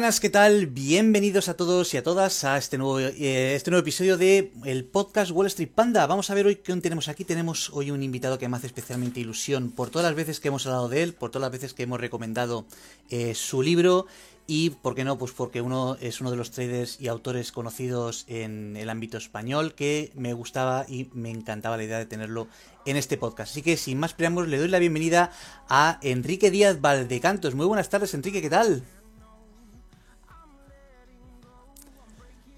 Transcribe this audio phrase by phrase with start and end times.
[0.00, 0.66] Buenas, ¿qué tal?
[0.66, 4.86] Bienvenidos a todos y a todas a este nuevo, eh, este nuevo episodio de el
[4.86, 6.06] podcast Wall Street Panda.
[6.06, 7.26] Vamos a ver hoy qué tenemos aquí.
[7.26, 10.64] Tenemos hoy un invitado que me hace especialmente ilusión por todas las veces que hemos
[10.64, 12.64] hablado de él, por todas las veces que hemos recomendado
[13.10, 14.06] eh, su libro
[14.46, 15.18] y, ¿por qué no?
[15.18, 19.74] Pues porque uno es uno de los traders y autores conocidos en el ámbito español
[19.74, 22.48] que me gustaba y me encantaba la idea de tenerlo
[22.86, 23.52] en este podcast.
[23.52, 25.30] Así que, sin más preámbulos, le doy la bienvenida
[25.68, 27.54] a Enrique Díaz Valdecantos.
[27.54, 28.82] Muy buenas tardes, Enrique, ¿qué tal?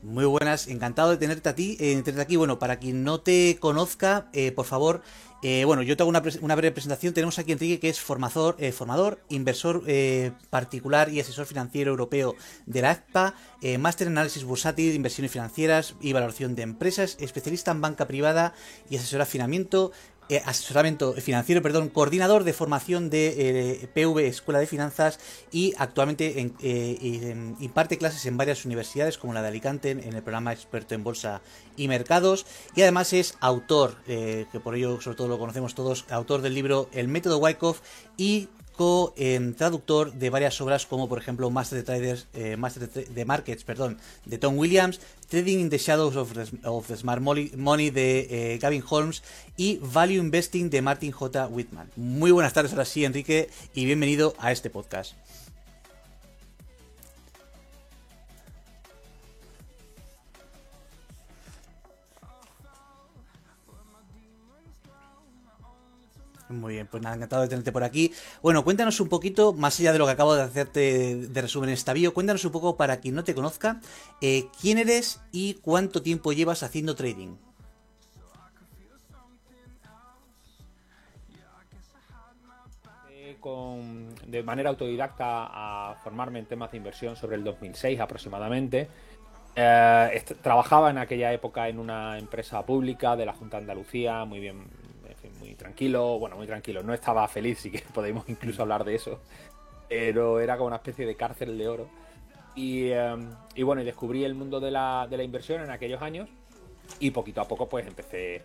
[0.03, 2.35] Muy buenas, encantado de tenerte a ti, eh, tenerte aquí.
[2.35, 5.01] Bueno, para quien no te conozca, eh, por favor,
[5.45, 6.19] eh, bueno, yo te hago una,
[6.57, 7.15] breve presentación.
[7.15, 9.85] Tenemos aquí Enrique, que es formador, formador inversor
[10.51, 12.35] particular y asesor financiero europeo
[12.67, 13.35] de la ACPA,
[13.79, 18.55] máster en análisis bursátil, inversiones financieras y valoración de empresas, especialista en banca privada
[18.91, 19.93] y asesoramiento,
[20.33, 25.21] eh, asesoramiento financiero, perdón, coordinador de formación de eh, PV Escuela de Finanzas
[25.51, 30.55] y actualmente eh, imparte clases en varias universidades como la de Alicante en el programa
[30.55, 31.43] experto en bolsa
[31.77, 36.41] y mercados y además es autor, que por ello sobre todo lo conocemos todos, autor
[36.41, 37.81] del libro El método Wyckoff
[38.17, 38.49] y
[39.17, 43.65] en traductor de varias obras como por ejemplo Master de Traders, eh, Master de, Markets,
[43.65, 48.83] perdón, de Tom Williams, Trading in the Shadows of the, Smart Money de eh, Gavin
[48.89, 49.23] Holmes
[49.57, 51.47] y Value Investing de Martin J.
[51.47, 51.91] Whitman.
[51.97, 55.15] Muy buenas tardes ahora sí, Enrique, y bienvenido a este podcast.
[66.53, 68.13] Muy bien, pues nada, encantado de tenerte por aquí.
[68.43, 71.75] Bueno, cuéntanos un poquito, más allá de lo que acabo de hacerte de resumen en
[71.75, 73.81] esta bio, cuéntanos un poco para quien no te conozca,
[74.21, 77.37] eh, quién eres y cuánto tiempo llevas haciendo trading.
[84.27, 88.89] de manera autodidacta a formarme en temas de inversión sobre el 2006 aproximadamente.
[89.55, 94.41] Eh, trabajaba en aquella época en una empresa pública de la Junta de Andalucía, muy
[94.41, 94.65] bien
[95.43, 99.21] muy tranquilo, bueno, muy tranquilo, no estaba feliz, sí que podemos incluso hablar de eso,
[99.89, 101.89] pero era como una especie de cárcel de oro.
[102.55, 106.03] Y, em, y bueno, y descubrí el mundo de la, de la, inversión en aquellos
[106.03, 106.29] años
[107.01, 108.43] y poquito a poco pues empecé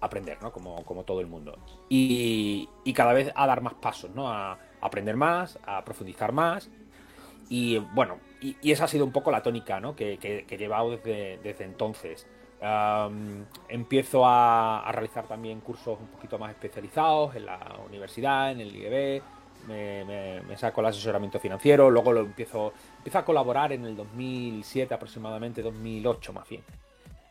[0.00, 0.52] a aprender, ¿no?
[0.52, 1.58] Como, como todo el mundo.
[1.88, 4.30] Y, y, cada vez a dar más pasos, ¿no?
[4.30, 6.70] A, aprender más, a profundizar más.
[7.48, 9.96] Y bueno, y, y, esa ha sido un poco la tónica, ¿no?
[9.96, 12.26] Que, que, que he llevado desde, desde entonces
[13.68, 19.22] empiezo a, realizar también cursos un poquito más especializados en la universidad, en el IEB.
[19.66, 25.60] Me, saco el asesoramiento financiero, luego lo empiezo, empiezo a colaborar en el 2007 aproximadamente,
[25.60, 26.62] 2008 más bien,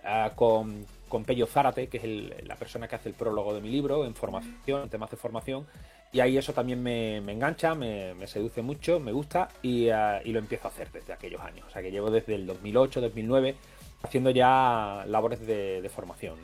[0.03, 3.69] ah, con, con Pello Zárate, que es la persona que hace el prólogo de mi
[3.69, 5.65] libro en formación, en temas de formación,
[6.11, 10.39] y ahí eso también me, engancha, me, seduce mucho, me gusta y, ah, y, lo
[10.39, 11.65] empiezo a hacer desde aquellos años.
[11.67, 13.55] O sea que llevo desde el 2008, 2009
[14.03, 16.35] haciendo ya labores de, formación.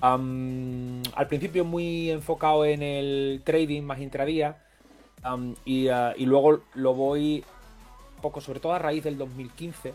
[0.00, 4.58] al principio muy enfocado en el trading más intradía
[5.64, 7.44] y, uh, y, luego lo voy
[8.20, 9.92] poco, sobre todo a raíz del 2015,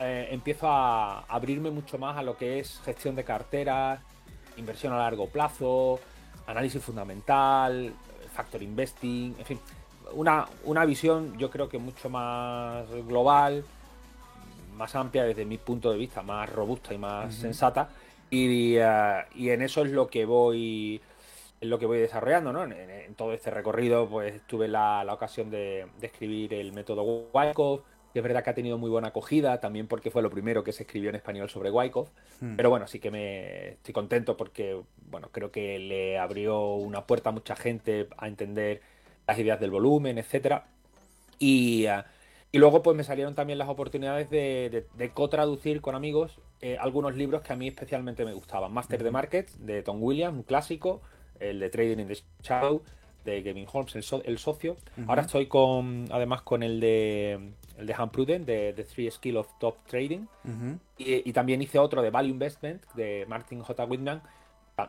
[0.00, 4.00] eh, empiezo a abrirme mucho más a lo que es gestión de carteras,
[4.56, 6.00] inversión a largo plazo,
[6.46, 7.92] análisis fundamental,
[8.32, 9.60] factor investing, en fin,
[10.12, 13.64] una, una visión yo creo que mucho más global
[14.74, 17.88] más amplia desde mi punto de vista, más robusta y más sensata.
[18.30, 21.00] Y, eh, y, en eso es lo que voy
[21.64, 22.64] es lo que voy desarrollando, ¿no?
[22.64, 27.82] En, todo este recorrido, pues tuve la, ocasión de, escribir el método Wyckoff,
[28.12, 30.72] que es verdad que ha tenido muy buena acogida, también porque fue lo primero que
[30.72, 32.10] se escribió en español sobre Wyckoff.
[32.40, 32.56] Hmm.
[32.56, 34.80] Pero bueno, sí que me estoy contento porque,
[35.10, 38.82] bueno, creo que le abrió una puerta a mucha gente a entender
[39.26, 40.66] las ideas del volumen, etcétera.
[41.38, 42.04] Y, eh,
[42.54, 47.42] y luego pues me salieron también las oportunidades de, co-traducir con amigos eh, algunos libros
[47.42, 48.72] que a mí especialmente me gustaban.
[48.72, 51.02] Master de Markets de Tom Williams, un clásico,
[51.40, 52.82] el de Trading in the Shadow
[53.24, 54.76] de Gavin Holmes, el, socio.
[55.08, 59.38] Ahora estoy con, además con el de el de Han Pruden, de The Three Skills
[59.38, 60.26] of Top Trading.
[60.96, 63.84] y, también hice otro de Value Investment de Martin J.
[63.84, 64.22] Whitman.
[64.76, 64.88] Ah,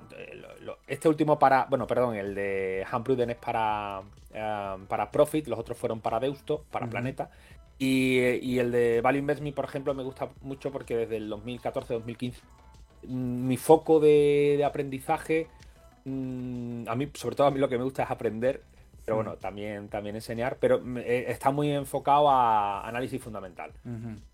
[0.88, 4.02] este último para, bueno, perdón, el de Han Pruden es para,
[4.34, 7.30] eh, para Profit, los otros fueron para Deusto, para Planeta.
[7.77, 12.33] Y, el de Value Invest Me, por ejemplo, me gusta mucho porque desde el 2014-2015
[13.07, 15.48] mm, mi foco de, aprendizaje,
[16.06, 18.62] mm, a mí, sobre todo a mí lo que me gusta es aprender,
[19.04, 23.72] pero bueno, también, también enseñar, pero eh, está muy enfocado a análisis fundamental.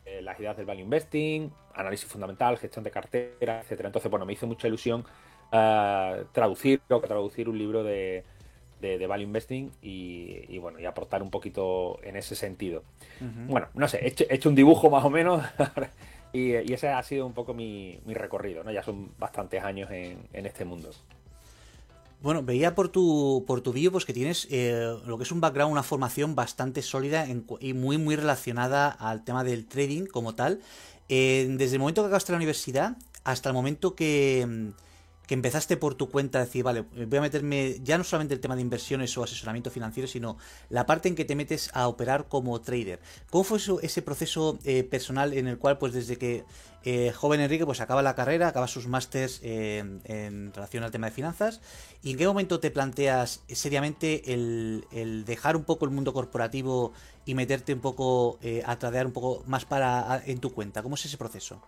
[0.06, 3.88] Eh, las ideas del value investing, análisis fundamental, gestión de cartera, etcétera.
[3.88, 5.02] Entonces, bueno, me hizo mucha ilusión
[5.52, 8.24] uh, traducir, traducir un libro de,
[8.82, 12.84] de, value investing y, bueno, y aportar un poquito en ese sentido.
[13.48, 15.44] Bueno, no sé, he hecho, un dibujo más o menos
[16.34, 18.72] y, ese ha sido un poco mi, recorrido, ¿no?
[18.72, 20.90] Ya son bastantes años en, este mundo.
[22.22, 25.42] Bueno, veía por tu, por tu vídeo pues que tienes eh, lo que es un
[25.42, 27.26] background, una formación bastante sólida
[27.60, 30.62] y muy, muy relacionada al tema del trading como tal.
[31.10, 34.72] Eh, desde el momento que acabaste la universidad hasta el momento que
[35.28, 38.40] que empezaste por tu cuenta a decir, vale, voy a meterme ya no solamente el
[38.40, 40.38] tema de inversiones o asesoramiento financiero, sino
[40.70, 43.00] la parte en que te metes a operar como trader.
[43.30, 46.44] ¿Cómo fue ese proceso eh, personal en el cual, pues desde que
[46.84, 51.14] eh, joven Enrique, pues acaba la carrera, acaba sus másters en relación al tema de
[51.14, 51.62] finanzas,
[52.04, 56.94] y en qué momento te planteas seriamente el, dejar un poco el mundo corporativo
[57.26, 60.82] y meterte un poco eh, a tradear un poco más para en tu cuenta?
[60.82, 61.62] ¿Cómo es ese proceso?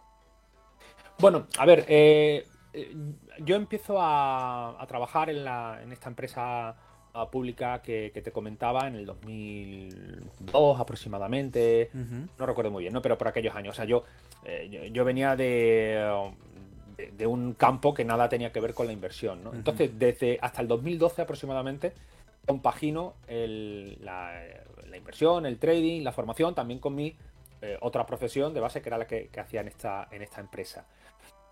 [1.19, 2.95] Bueno, a ver, eh, eh,
[3.39, 6.75] yo empiezo a, trabajar en, la, en, esta empresa
[7.13, 13.01] ah, pública que, te comentaba en el 2002 aproximadamente, no recuerdo muy bien, ¿no?
[13.01, 13.73] pero por aquellos años.
[13.73, 14.03] O sea, yo,
[14.45, 16.31] eh, yo, venía de,
[17.17, 19.43] de, un campo que nada tenía que ver con la inversión.
[19.43, 19.53] ¿no?
[19.53, 21.93] Entonces, desde hasta el 2012 aproximadamente,
[22.45, 24.43] compagino la,
[24.89, 27.15] la, inversión, el trading, la formación, también con mi
[27.61, 30.41] eh, otra profesión de base que era la que, que hacía en esta, en esta
[30.41, 30.85] empresa.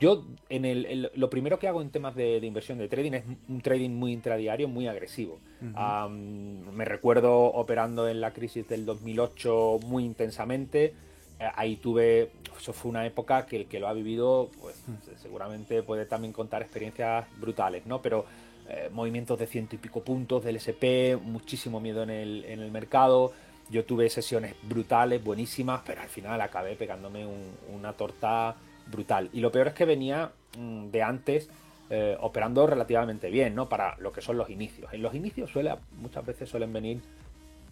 [0.01, 3.61] Yo, en el, lo primero que hago en temas de, inversión de trading es un
[3.61, 5.39] trading muy intradiario, muy agresivo.
[5.61, 10.95] me recuerdo operando en la crisis del 2008 muy intensamente.
[11.39, 14.75] Eh, ahí tuve, eso fue una época que el que lo ha vivido, pues
[15.21, 18.01] seguramente puede también contar experiencias brutales, ¿no?
[18.01, 18.25] Pero
[18.69, 22.71] eh, movimientos de ciento y pico puntos del SP, muchísimo miedo en el, en el
[22.71, 23.33] mercado.
[23.69, 27.27] Yo tuve sesiones brutales, buenísimas, pero al final acabé pegándome
[27.71, 28.55] una torta
[28.91, 29.29] brutal.
[29.33, 31.49] Y lo peor es que venía mm, de antes
[31.89, 33.67] eh, operando relativamente bien, ¿no?
[33.67, 34.93] Para lo que son los inicios.
[34.93, 37.01] En los inicios suele, muchas veces suelen venir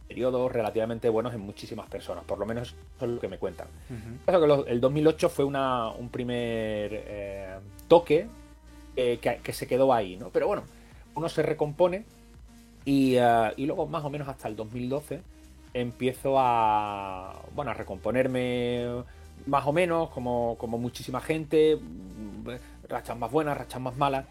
[0.08, 3.68] periodos relativamente buenos en muchísimas personas, por lo menos eso es lo que me cuentan.
[4.68, 8.28] el 2008 fue una, un primer eh, toque
[8.96, 10.30] que, se quedó ahí, ¿no?
[10.30, 10.64] Pero bueno,
[11.16, 12.06] uno se recompone
[12.86, 15.22] y, eh, y, luego más o menos hasta el 2012
[15.74, 19.04] empiezo a, bueno, a recomponerme
[19.50, 21.80] más o menos, como, como muchísima gente,
[22.88, 24.26] rachas más buenas, rachas más malas.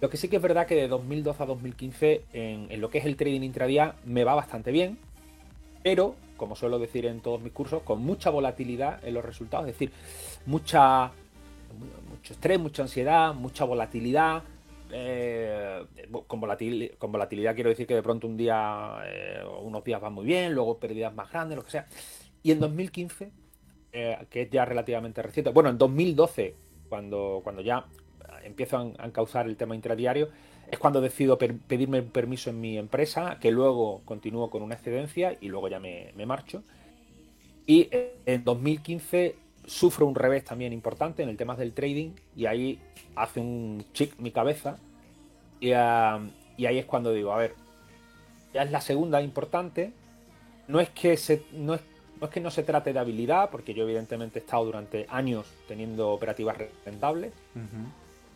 [0.00, 3.06] Lo que sí que es verdad que de 2012 a 2015 en, lo que es
[3.06, 4.98] el trading intradía me va bastante bien,
[5.82, 9.74] pero, como suelo decir en todos mis cursos, con mucha volatilidad en los resultados, es
[9.74, 9.92] decir,
[10.44, 11.12] mucha,
[12.10, 14.42] mucho estrés, mucha ansiedad, mucha volatilidad.
[14.92, 16.40] Eh, con,
[16.98, 20.52] con, volatilidad quiero decir que de pronto un día, eh, unos días van muy bien,
[20.52, 21.86] luego pérdidas más grandes, lo que sea.
[22.42, 23.30] Y en 2015
[23.98, 25.50] eh, que es ya relativamente reciente.
[25.52, 26.54] Bueno, en 2012,
[26.90, 27.86] cuando, cuando ya
[28.44, 30.28] empiezo a, causar el tema intradiario,
[30.70, 35.48] es cuando decido pedirme permiso en mi empresa, que luego continúo con una excedencia y
[35.48, 36.62] luego ya me, marcho.
[37.66, 37.88] Y
[38.26, 39.34] en 2015
[39.64, 42.78] sufro un revés también importante en el tema del trading y ahí
[43.14, 44.76] hace un chic mi cabeza
[45.58, 46.20] y, ah,
[46.58, 47.54] y, ahí es cuando digo, a ver,
[48.52, 49.94] ya es la segunda importante,
[50.68, 51.80] no es que se, no es
[52.20, 55.46] no es que no se trate de habilidad, porque yo evidentemente he estado durante años
[55.68, 57.32] teniendo operativas rentables.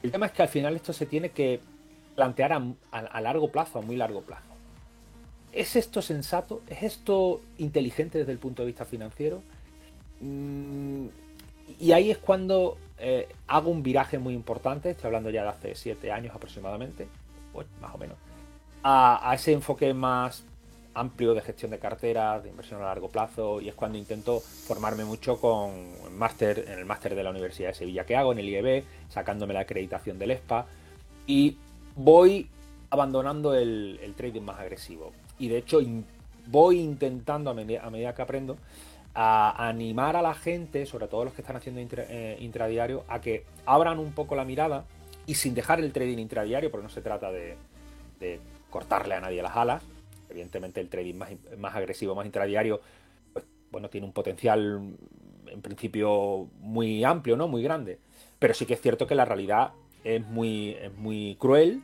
[0.03, 1.61] El tema es que al final esto se tiene que
[2.15, 4.45] plantear a, largo plazo, a muy largo plazo.
[5.53, 6.63] ¿Es esto sensato?
[6.69, 9.43] ¿Es esto inteligente desde el punto de vista financiero?
[10.21, 11.07] Mm,
[11.79, 15.75] y ahí es cuando eh, hago un viraje muy importante, estoy hablando ya de hace
[15.75, 17.09] siete años aproximadamente,
[17.53, 18.17] pues más o menos,
[18.83, 20.45] a ese enfoque más
[20.95, 25.05] amplio de gestión de carteras, de inversión a largo plazo, y es cuando intento formarme
[25.05, 25.71] mucho con
[26.17, 29.55] máster, en el máster de la Universidad de Sevilla que hago, en el IEB, sacándome
[29.55, 30.67] la acreditación del ESPA,
[31.27, 31.57] y
[31.97, 32.49] voy
[32.91, 35.13] abandonando el, trading más agresivo.
[35.39, 35.81] Y de hecho
[36.47, 38.57] voy intentando a medida, que aprendo
[39.15, 43.45] a animar a la gente, sobre todo los que están haciendo eh, intradiario, a que
[43.65, 44.85] abran un poco la mirada
[45.27, 47.57] y sin dejar el trading intradiario, porque no se trata de
[48.71, 49.83] cortarle a nadie las alas,
[50.31, 52.81] Evidentemente el trading más, más agresivo, más intradiario,
[53.33, 54.97] pues bueno, tiene un potencial
[55.47, 57.49] en principio muy amplio, ¿no?
[57.49, 57.99] Muy grande.
[58.39, 59.73] Pero sí que es cierto que la realidad
[60.05, 61.83] es muy, muy cruel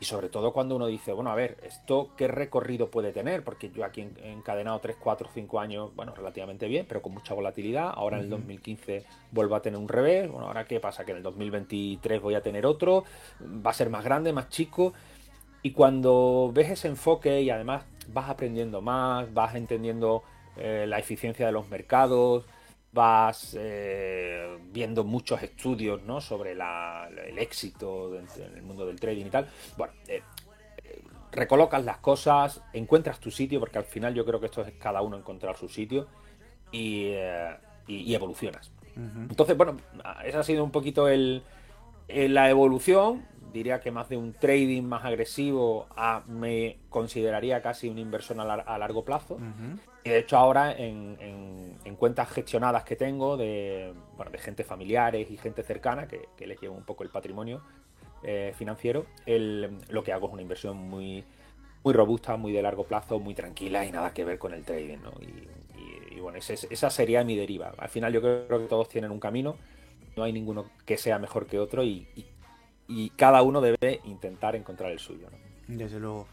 [0.00, 3.44] y sobre todo cuando uno dice, bueno, a ver, ¿esto qué recorrido puede tener?
[3.44, 7.32] Porque yo aquí he encadenado 3, 4, 5 años, bueno, relativamente bien, pero con mucha
[7.32, 7.92] volatilidad.
[7.94, 10.28] Ahora en el 2015 vuelvo a tener un revés.
[10.28, 11.04] Bueno, ahora qué pasa?
[11.04, 13.04] Que en el 2023 voy a tener otro.
[13.40, 14.92] Va a ser más grande, más chico.
[15.64, 20.22] Y cuando ves ese enfoque y además vas aprendiendo más, vas entendiendo
[20.58, 22.44] eh, la eficiencia de los mercados,
[22.92, 29.48] vas eh, viendo muchos estudios sobre el éxito en el mundo del trading y tal.
[29.78, 30.20] Bueno, eh,
[31.32, 35.00] recolocas las cosas, encuentras tu sitio, porque al final yo creo que esto es cada
[35.00, 36.08] uno encontrar su sitio
[36.72, 37.14] y,
[37.88, 38.70] evolucionas.
[38.96, 39.78] Entonces, bueno,
[40.26, 41.42] esa ha sido un poquito el,
[42.08, 43.24] la evolución.
[43.54, 48.78] Diría que más de un trading más agresivo a, me consideraría casi una inversión a,
[48.78, 49.38] largo plazo.
[50.02, 55.38] Y de hecho ahora en, cuentas gestionadas que tengo de, bueno, de gente familiares y
[55.38, 57.62] gente cercana, que, que les llevo un poco el patrimonio,
[58.26, 61.22] eh, financiero, el, lo que hago es una inversión muy,
[61.82, 64.96] muy robusta, muy de largo plazo, muy tranquila y nada que ver con el trading.
[65.02, 65.12] ¿no?
[65.20, 67.74] Y, bueno, esa sería mi deriva.
[67.76, 69.56] Al final yo creo que todos tienen un camino,
[70.16, 72.08] no hay ninguno que sea mejor que otro y,
[73.16, 75.28] cada uno debe intentar encontrar el suyo.
[75.66, 76.26] Desde luego.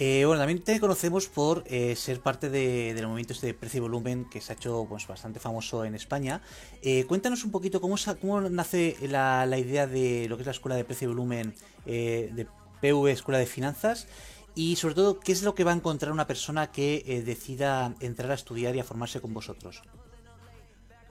[0.00, 3.80] Eh, bueno, también te conocemos por eh, ser parte del movimiento este de precio y
[3.80, 6.40] volumen que se ha hecho pues, bastante famoso en España.
[6.82, 10.76] Eh, cuéntanos un poquito cómo, cómo nace la, idea de lo que es la Escuela
[10.76, 11.52] de Precio y Volumen
[11.84, 12.46] de
[12.80, 14.06] PV Escuela de Finanzas
[14.54, 18.30] y sobre todo qué es lo que va a encontrar una persona que decida entrar
[18.30, 19.82] a estudiar y a formarse con vosotros.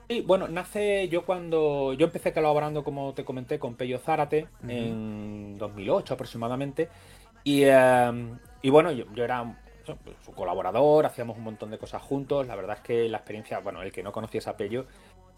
[0.08, 5.58] Sí, bueno, nace yo cuando yo empecé colaborando, como te comenté, con Pello Zárate en
[5.58, 6.88] 2008 aproximadamente.
[7.44, 9.58] Y, y bueno, yo, era
[10.24, 12.46] su colaborador, hacíamos un montón de cosas juntos.
[12.46, 14.86] La verdad es que la experiencia, bueno, el que no conocía a Pello,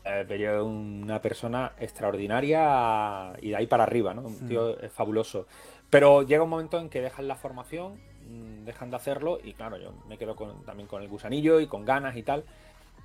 [0.04, 4.22] eh, Pello es una persona extraordinaria y de ahí para arriba, ¿no?
[4.22, 4.88] Un tío mm.
[4.90, 5.46] fabuloso.
[5.90, 9.76] Pero llega un momento en que dejan la formación, mm, dejan de hacerlo y claro,
[9.78, 10.34] yo me quedo
[10.64, 12.44] también con el gusanillo y con ganas y tal.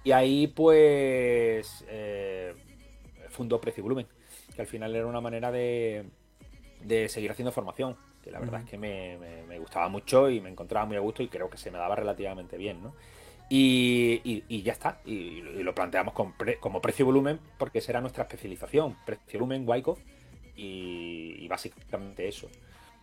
[0.06, 2.56] Y ahí pues eh,
[3.30, 4.08] fundó Precio y Volumen,
[4.56, 6.06] que al final era una manera de,
[6.82, 10.88] de seguir haciendo formación que la verdad es que me, gustaba mucho y me encontraba
[10.88, 12.96] muy a gusto y creo que se me daba relativamente bien, ¿no?
[13.48, 20.00] Y, ya está, y, lo planteamos como precio-volumen porque esa era nuestra especialización, precio-volumen, Wyckoff
[20.56, 22.50] y, básicamente eso.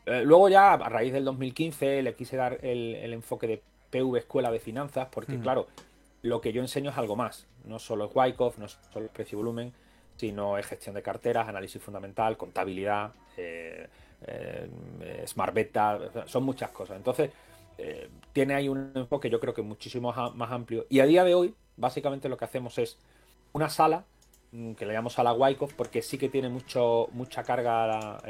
[0.07, 4.51] Eh, luego ya, a raíz del 2015, le quise dar el, enfoque de PV Escuela
[4.51, 5.69] de Finanzas porque, claro,
[6.23, 9.73] lo que yo enseño es algo más, no solo es Wyckoff, no solo es precio-volumen,
[10.17, 13.88] sino es gestión de carteras, análisis fundamental, contabilidad, eh,
[14.26, 16.97] eh, Smart Beta, son muchas cosas.
[16.97, 17.31] Entonces,
[17.79, 20.87] eh, tiene ahí un enfoque yo creo que muchísimo más amplio.
[20.88, 22.99] Y a día de hoy, básicamente lo que hacemos es
[23.52, 24.05] una sala,
[24.52, 28.21] mm, que le llamamos sala Wyckoff, porque sí que tiene mucho, mucha carga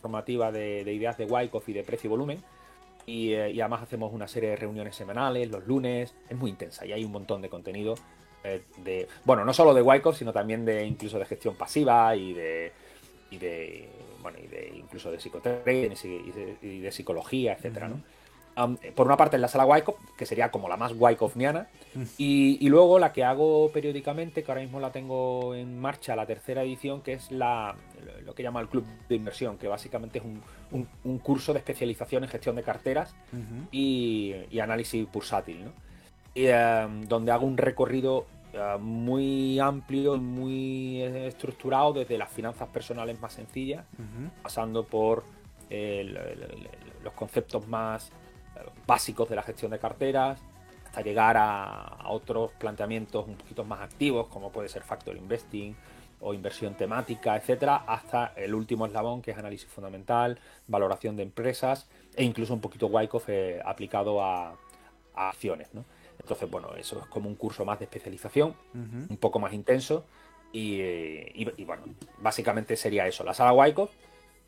[0.00, 2.44] formativa de, ideas de Wyckoff y de precio y volumen.
[3.10, 7.04] Y, además hacemos una serie de reuniones semanales, los lunes, es muy intensa y hay
[7.04, 7.96] un montón de contenido
[8.84, 12.72] de, bueno, no solo de Wyckoff, sino también de incluso de gestión pasiva y de,
[13.30, 13.88] y de
[14.22, 18.02] bueno, y de incluso de psicoterapia y de, psicología, etcétera, ¿no?
[18.94, 21.68] por una parte en la sala Wyckoff, que sería como la más Wyckoffniana,
[22.18, 26.62] y, luego la que hago periódicamente, que ahora mismo la tengo en marcha, la tercera
[26.62, 27.74] edición, que es la,
[28.24, 32.30] lo que llama el Club de Inversión, que básicamente es un, curso de especialización en
[32.30, 33.14] gestión de carteras
[33.70, 35.72] y, análisis bursátil, ¿no?
[36.34, 36.46] Y,
[37.06, 43.84] donde hago un recorrido eh, muy amplio muy estructurado desde las finanzas personales más sencillas,
[44.42, 45.24] pasando por
[47.02, 50.40] los conceptos más eh, básicos de la gestión de carteras,
[50.84, 55.76] hasta llegar a, otros planteamientos un poquito más activos, como puede ser factor investing
[56.20, 61.88] o inversión temática, etcétera, hasta el último eslabón que es análisis fundamental, valoración de empresas
[62.14, 64.56] e incluso un poquito Wyckoff eh, aplicado a,
[65.14, 65.84] a acciones, ¿no?
[66.20, 70.04] Entonces, bueno, eso es como un curso más de especialización, un poco más intenso.
[70.52, 71.82] Y, bueno,
[72.18, 73.24] básicamente sería eso.
[73.24, 73.90] La sala Wyckoff,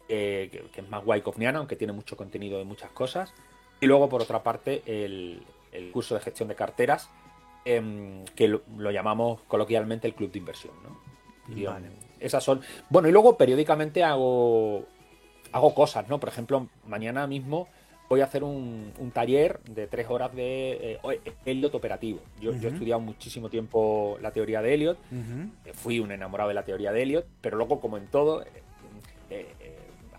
[0.07, 3.33] que, es más Wyckoffniana, aunque tiene mucho contenido de muchas cosas.
[3.81, 5.43] Y luego, por otra parte, el,
[5.93, 7.11] curso de gestión de carteras,
[7.64, 10.75] em, que lo, llamamos coloquialmente el club de inversión.
[10.83, 11.12] ¿no?
[12.21, 12.61] Esas son.
[12.89, 14.87] Bueno, y luego periódicamente hago,
[15.53, 16.21] hago cosas, ¿no?
[16.21, 17.69] Por ejemplo, mañana mismo
[18.09, 22.21] voy a hacer un, taller de tres horas de eh, Elliot operativo.
[22.41, 24.99] Yo, he estudiado muchísimo tiempo la teoría de Elliot,
[25.65, 28.45] eh, fui un enamorado de la teoría de Elliot, pero luego, como en todo,
[29.31, 29.55] eh,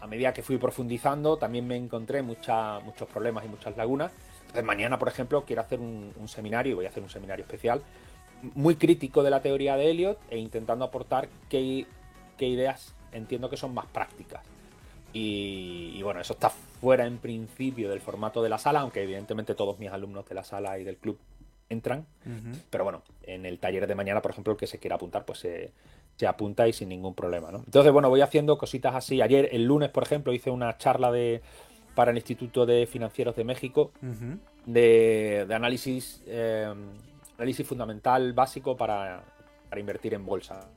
[0.02, 4.12] a medida que fui profundizando, también me encontré muchos problemas y muchas lagunas.
[4.42, 7.82] Entonces, mañana, por ejemplo, quiero hacer un, seminario, voy a hacer un seminario especial,
[8.56, 11.86] muy crítico de la teoría de Elliot e intentando aportar qué,
[12.38, 14.42] qué ideas entiendo que son más prácticas.
[15.16, 19.78] Y, bueno, eso está fuera en principio del formato de la sala, aunque evidentemente todos
[19.78, 21.20] mis alumnos de la sala y del club
[21.70, 22.08] entran.
[22.72, 25.40] Pero bueno, en el taller de mañana, por ejemplo, el que se quiera apuntar, pues
[25.40, 25.72] se,
[26.28, 27.52] apunta y sin ningún problema.
[27.52, 27.60] ¿no?
[27.60, 29.22] Entonces, bueno, voy haciendo cositas así.
[29.22, 31.42] Ayer, el lunes, por ejemplo, hice una charla de
[31.94, 33.92] para el Instituto de Financieros de México
[34.66, 36.74] de, análisis, eh,
[37.44, 39.24] análisis fundamental básico para,
[39.70, 40.70] para invertir en bolsa.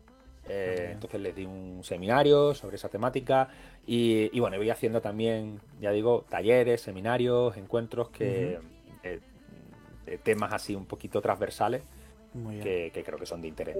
[0.48, 3.48] Eh, entonces les di un seminario sobre esa temática
[3.86, 8.58] y, bueno, voy haciendo también, ya digo, talleres, seminarios, encuentros que
[9.02, 9.20] eh,
[10.04, 11.82] de temas así un poquito transversales
[12.62, 13.76] que, creo que son de interés.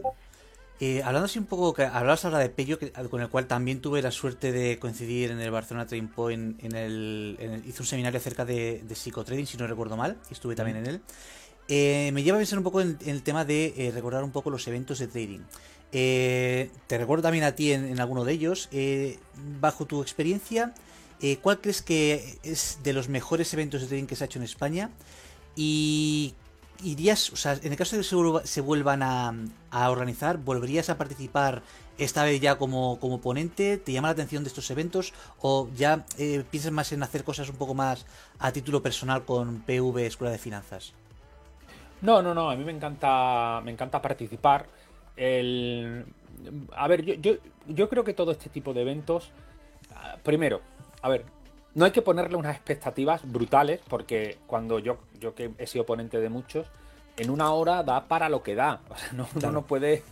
[0.79, 2.79] Eh, hablando así un poco, que hablabas ahora de Pello,
[3.11, 6.75] con el cual también tuve la suerte de coincidir en el Barcelona Trading Point, en
[6.75, 10.79] el, hizo un seminario acerca de, de psicotrading, si no recuerdo mal, y estuve también
[10.79, 11.01] en él.
[11.69, 14.51] Eh, me lleva a pensar un poco en, el tema de eh, recordar un poco
[14.51, 15.41] los eventos de trading.
[15.91, 18.69] te recuerdo también a ti en, alguno de ellos.
[19.61, 20.75] bajo tu experiencia,
[21.43, 24.45] ¿cuál crees que es de los mejores eventos de trading que se ha hecho en
[24.45, 24.91] España?
[25.57, 26.35] Y
[26.83, 29.35] irías, o sea, en el caso de que se, vuelvan a,
[29.91, 31.63] organizar, ¿volverías a participar
[31.99, 33.79] esta vez ya como, como ponente?
[33.79, 35.13] ¿Te llama la atención de estos eventos?
[35.41, 38.07] ¿O ya eh, piensas más en hacer cosas un poco más
[38.39, 40.93] a título personal con PV Escuela de Finanzas?
[42.03, 44.67] No, no, no, a mí me encanta, me encanta participar.
[45.17, 46.05] El...
[46.77, 47.33] A ver, yo, yo,
[47.67, 49.31] yo creo que todo este tipo de eventos,
[49.95, 50.61] ah, primero,
[51.03, 51.25] a ver,
[51.75, 56.21] no hay que ponerle unas expectativas brutales, porque cuando yo, yo que he sido ponente
[56.21, 56.67] de muchos,
[57.17, 58.81] en una hora da para lo que da.
[58.91, 60.03] O sea, no, uno no puede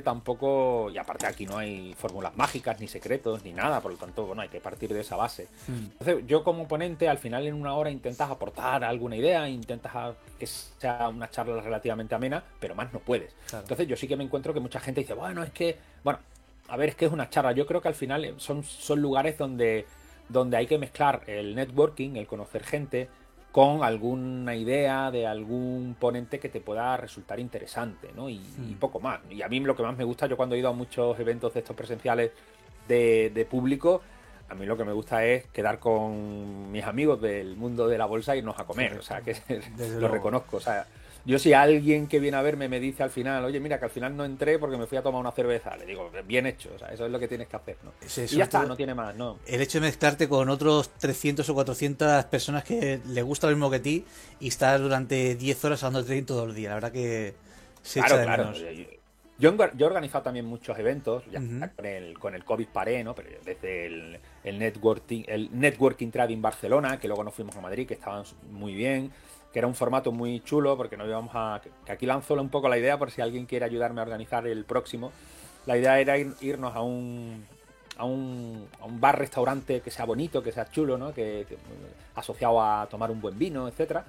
[0.00, 0.90] tampoco.
[0.90, 3.80] Y aparte aquí no hay fórmulas mágicas, ni secretos, ni nada.
[3.80, 5.48] Por lo tanto, bueno, hay que partir de esa base.
[5.66, 5.90] Hmm.
[5.98, 9.92] Entonces, yo como ponente, al final en una hora intentas aportar alguna idea, intentas
[10.38, 13.34] que sea una charla relativamente amena, pero más no puedes.
[13.52, 15.76] Entonces, yo sí que me encuentro que mucha gente dice, bueno, es que.
[16.02, 16.20] Bueno,
[16.68, 17.52] a ver, es que es una charla.
[17.52, 19.84] Yo creo que al final son, son lugares donde
[20.28, 23.08] donde hay que mezclar el networking, el conocer gente,
[23.52, 28.30] con alguna idea de algún ponente que te pueda resultar interesante, ¿no?
[28.30, 28.78] Y, hmm.
[28.80, 29.20] poco más.
[29.30, 31.52] Y a mí lo que más me gusta, yo cuando he ido a muchos eventos
[31.52, 32.30] de estos presenciales
[32.88, 34.00] de, público,
[34.48, 38.06] a mí lo que me gusta es quedar con mis amigos del mundo de la
[38.06, 38.94] bolsa y irnos a comer.
[38.98, 39.36] o sea, que
[39.98, 40.56] lo reconozco.
[40.56, 40.86] O sea,
[41.24, 43.90] yo si alguien que viene a verme me dice al final, oye, mira, que al
[43.90, 46.78] final no entré porque me fui a tomar una cerveza, le digo, bien hecho, o
[46.78, 47.92] sea, eso es lo que tienes que hacer, ¿no?
[48.02, 49.38] y ya está, no tiene más, ¿no?
[49.46, 53.70] El hecho de mezclarte con otros 300 o 400 personas que le gusta lo mismo
[53.70, 54.04] que ti
[54.40, 57.34] y estar durante 10 horas hablando de todo el día, la verdad que
[57.82, 58.52] se claro, echa de claro.
[59.38, 61.40] Yo, yo, he organizado también muchos eventos, ya
[61.74, 63.12] con, el, con el COVID paré, ¿no?
[63.12, 67.88] Pero desde el, el, networking, el Networking Trading Barcelona, que luego nos fuimos a Madrid,
[67.88, 69.10] que estaban muy bien
[69.52, 71.60] que era un formato muy chulo, porque no íbamos a.
[71.84, 74.64] que aquí lanzo un poco la idea por si alguien quiere ayudarme a organizar el
[74.64, 75.12] próximo.
[75.66, 77.46] La idea era irnos a un,
[77.96, 81.12] a un, a un bar restaurante que sea bonito, que sea chulo, ¿no?
[81.12, 81.46] Que,
[82.14, 84.04] asociado a tomar un buen vino, etcétera.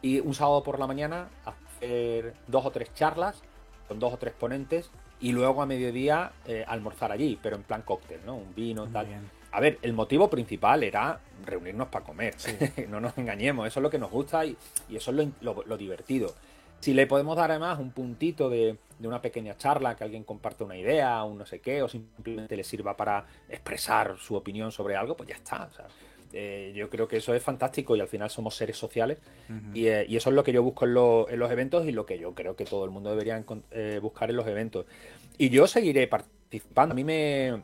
[0.00, 3.42] Y un sábado por la mañana hacer dos o tres charlas
[3.86, 7.82] con dos o tres ponentes y luego a mediodía eh, almorzar allí, pero en plan
[7.82, 8.36] cóctel, ¿no?
[8.36, 9.06] Un vino, tal.
[9.50, 12.34] A ver, el motivo principal era reunirnos para comer.
[12.88, 14.56] no nos engañemos, eso es lo que nos gusta y,
[14.90, 16.34] eso es lo, divertido.
[16.80, 20.76] Si le podemos dar además un puntito de, una pequeña charla, que alguien comparte una
[20.76, 25.16] idea, un no sé qué, o simplemente le sirva para expresar su opinión sobre algo,
[25.16, 25.68] pues ya está.
[26.32, 29.16] Eh, yo creo que eso es fantástico y al final somos seres sociales
[29.74, 32.34] eh, y, eso es lo que yo busco en, los eventos y lo que yo
[32.34, 34.84] creo que todo el mundo debería eh, buscar en los eventos.
[35.38, 36.92] Y yo seguiré participando.
[36.92, 37.62] A mí me,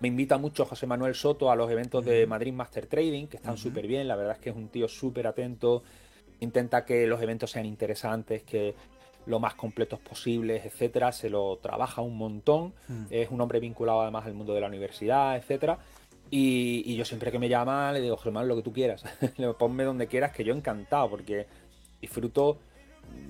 [0.00, 3.56] me invita mucho José Manuel Soto a los eventos de Madrid Master Trading, que están
[3.56, 4.06] súper bien.
[4.06, 5.82] La verdad es que es un tío súper atento.
[6.40, 8.74] Intenta que los eventos sean interesantes, que
[9.24, 11.12] lo más completos posibles, etcétera.
[11.12, 12.74] Se lo trabaja un montón.
[13.08, 15.78] Es un hombre vinculado además al mundo de la universidad, etcétera.
[16.28, 19.02] Y, yo siempre que me llama le digo, Germán, lo que tú quieras.
[19.58, 21.46] Ponme donde quieras, que yo encantado, porque
[22.02, 22.58] disfruto,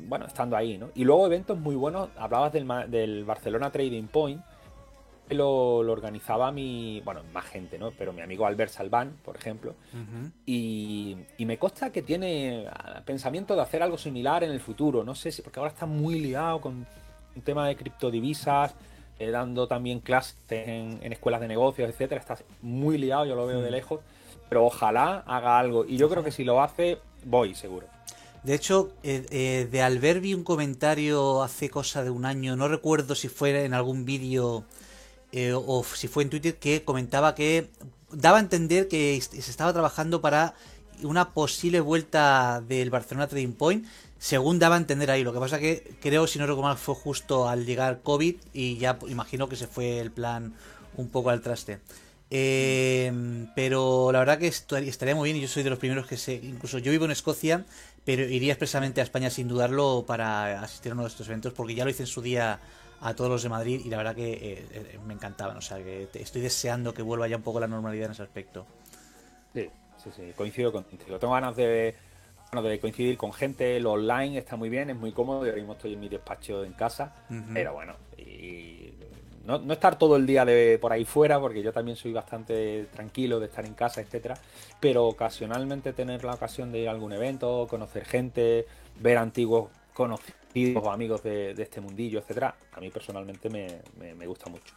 [0.08, 0.90] bueno, estando ahí, ¿no?
[0.96, 2.08] Y luego eventos muy buenos.
[2.16, 4.42] Hablabas del, del Barcelona Trading Point
[5.34, 7.90] lo, organizaba mi, bueno, más gente, ¿no?
[7.90, 9.74] Pero mi amigo Albert Salván, por ejemplo.
[10.44, 15.04] y, me consta que tiene ah, pensamiento de hacer algo similar en el futuro.
[15.04, 16.86] No sé si, porque ahora está muy liado con
[17.34, 18.74] un tema de criptodivisas,
[19.18, 22.20] eh, dando también clases en, escuelas de negocios, etcétera.
[22.20, 24.00] Está muy liado, yo lo veo de lejos.
[24.48, 25.84] Pero ojalá haga algo.
[25.84, 27.86] Y yo creo que si lo hace, voy, seguro.
[28.46, 32.68] De hecho, eh, eh, de Albert vi un comentario hace cosa de un año, no
[32.68, 34.64] recuerdo si fue en algún vídeo
[35.32, 37.68] eh, o si fue en Twitter, que comentaba que
[38.10, 40.54] daba a entender que se estaba trabajando para
[41.02, 43.86] una posible vuelta del Barcelona Trading Point,
[44.18, 45.24] según daba a entender ahí.
[45.24, 48.78] Lo que pasa que creo, si no recuerdo mal, fue justo al llegar COVID y
[48.78, 50.54] ya imagino que se fue el plan
[50.96, 51.80] un poco al traste.
[52.30, 53.12] Eh,
[53.54, 56.34] pero la verdad que estaría muy bien y yo soy de los primeros que sé,
[56.34, 57.64] incluso yo vivo en Escocia,
[58.04, 61.74] pero iría expresamente a España sin dudarlo para asistir a uno de estos eventos porque
[61.74, 62.58] ya lo hice en su día
[63.00, 65.56] a todos los de Madrid y la verdad que eh, eh, me encantaban.
[65.56, 68.66] O sea, que estoy deseando que vuelva ya un poco la normalidad en ese aspecto.
[69.54, 69.68] Sí,
[70.02, 71.18] sí, sí, coincido contigo.
[71.18, 71.94] Tengo ganas de,
[72.52, 73.78] bueno, de coincidir con gente.
[73.80, 75.46] Lo online está muy bien, es muy cómodo.
[75.46, 77.14] Yo mismo estoy en mi despacho en casa,
[77.52, 78.92] pero bueno, y
[79.44, 82.86] no, no, estar todo el día de por ahí fuera, porque yo también soy bastante
[82.92, 84.36] tranquilo de estar en casa, etcétera,
[84.80, 88.66] pero ocasionalmente tener la ocasión de ir a algún evento, conocer gente,
[88.98, 94.74] ver antiguos conocidos o amigos de, este mundillo, etcétera, a mí personalmente me, gusta mucho.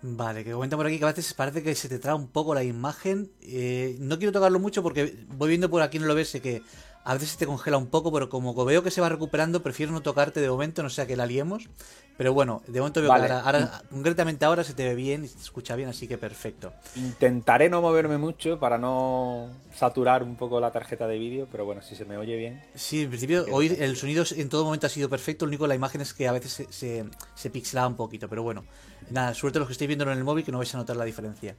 [0.00, 2.54] Vale, que cuenta por aquí que a veces parece que se te trae un poco
[2.54, 3.32] la imagen.
[3.42, 6.62] Eh, no quiero tocarlo mucho porque voy viendo por aquí, no lo ves, que
[7.08, 9.92] a veces se te congela un poco, pero como veo que se va recuperando, prefiero
[9.92, 11.70] no tocarte de momento, no sea que la liemos.
[12.18, 15.36] Pero bueno, de momento veo que ahora, concretamente ahora se te ve bien y se
[15.36, 16.70] te escucha bien, así que perfecto.
[16.96, 21.80] Intentaré no moverme mucho para no saturar un poco la tarjeta de vídeo, pero bueno,
[21.80, 22.62] si se me oye bien.
[22.74, 25.76] Sí, en principio hoy el sonido en todo momento ha sido perfecto, lo único la
[25.76, 28.64] imagen es que a veces se, se, pixelaba un poquito, pero bueno.
[29.10, 31.04] Nada, suerte los que estéis viendo en el móvil que no vais a notar la
[31.04, 31.56] diferencia.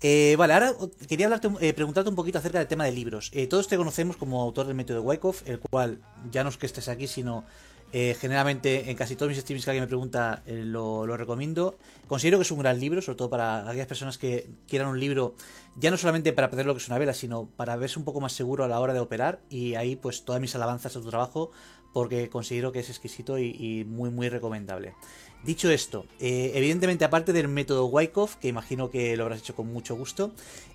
[0.00, 0.74] Eh, vale, ahora
[1.08, 3.30] quería hablarte, eh, preguntarte un poquito acerca del tema de libros.
[3.34, 6.56] Eh, todos te conocemos como autor del método de Wyckoff, el cual ya no es
[6.56, 7.44] que estés aquí, sino
[7.92, 11.76] generalmente en casi todos mis streams que alguien me pregunta lo, lo, recomiendo.
[12.06, 15.34] Considero que es un gran libro, sobre todo para aquellas personas que quieran un libro,
[15.74, 18.20] ya no solamente para aprender lo que es una vela, sino para verse un poco
[18.20, 19.40] más seguro a la hora de operar.
[19.48, 21.50] Y ahí pues todas mis alabanzas a tu trabajo,
[21.92, 24.94] porque considero que es exquisito y muy muy recomendable.
[25.42, 29.72] Dicho esto, eh, evidentemente aparte del método Wyckoff, que imagino que lo habrás hecho con
[29.72, 30.32] mucho gusto,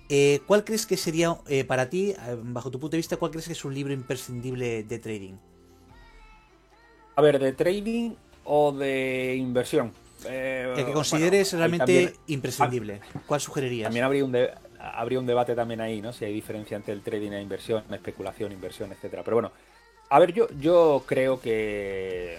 [0.08, 3.46] eh, ¿cuál crees que sería eh, para ti, bajo tu punto de vista, cuál crees
[3.46, 5.34] que es un libro imprescindible de trading?
[7.14, 9.92] A ver, de trading o de inversión.
[10.24, 13.00] el que consideres realmente imprescindible.
[13.24, 13.86] ¿Cuál sugerirías?
[13.86, 14.36] También habría un,
[14.80, 16.12] habría un debate también ahí, ¿no?
[16.12, 19.22] Si hay diferencia entre el trading e inversión, especulación, inversión, etcétera.
[19.22, 19.52] Pero bueno,
[20.08, 22.38] a ver, yo, yo creo que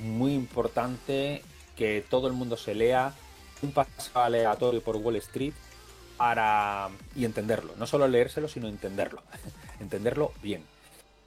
[0.00, 1.42] muy importante
[1.76, 3.14] que todo el mundo se lea
[3.62, 5.54] un paso aleatorio por Wall Street
[6.16, 9.22] para y entenderlo, no solo leérselo, sino entenderlo,
[9.80, 10.62] entenderlo bien.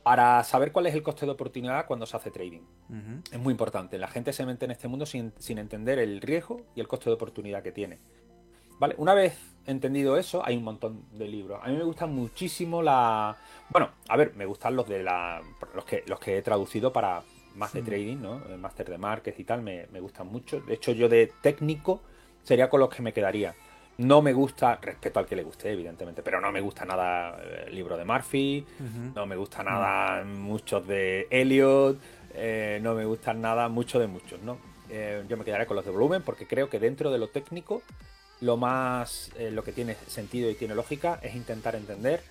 [0.04, 2.62] Para saber cuál es el coste de oportunidad cuando se hace trading.
[3.30, 3.98] Es muy importante.
[3.98, 7.10] La gente se mete en este mundo sin, sin, entender el riesgo y el coste
[7.10, 8.00] de oportunidad que tiene.
[8.80, 8.96] ¿Vale?
[8.98, 11.60] Una vez entendido eso, hay un montón de libros.
[11.64, 13.36] A mí me gustan muchísimo la.
[13.70, 15.42] Bueno, a ver, me gustan los de la.
[15.76, 17.24] los que, los que he traducido para,
[17.56, 18.42] más de trading, ¿no?
[18.50, 20.62] El máster de markets y tal, me, me, gustan mucho.
[20.62, 22.02] De hecho, yo de técnico
[22.44, 23.56] sería con los que me quedaría.
[23.98, 27.66] No me gusta, respeto al que le guste, evidentemente, pero no me gusta nada eh,
[27.68, 28.64] el libro de Murphy,
[29.16, 31.98] no me gusta nada muchos de Elliot,
[32.36, 34.60] eh, no me gustan nada mucho de muchos, ¿no?
[34.90, 37.82] Eh, yo me quedaré con los de volumen porque creo que dentro de lo técnico,
[38.42, 42.22] lo más, lo que tiene sentido y tiene lógica es intentar entender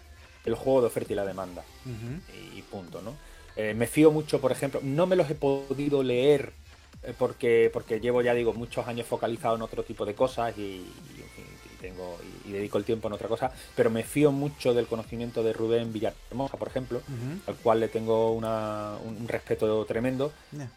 [0.44, 1.64] el juego de oferta y la demanda.
[2.54, 3.14] y punto, ¿no?
[3.56, 6.52] Eh, me fío mucho, por ejemplo, no me los he podido leer
[7.02, 10.84] eh, porque, porque llevo, ya digo, muchos años focalizado en otro tipo de cosas y,
[11.80, 15.54] tengo, y, dedico el tiempo en otra cosa, pero me fío mucho del conocimiento de
[15.54, 17.00] Rubén Villahermosa, por ejemplo,
[17.46, 20.32] al cual le tengo un respeto tremendo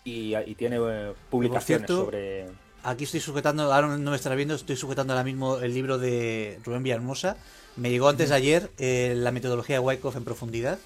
[0.05, 2.47] y, tiene eh, publicaciones sobre...
[2.83, 6.59] Aquí estoy sujetando, ahora no me estará viendo, estoy sujetando ahora mismo el libro de
[6.63, 7.35] Rubén Villahermosa.
[7.75, 10.79] Me llegó antes de ayer la metodología de Wyckoff en profundidad.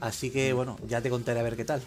[0.00, 1.82] Así que bueno, ya te contaré a ver qué tal.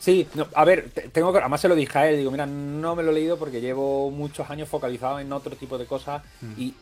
[0.00, 3.02] Sí, a ver, tengo que, además se lo dije a él, digo, mira, no me
[3.02, 6.52] lo he leído porque llevo muchos años focalizado en otro tipo de cosas mm.
[6.58, 6.74] y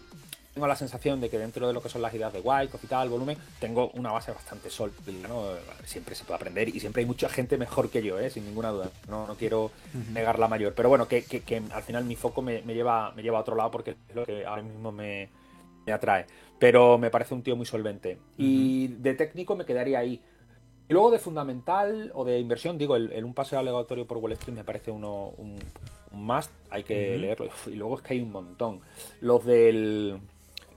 [0.58, 2.86] tengo la sensación de que dentro de lo que son las ideas de White, y
[2.88, 4.96] tal, volumen, tengo una base bastante sólida,
[5.28, 5.44] ¿no?
[5.84, 8.28] Siempre se puede aprender y siempre hay mucha gente mejor que yo, ¿eh?
[8.28, 8.90] sin ninguna duda.
[9.08, 9.70] No, no quiero
[10.12, 13.38] negar la mayor, pero bueno, que, que, al final mi foco me, lleva, me lleva
[13.38, 15.28] a otro lado porque es lo que ahora mismo me,
[15.86, 16.26] me atrae.
[16.58, 18.18] Pero me parece un tío muy solvente.
[18.36, 20.20] Y de técnico me quedaría ahí.
[20.88, 24.56] Y luego de fundamental o de inversión, digo, el, un paseo aleatorio por Wall Street
[24.56, 25.56] me parece uno un,
[26.10, 27.48] must, hay que leerlo.
[27.66, 28.80] Y luego es que hay un montón.
[29.20, 30.18] Los del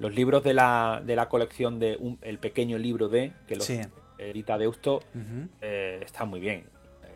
[0.01, 3.69] los libros de la, de la colección de El pequeño libro de, que los
[4.17, 5.03] edita Deusto,
[5.61, 6.61] eh, están muy bien.
[6.61, 7.07] Eh,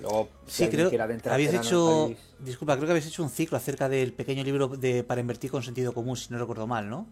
[0.00, 4.12] luego, sí, creo que habéis hecho, disculpa, creo que habéis hecho un ciclo acerca del
[4.12, 7.06] pequeño libro de para invertir con sentido común, si no recuerdo mal, ¿no?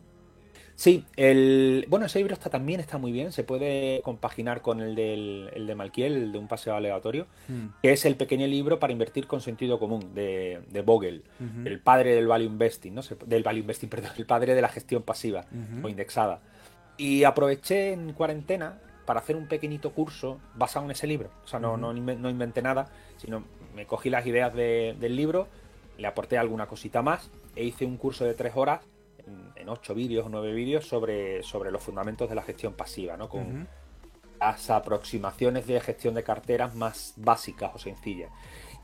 [0.75, 4.95] Sí, el, bueno, ese libro está, también está muy bien, se puede compaginar con el,
[4.95, 7.67] del, el de Malkiel, el de un paseo aleatorio, hmm.
[7.83, 11.23] que es el pequeño libro para invertir con sentido común de, de Vogel,
[11.65, 13.03] el padre del value investing, ¿no?
[13.27, 15.45] del value investing, perdón, el padre de la gestión pasiva
[15.83, 16.41] o indexada.
[16.97, 21.31] Y aproveché en cuarentena para hacer un pequeñito curso basado en ese libro.
[21.45, 25.49] O sea, no, no, no inventé nada, sino me cogí las ideas del libro,
[25.99, 28.81] le aporté alguna cosita más e hice un curso de tres horas
[29.57, 33.29] en, ocho vídeos o nueve vídeos sobre, sobre los fundamentos de la gestión pasiva, ¿no?
[33.29, 33.69] Con
[34.41, 38.31] las aproximaciones de gestión de carteras más básicas o sencillas.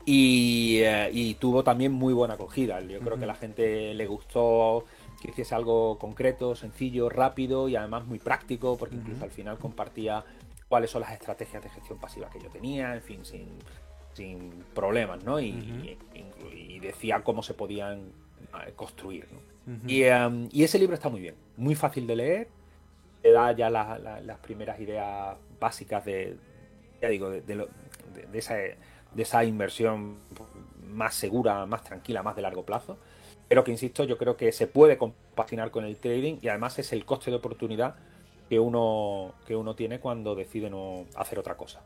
[0.05, 2.79] Y, eh, tuvo también muy buena acogida.
[2.81, 4.85] Yo creo que a la gente le gustó
[5.21, 10.23] que hiciese algo concreto, sencillo, rápido y además muy práctico, porque incluso al final compartía
[10.69, 13.47] cuáles son las estrategias de gestión pasiva que yo tenía, en fin, sin,
[14.13, 15.39] sin problemas, ¿no?
[15.39, 15.97] Y,
[16.81, 18.13] decía cómo se podían
[18.65, 18.73] eh,
[19.87, 22.47] construir, em, y, ese libro está muy bien, muy fácil de leer,
[23.21, 26.37] te da ya las primeras ideas básicas de,
[27.01, 27.67] ya digo, de,
[28.33, 28.77] esa, de
[29.17, 30.17] esa inversión
[30.87, 32.97] más segura, más tranquila, más de largo plazo.
[33.47, 36.93] Pero que, insisto, yo creo que se puede compaginar con el trading y además es
[36.93, 37.95] el coste de oportunidad
[38.47, 41.81] que uno, que uno tiene cuando decide no hacer otra cosa.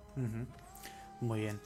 [1.21, 1.59] Muy bien.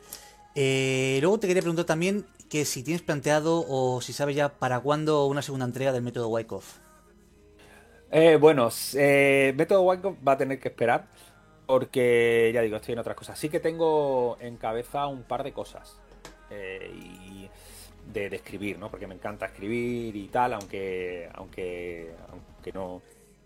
[0.60, 4.80] Eh, luego te quería preguntar también que si tienes planteado o si sabes ya para
[4.80, 6.80] cuándo una segunda entrega del método Wyckoff.
[8.10, 11.10] Eh, bueno, eh, método Wyckoff va a tener que esperar
[11.68, 13.38] porque ya digo, estoy en otras cosas.
[13.38, 16.02] Sí que tengo en cabeza un par de cosas
[16.50, 17.48] eh, y
[18.12, 18.90] de, escribir, ¿no?
[18.90, 23.04] Porque me encanta escribir y tal, aunque, aunque, aunque no,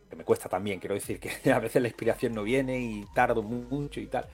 [0.10, 0.80] que me cuesta también.
[0.80, 4.28] Quiero decir que a veces la inspiración no viene y tardo mucho y tal.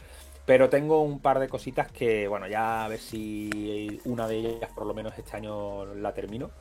[0.47, 4.71] Pero tengo un par de cositas que, bueno, ya a ver si una de ellas
[4.73, 6.51] por lo menos este año la termino.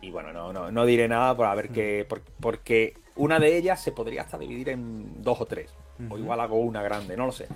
[0.00, 2.08] Y bueno, no, no, no, diré nada por a ver qué.
[2.40, 5.70] Porque una de ellas se podría hasta dividir en dos o tres.
[6.10, 7.46] O igual hago una grande, no lo sé.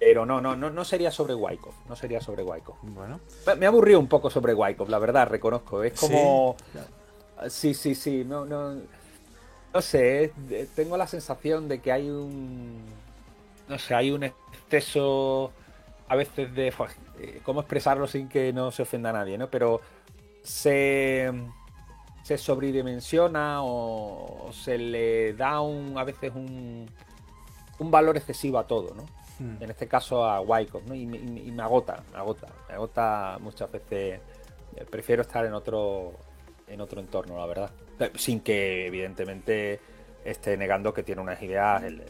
[0.00, 1.76] Pero no, no, no, no sería sobre Wyckoff.
[1.88, 2.78] No sería sobre Wyckoff.
[2.82, 3.20] Bueno.
[3.58, 5.84] Me aburrió un poco sobre Wyckoff, la verdad, reconozco.
[5.84, 6.56] Es como.
[7.48, 8.24] Sí, sí, sí.
[8.24, 8.74] No, no.
[9.72, 10.32] No sé,
[10.74, 13.05] tengo la sensación de que hay un.
[13.68, 15.52] No sé, hay un exceso
[16.08, 16.68] a veces de.
[17.18, 19.50] Eh, ¿Cómo expresarlo sin que no se ofenda a nadie, no?
[19.50, 19.80] Pero
[20.42, 21.32] se.
[22.22, 26.90] Se sobredimensiona o, se le da un, a veces un,
[27.78, 29.04] un valor excesivo a todo, ¿no?
[29.38, 29.62] Hmm.
[29.62, 30.94] En este caso a Wyckoff, ¿no?
[30.96, 34.20] Y, me agota, me agota, me agota muchas veces.
[34.74, 36.14] Eh, prefiero estar en otro,
[36.66, 37.70] en otro entorno, la verdad.
[38.16, 39.78] Sin que, evidentemente,
[40.24, 42.02] esté negando que tiene unas ideas, el,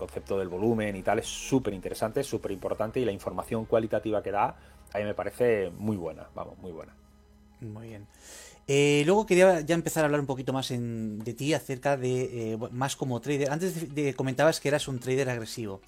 [0.00, 4.32] concepto del volumen y tal es súper interesante, súper importante y la información cualitativa que
[4.32, 4.56] da
[4.92, 6.92] a mí me parece muy buena, vamos, muy buena.
[7.60, 8.06] Muy bien.
[8.66, 12.58] Eh, luego quería ya empezar a hablar un poquito más de ti acerca de eh,
[12.72, 13.50] más como trader.
[13.50, 13.74] Antes
[14.16, 15.80] comentabas que eras un trader agresivo.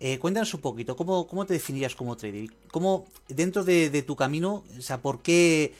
[0.00, 2.48] Eh, cuéntanos un poquito, ¿cómo, ¿cómo, te definirías como trader?
[2.70, 5.74] ¿Cómo, dentro de, de, tu camino, o sea, por qué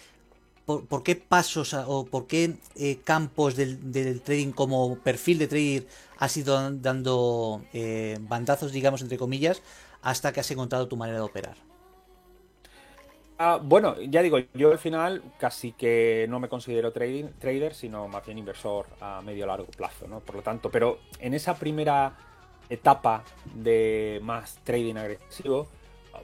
[0.76, 5.86] por, qué pasos o por qué eh, campos del, trading como perfil de trader
[6.18, 9.62] has ido dando eh, bandazos, digamos, entre comillas,
[10.02, 11.56] hasta que has encontrado tu manera de operar?
[13.38, 18.26] Ah, bueno, ya digo, yo al final casi que no me considero trader, sino más
[18.26, 20.20] bien inversor a medio largo plazo, ¿no?
[20.20, 22.14] Por lo tanto, pero en esa primera
[22.68, 25.68] etapa de más trading agresivo,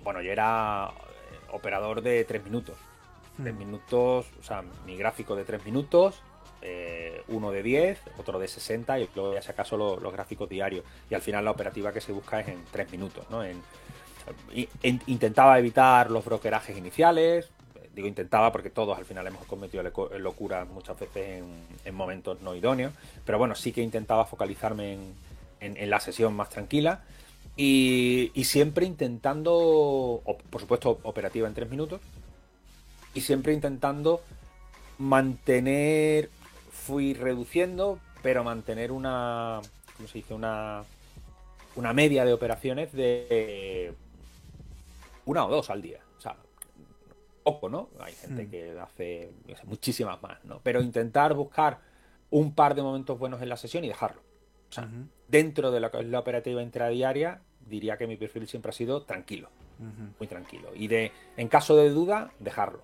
[0.02, 2.76] bueno, yo era eh, operador de tres minutos.
[3.36, 3.58] 3 hmm.
[3.58, 6.22] minutos, o sea, mi gráfico de 3 minutos,
[6.66, 10.84] eh, uno de 10, otro de 60 y luego ya si acaso los, gráficos diarios.
[11.10, 13.42] Y al final la operativa que se busca es en 3 minutos, ¿no?
[14.82, 17.50] intentaba evitar los brokerajes iniciales,
[17.94, 19.82] digo intentaba porque todos al final hemos cometido
[20.18, 21.44] locuras muchas veces
[21.84, 22.94] en, momentos no idóneos,
[23.26, 24.96] pero bueno, sí que intentaba focalizarme
[25.60, 27.04] en, la sesión más tranquila
[27.56, 32.00] y, y, siempre intentando, por supuesto, operativa en 3 minutos,
[33.14, 34.20] y siempre intentando
[34.98, 36.30] mantener,
[36.70, 39.60] fui reduciendo, pero mantener una,
[39.96, 40.34] ¿cómo se dice?
[40.34, 40.82] Una,
[41.76, 43.94] una media de operaciones de
[45.26, 46.00] una o dos al día.
[46.18, 46.36] O sea,
[47.42, 47.88] poco, ¿no?
[48.00, 48.50] Hay gente hmm.
[48.50, 49.30] que hace
[49.64, 50.60] muchísimas más, ¿no?
[50.62, 51.80] Pero intentar buscar
[52.30, 54.20] un par de momentos buenos en la sesión y dejarlo.
[54.70, 54.88] O sea,
[55.28, 59.02] dentro de lo que es la operativa intradiaria, diría que mi perfil siempre ha sido
[59.02, 59.50] tranquilo,
[60.18, 60.70] muy tranquilo.
[60.74, 62.82] Y de, en caso de duda, dejarlo.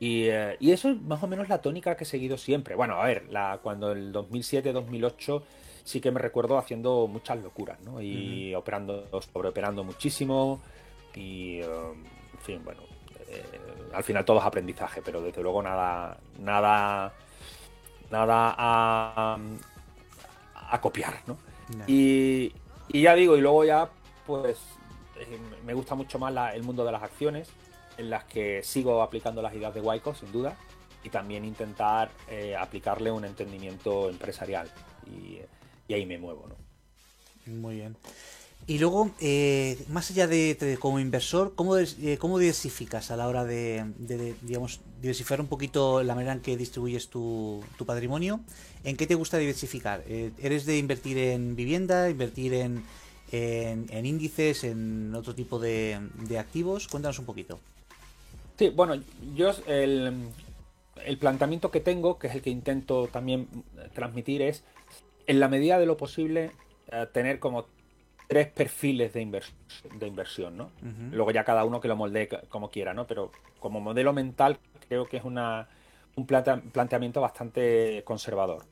[0.00, 2.74] Eh, y, eso es más o menos la tónica que he seguido siempre.
[2.74, 5.42] Bueno, a ver, la, cuando el 2007-2008
[5.84, 8.00] sí que me recuerdo haciendo muchas locuras, ¿no?
[8.00, 10.60] Y operando, sobreoperando muchísimo.
[11.14, 12.82] Y, um, en fin, bueno,
[13.28, 13.42] eh,
[13.92, 17.12] al final todo es aprendizaje, pero desde luego nada, nada,
[18.10, 19.38] nada a,
[20.70, 21.36] a copiar, ¿no?
[21.86, 22.52] Y,
[22.88, 23.88] y, ya digo, y luego ya,
[24.26, 24.58] pues,
[25.18, 27.50] eh, me gusta mucho más el mundo de las acciones
[27.98, 30.56] en las que sigo aplicando las ideas de Waiko, sin duda,
[31.04, 34.70] y también intentar eh, aplicarle un entendimiento empresarial.
[35.06, 35.40] Y,
[35.92, 37.52] ahí me muevo, ¿no?
[37.52, 37.96] Muy bien.
[38.66, 43.44] Y luego, eh, más allá de, como inversor, ¿cómo, eh, ¿cómo, diversificas a la hora
[43.44, 43.86] de,
[44.42, 48.40] digamos, diversificar un poquito la manera en que distribuyes tu, patrimonio?
[48.84, 50.04] ¿En qué te gusta diversificar?
[50.06, 52.84] ¿Eres de invertir en vivienda, invertir en,
[53.32, 55.98] en, índices, en otro tipo de,
[56.38, 56.88] activos?
[56.88, 57.58] Cuéntanos un poquito.
[58.58, 59.00] Sí, bueno,
[59.36, 60.30] yo el,
[61.20, 63.46] planteamiento que tengo, que es el que intento también
[63.94, 64.64] transmitir, es
[65.28, 66.50] en la medida de lo posible
[66.90, 67.66] eh, tener como
[68.26, 69.42] tres perfiles de,
[69.94, 70.70] de inversión, ¿no?
[71.12, 73.06] Luego ya cada uno que lo moldee como quiera, ¿no?
[73.06, 75.68] Pero como modelo mental creo que es una,
[76.16, 78.64] un planteamiento bastante conservador.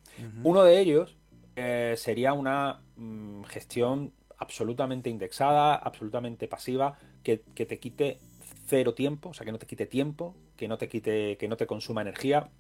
[0.43, 1.17] Uno de ellos
[1.55, 8.19] eh, sería una mm, gestión absolutamente indexada, absolutamente pasiva, que, que, te quite
[8.67, 11.57] cero tiempo, o sea, que no te quite tiempo, que no te quite, que no
[11.57, 12.51] te consuma energía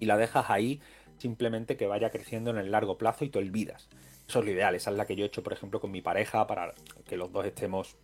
[0.00, 0.80] y la dejas ahí
[1.18, 3.88] simplemente que vaya creciendo en el largo plazo y te olvidas.
[4.28, 6.02] Eso es lo ideal, esa es la que yo he hecho, por ejemplo, con mi
[6.02, 6.74] pareja para
[7.06, 7.96] que los dos estemos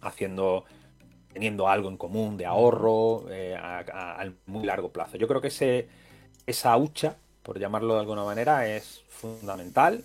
[0.00, 0.64] haciendo,
[1.32, 3.56] teniendo algo en común de ahorro eh,
[4.46, 5.16] muy largo plazo.
[5.16, 5.88] Yo creo que ese,
[6.46, 10.04] esa hucha, por llamarlo de alguna manera, es fundamental.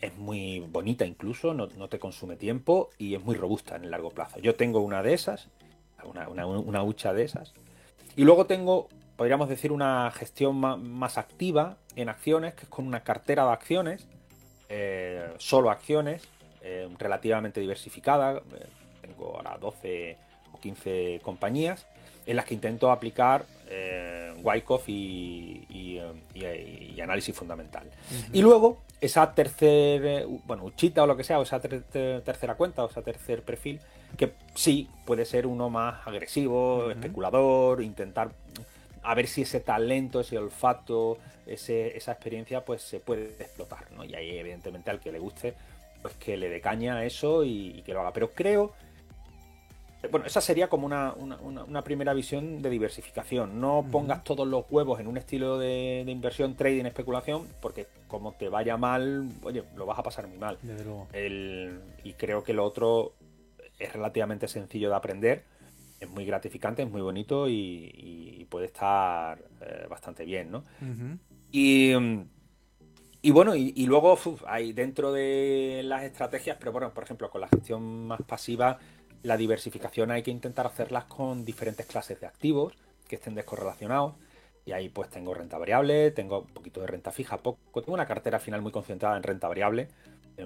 [0.00, 4.10] Es muy bonita incluso, no, te consume tiempo y es muy robusta en el largo
[4.10, 4.40] plazo.
[4.40, 5.48] Yo tengo una de esas,
[6.04, 7.52] una, una hucha de esas.
[8.16, 8.88] Y luego tengo
[9.22, 14.08] podríamos decir, una gestión más, activa en acciones, que es con una cartera de acciones,
[14.68, 16.28] eh, solo acciones,
[16.62, 18.38] eh, relativamente diversificada.
[18.38, 18.66] Eh,
[19.00, 20.16] tengo ahora 12
[20.52, 21.86] o 15 compañías
[22.26, 23.46] en las que intento aplicar
[24.42, 25.66] Wyckoff y,
[26.34, 27.88] y, análisis fundamental.
[28.32, 32.90] Y luego, esa tercera, bueno, uchita o lo que sea, o esa tercera cuenta, o
[32.90, 33.80] esa tercer perfil,
[34.16, 38.32] que sí puede ser uno más agresivo, especulador, intentar
[39.02, 44.04] a ver si ese talento, ese olfato, esa experiencia, pues se puede explotar, ¿no?
[44.04, 45.54] Y ahí, evidentemente, al que le guste,
[46.00, 48.12] pues que le dé caña a eso y, que lo haga.
[48.12, 48.72] Pero creo.
[50.10, 53.60] Bueno, esa sería como una, primera visión de diversificación.
[53.60, 58.48] No pongas todos los huevos en un estilo de, inversión, trading, especulación, porque como te
[58.48, 60.58] vaya mal, oye, lo vas a pasar muy mal.
[62.04, 63.12] y creo que lo otro
[63.78, 65.44] es relativamente sencillo de aprender
[66.02, 70.64] es muy gratificante, es muy bonito y, puede estar eh, bastante bien, ¿no?
[71.50, 71.94] y,
[73.30, 78.06] bueno, y, luego hay dentro de las estrategias, pero bueno, por ejemplo, con la gestión
[78.08, 78.78] más pasiva,
[79.22, 82.74] la diversificación hay que intentar hacerlas con diferentes clases de activos
[83.08, 84.14] que estén descorrelacionados.
[84.64, 87.80] Y ahí pues tengo renta variable, tengo un poquito de renta fija, poco.
[87.80, 89.88] Tengo una cartera final muy concentrada en renta variable,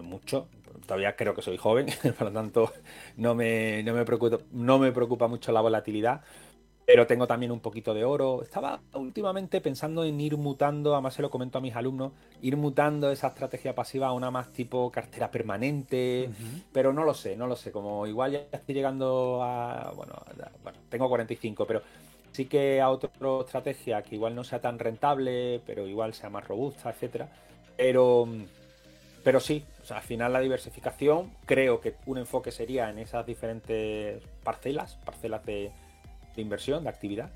[0.03, 0.49] mucho.
[0.85, 1.87] Todavía creo que soy joven,
[2.19, 2.73] por lo tanto
[3.17, 6.23] no me, no me, preocupa, no me preocupa mucho la volatilidad.
[6.85, 8.43] Pero tengo también un poquito de oro.
[8.43, 12.13] Estaba últimamente pensando en ir mutando, además se lo comento a mis alumnos,
[12.43, 16.31] ir mutando esa estrategia pasiva a una más tipo cartera permanente.
[16.73, 17.73] Pero no lo sé, no lo sé.
[17.73, 19.93] Como igual ya estoy llegando a.
[19.97, 20.15] Bueno,
[20.63, 21.83] bueno, tengo 45, pero
[22.31, 23.11] sí que a otra
[23.41, 27.29] estrategia que igual no sea tan rentable, pero igual sea más robusta, etcétera.
[27.77, 28.29] Pero
[29.27, 34.99] pero sí, al final la diversificación, creo que un enfoque sería en esas diferentes parcelas,
[35.05, 35.71] parcelas de,
[36.37, 37.31] inversión, de actividad.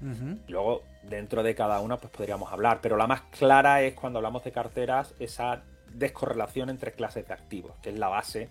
[0.49, 2.81] luego, dentro de cada una, pues podríamos hablar.
[2.83, 5.63] Pero la más clara es cuando hablamos de carteras, esa
[5.95, 8.49] descorrelación entre clases de activos, que es la base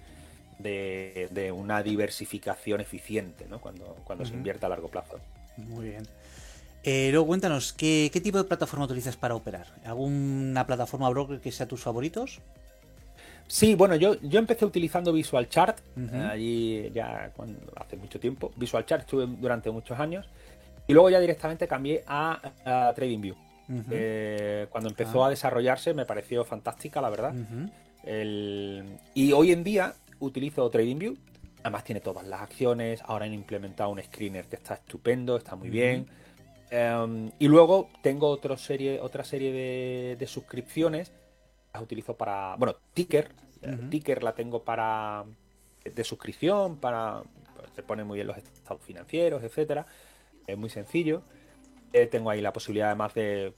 [0.60, 3.60] de, una diversificación eficiente, ¿no?
[3.60, 5.20] Cuando, cuando se invierte a largo plazo.
[5.58, 6.04] Muy bien.
[6.84, 9.68] Eh, luego cuéntanos, ¿qué, ¿qué, tipo de plataforma utilizas para operar?
[9.84, 12.40] ¿Alguna plataforma broker que sea tus favoritos?
[13.50, 15.80] Sí, bueno, yo, yo empecé utilizando Visual Chart,
[16.30, 18.52] allí ya cuando, hace mucho tiempo.
[18.56, 20.30] Visual Chart estuve durante muchos años.
[20.86, 22.40] Y luego ya directamente cambié a,
[22.96, 23.36] TradingView.
[23.90, 25.28] Eh, cuando empezó ah.
[25.28, 27.34] a desarrollarse me pareció fantástica, la verdad.
[29.16, 31.18] y hoy en día utilizo TradingView.
[31.64, 33.02] Además tiene todas las acciones.
[33.04, 36.06] Ahora han implementado un screener que está estupendo, está muy bien.
[36.70, 41.12] Em, y luego tengo otra serie, otra serie de, de suscripciones
[41.74, 42.56] las utilizo para.
[42.58, 43.32] Bueno, Ticker.
[43.62, 45.26] Eh, Ticker la tengo para.
[45.84, 47.24] de suscripción, para.
[47.56, 49.86] Pues, se pone muy bien los estados financieros, etcétera.
[50.48, 51.24] Es muy sencillo.
[51.94, 53.54] Eh, tengo ahí la posibilidad, además de.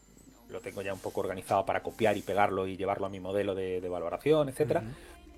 [0.50, 3.56] Lo tengo ya un poco organizado para copiar y pegarlo y llevarlo a mi modelo
[3.56, 4.84] de, valoración, etcétera.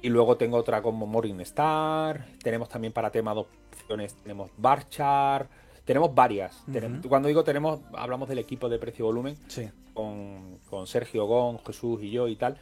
[0.02, 2.26] Y luego tengo otra como Morningstar.
[2.42, 5.48] Tenemos también para tema de opciones, tenemos Barchar.
[5.86, 6.64] Tenemos varias.
[7.08, 9.38] cuando digo tenemos, hablamos del equipo de precio-volumen.
[9.48, 9.70] Sí.
[9.94, 12.58] Con, con, Sergio Gon, Jesús y yo y tal.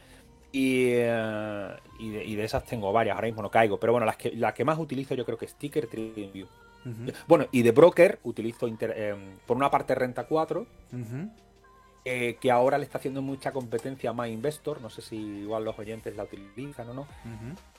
[0.50, 1.68] Y, eh,
[1.98, 3.14] y, de, esas tengo varias.
[3.14, 3.78] Ahora mismo no caigo.
[3.78, 6.46] Pero bueno, las que, la que más utilizo yo creo que es Sticker TradingView.
[7.28, 10.66] Bueno, y de broker utilizo eh, por una parte Renta 4.
[12.04, 14.80] Eh, que ahora le está haciendo mucha competencia a MyInvestor.
[14.80, 17.06] No sé si igual los oyentes la utilizan o no.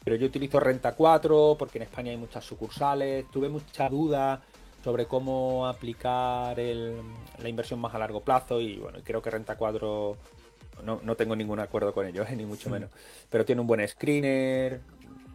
[0.04, 3.30] Pero yo utilizo Renta 4 porque en España hay muchas sucursales.
[3.30, 4.42] Tuve mucha duda
[4.84, 10.18] sobre cómo aplicar la inversión más a largo plazo y bueno, creo que Renta 4
[10.84, 12.90] no, tengo ningún acuerdo con ellos, ni mucho menos.
[13.30, 14.82] Pero tiene un buen screener,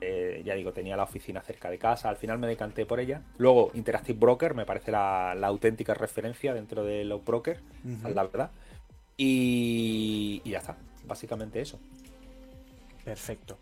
[0.00, 3.22] eh, ya digo, tenía la oficina cerca de casa, al final me decanté por ella.
[3.38, 7.60] Luego, Interactive Broker, me parece la, auténtica referencia dentro de los brokers,
[8.02, 8.50] la verdad.
[9.16, 10.76] Y, y, ya está,
[11.06, 11.78] básicamente eso.
[13.04, 13.58] Perfecto.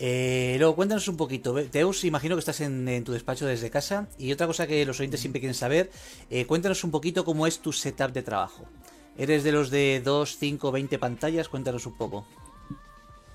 [0.00, 1.54] Eh, luego, cuéntanos un poquito.
[1.70, 4.08] Teus, imagino que estás en, tu despacho desde casa.
[4.16, 5.90] Y otra cosa que los oyentes siempre quieren saber,
[6.30, 8.64] eh, cuéntanos un poquito cómo es tu setup de trabajo.
[9.16, 11.48] ¿Eres de los de 2, 5, 20 pantallas?
[11.48, 12.26] Cuéntanos un poco.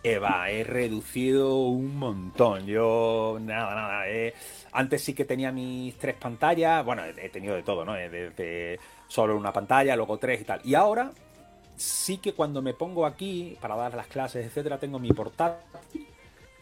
[0.01, 2.65] Eva, he reducido un montón.
[2.65, 4.03] Yo, nada, nada.
[4.71, 6.85] antes sí que tenía mis tres pantallas.
[6.85, 7.93] Bueno, he tenido de todo, ¿no?
[7.93, 10.61] Desde solo una pantalla, luego tres y tal.
[10.63, 11.11] Y ahora
[11.75, 16.02] sí que cuando me pongo aquí para dar las clases, etcétera, tengo mi portátil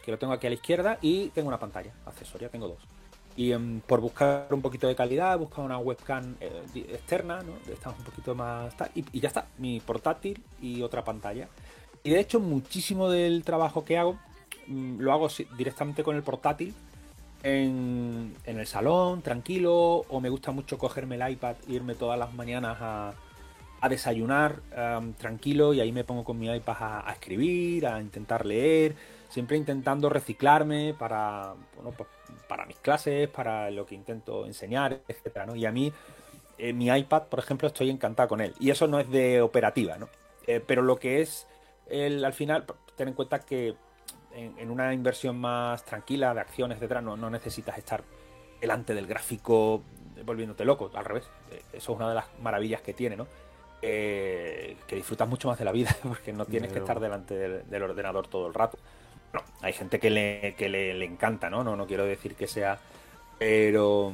[0.02, 2.78] que lo tengo aquí a la izquierda, y tengo una pantalla accesoria, tengo dos.
[3.36, 7.52] Y em, por buscar un poquito de calidad, he buscado una webcam eh, externa, ¿no?
[7.72, 8.74] Estamos un poquito más...
[8.94, 11.48] Y, ya está, mi portátil y otra pantalla.
[12.04, 14.18] Y de hecho, muchísimo del trabajo que hago
[14.66, 16.74] mm, lo hago directamente con el portátil
[17.42, 22.34] en, el salón, tranquilo, o me gusta mucho cogerme el iPad e irme todas las
[22.34, 23.14] mañanas a,
[23.88, 28.46] desayunar em, tranquilo y ahí me pongo con mi iPad a, a escribir, a intentar
[28.46, 28.94] leer
[29.32, 31.54] siempre intentando reciclarme para,
[31.96, 32.08] pues,
[32.46, 35.56] para mis clases, para lo que intento enseñar, etcétera, ¿no?
[35.56, 35.90] Y a mí,
[36.58, 38.54] eh, mi iPad, por ejemplo, estoy encantado con él.
[38.60, 40.10] Y eso no es de operativa, ¿no?
[40.46, 41.46] Eh, pero lo que es,
[41.86, 43.74] el, al final, ten en cuenta que
[44.34, 48.04] en, una inversión más tranquila, de acciones, etcétera, no, no necesitas estar
[48.60, 49.82] delante del gráfico
[50.26, 51.24] volviéndote loco, al revés.
[51.50, 53.26] Eh, eso es una de las maravillas que tiene, ¿no?
[53.80, 58.28] que disfrutas mucho más de la vida porque no tienes que estar delante del ordenador
[58.28, 58.78] todo el rato.
[59.32, 61.64] Bueno, hay gente que le, que le, encanta, ¿no?
[61.64, 61.76] ¿no?
[61.76, 62.78] No quiero decir que sea.
[63.38, 64.12] Pero.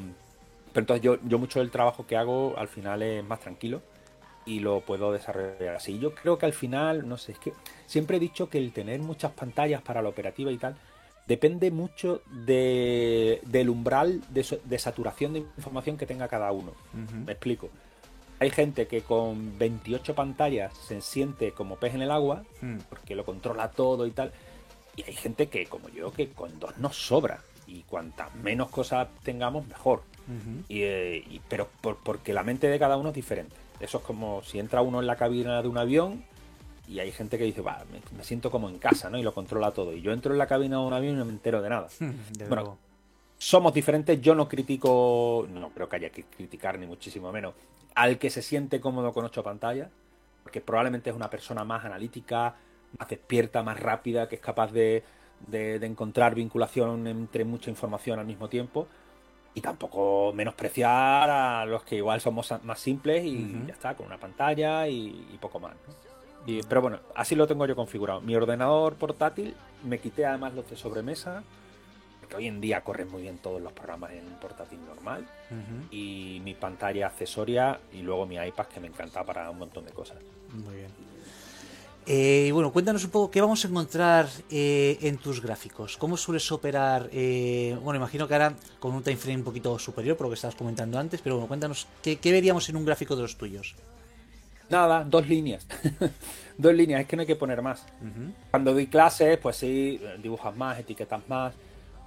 [0.72, 3.80] Pero entonces yo, yo mucho del trabajo que hago al final es más tranquilo
[4.48, 5.98] y lo puedo desarrollar así.
[5.98, 7.52] Yo creo que al final, no sé, es que
[7.86, 10.76] siempre he dicho que el tener muchas pantallas para la operativa y tal
[11.28, 16.72] depende mucho de, del umbral de, saturación de información que tenga cada uno.
[17.26, 17.68] Me explico.
[18.40, 22.78] Hay gente que con 28 pantallas se siente como pez en el agua, hmm.
[22.88, 24.32] porque lo controla todo y tal.
[24.98, 27.40] Y hay gente que, como yo, que con dos nos sobra.
[27.68, 30.02] Y cuantas menos cosas tengamos, mejor.
[30.68, 33.54] Eh, y, pero porque la mente de cada uno es diferente.
[33.78, 36.24] Eso es como si entra uno en la cabina de un avión
[36.88, 37.84] y hay gente que dice, va,
[38.16, 39.18] me, siento como en casa, ¿no?
[39.18, 39.94] Y lo controla todo.
[39.94, 41.88] Y yo entro en la cabina de un avión y no me entero de nada.
[42.48, 42.76] bueno,
[43.38, 44.20] somos diferentes.
[44.20, 47.54] Yo no critico, no creo que haya que criticar ni muchísimo menos
[47.94, 49.90] al que se siente cómodo con ocho pantallas,
[50.44, 52.54] porque probablemente es una persona más analítica,
[52.96, 55.02] más despierta, más rápida, que es capaz de,
[55.52, 58.86] encontrar vinculación entre mucha información al mismo tiempo.
[59.54, 64.18] Y tampoco menospreciar a los que igual somos más simples y ya está, con una
[64.18, 65.74] pantalla y, poco más.
[66.68, 68.20] pero bueno, así lo tengo yo configurado.
[68.20, 71.42] Mi ordenador portátil, me quité además los de sobremesa,
[72.20, 75.26] porque hoy en día corren muy bien todos los programas en portátil normal.
[75.90, 79.92] Y mi pantalla accesoria y luego mi iPad que me encanta para un montón de
[79.92, 80.18] cosas.
[80.52, 81.07] Muy bien.
[82.10, 85.98] Eh, y bueno, cuéntanos un poco qué vamos a encontrar eh, en tus gráficos.
[85.98, 87.10] ¿Cómo sueles operar?
[87.12, 90.36] Eh, bueno, imagino que ahora con un time frame un poquito superior, por lo que
[90.36, 93.74] estabas comentando antes, pero bueno, cuéntanos qué, veríamos en un gráfico de los tuyos.
[94.70, 95.66] Nada, dos líneas.
[96.56, 97.84] dos líneas, es que no hay que poner más.
[98.50, 101.52] Cuando doy clases, pues sí, dibujas más, etiquetas más,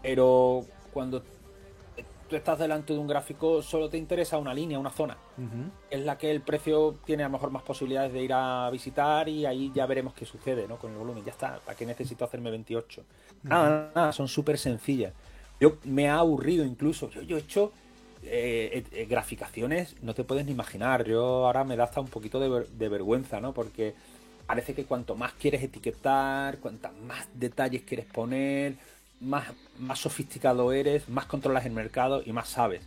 [0.01, 1.21] pero cuando
[2.31, 5.17] tú estás delante de un gráfico, solo te interesa una línea, una zona.
[5.89, 9.27] Es la que el precio tiene a lo mejor más posibilidades de ir a visitar
[9.27, 10.77] y ahí ya veremos qué sucede ¿no?
[10.77, 11.25] con el volumen.
[11.25, 13.03] Ya está, ¿para qué necesito hacerme 28?
[13.43, 15.13] Nada, nada, son súper sencillas.
[15.59, 17.09] Yo me ha aburrido incluso.
[17.09, 17.73] Yo, he hecho
[18.23, 21.03] eh, eh, graficaciones, no te puedes ni imaginar.
[21.03, 23.53] Yo ahora me da hasta un poquito de, de vergüenza, ¿no?
[23.53, 23.93] Porque
[24.47, 28.77] parece que cuanto más quieres etiquetar, cuantas más detalles quieres poner,
[29.21, 29.45] más,
[29.79, 32.81] más sofisticado eres, más controlas el mercado y más sabes.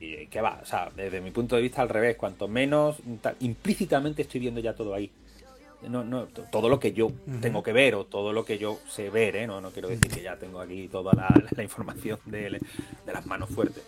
[0.00, 2.96] Y que va, o sea, desde mi punto de vista al revés, cuanto menos,
[3.40, 5.10] implícitamente estoy viendo ya todo ahí.
[5.82, 9.10] No, no, todo lo que yo tengo que ver o todo lo que yo sé
[9.10, 9.46] ver, ¿eh?
[9.46, 12.58] no, no quiero decir que ya tengo aquí toda la, información de,
[13.06, 13.84] de, las manos fuertes.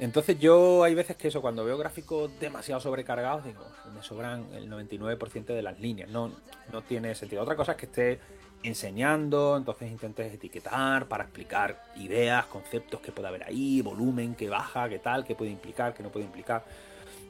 [0.00, 3.62] Entonces yo hay veces que eso, cuando veo gráficos demasiado sobrecargados, digo,
[3.94, 6.32] me sobran el 99% de las líneas, no,
[6.72, 7.42] no tiene sentido.
[7.42, 8.18] Otra cosa es que esté
[8.62, 14.88] enseñando, entonces intentes etiquetar para explicar ideas, conceptos que puede haber ahí, volumen, que baja,
[14.88, 16.64] qué tal, qué puede implicar, qué no puede implicar.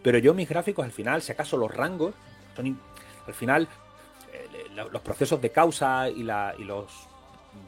[0.02, 2.14] Pero yo mis gráficos al final, si acaso los rangos,
[2.56, 2.80] son
[3.26, 3.68] al final
[4.32, 7.08] eh, los procesos de causa y, la, y los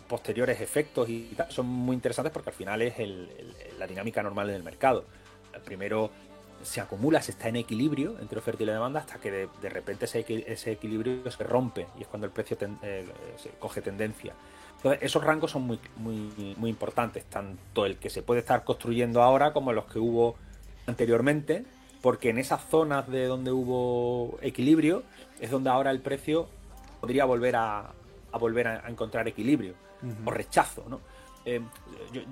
[0.09, 2.95] posteriores efectos y son muy interesantes porque al final es
[3.79, 5.05] la dinámica normal del mercado.
[5.65, 6.11] Primero
[6.63, 10.05] se acumula, se está en equilibrio entre oferta y la demanda hasta que de, repente
[10.05, 13.07] ese, ese, equilibrio se rompe y es cuando el precio eh,
[13.37, 14.35] se coge tendencia.
[14.77, 19.23] Entonces, esos rangos son muy, muy, muy importantes, tanto el que se puede estar construyendo
[19.23, 20.37] ahora como los que hubo
[20.87, 21.65] anteriormente,
[22.01, 25.03] porque en esas zonas de donde hubo equilibrio
[25.41, 26.49] es donde ahora el precio
[27.01, 27.93] podría volver a,
[28.39, 29.75] volver a, encontrar equilibrio.
[30.25, 31.01] o rechazo, ¿no?
[31.45, 31.61] Eh,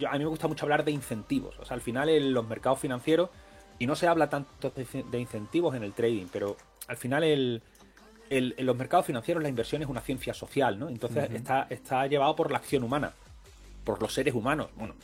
[0.09, 1.59] a mí me gusta mucho hablar de incentivos.
[1.59, 3.31] O sea, al final en los mercados financieros,
[3.79, 6.57] y no se habla tanto de incentivos en el trading, pero
[6.89, 7.63] al final el,
[8.31, 10.89] en los mercados financieros la inversión es una ciencia social, ¿no?
[10.89, 13.13] Entonces está, está llevado por la acción humana,
[13.85, 14.69] por los seres humanos.
[14.77, 14.95] Bueno,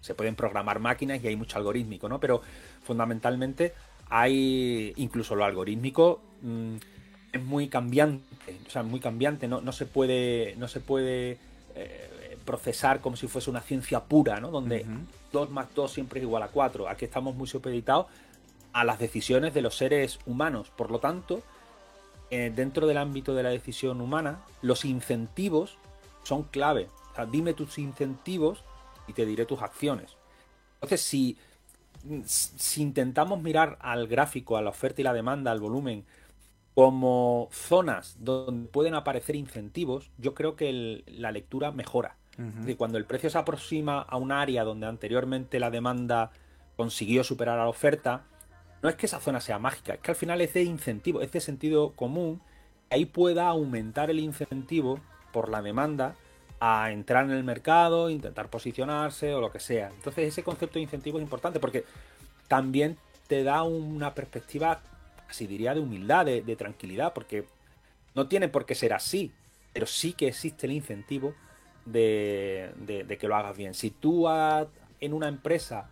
[0.00, 2.20] se pueden programar máquinas y hay mucho algorítmico, ¿no?
[2.20, 2.42] Pero
[2.82, 3.74] fundamentalmente
[4.10, 6.76] hay incluso lo algorítmico mm,
[7.32, 8.24] es muy cambiante,
[8.66, 11.38] o sea, muy cambiante, no, no se puede, no se puede
[11.74, 14.50] eh, procesar como si fuese una ciencia pura, ¿no?
[14.50, 14.86] Donde
[15.32, 16.88] 2 más 2 siempre es igual a 4.
[16.88, 18.06] Aquí estamos muy supeditados
[18.72, 20.70] a las decisiones de los seres humanos.
[20.70, 21.42] Por lo tanto,
[22.30, 25.78] eh, dentro del ámbito de la decisión humana, los incentivos
[26.22, 26.88] son clave.
[27.12, 28.64] O sea, dime tus incentivos
[29.06, 30.16] y te diré tus acciones.
[30.74, 31.38] Entonces, si,
[32.26, 36.04] si intentamos mirar al gráfico, a la oferta y la demanda, al volumen,
[36.74, 42.17] como zonas donde pueden aparecer incentivos, yo creo que la lectura mejora.
[42.76, 46.30] Cuando el precio se aproxima a un área donde anteriormente la demanda
[46.76, 48.22] consiguió superar a la oferta,
[48.80, 51.40] no es que esa zona sea mágica, es que al final es incentivo, es de
[51.40, 52.40] sentido común,
[52.90, 55.00] ahí pueda aumentar el incentivo
[55.32, 56.14] por la demanda
[56.60, 59.90] a entrar en el mercado, intentar posicionarse o lo que sea.
[59.94, 61.84] Entonces ese concepto de incentivo es importante porque
[62.48, 64.80] también te da una perspectiva,
[65.28, 67.46] así diría, de humildad, de, tranquilidad, porque
[68.14, 69.32] no tiene por qué ser así,
[69.72, 71.34] pero sí que existe el incentivo
[71.92, 73.74] de, que lo hagas bien.
[73.74, 75.88] Si tú en una empresa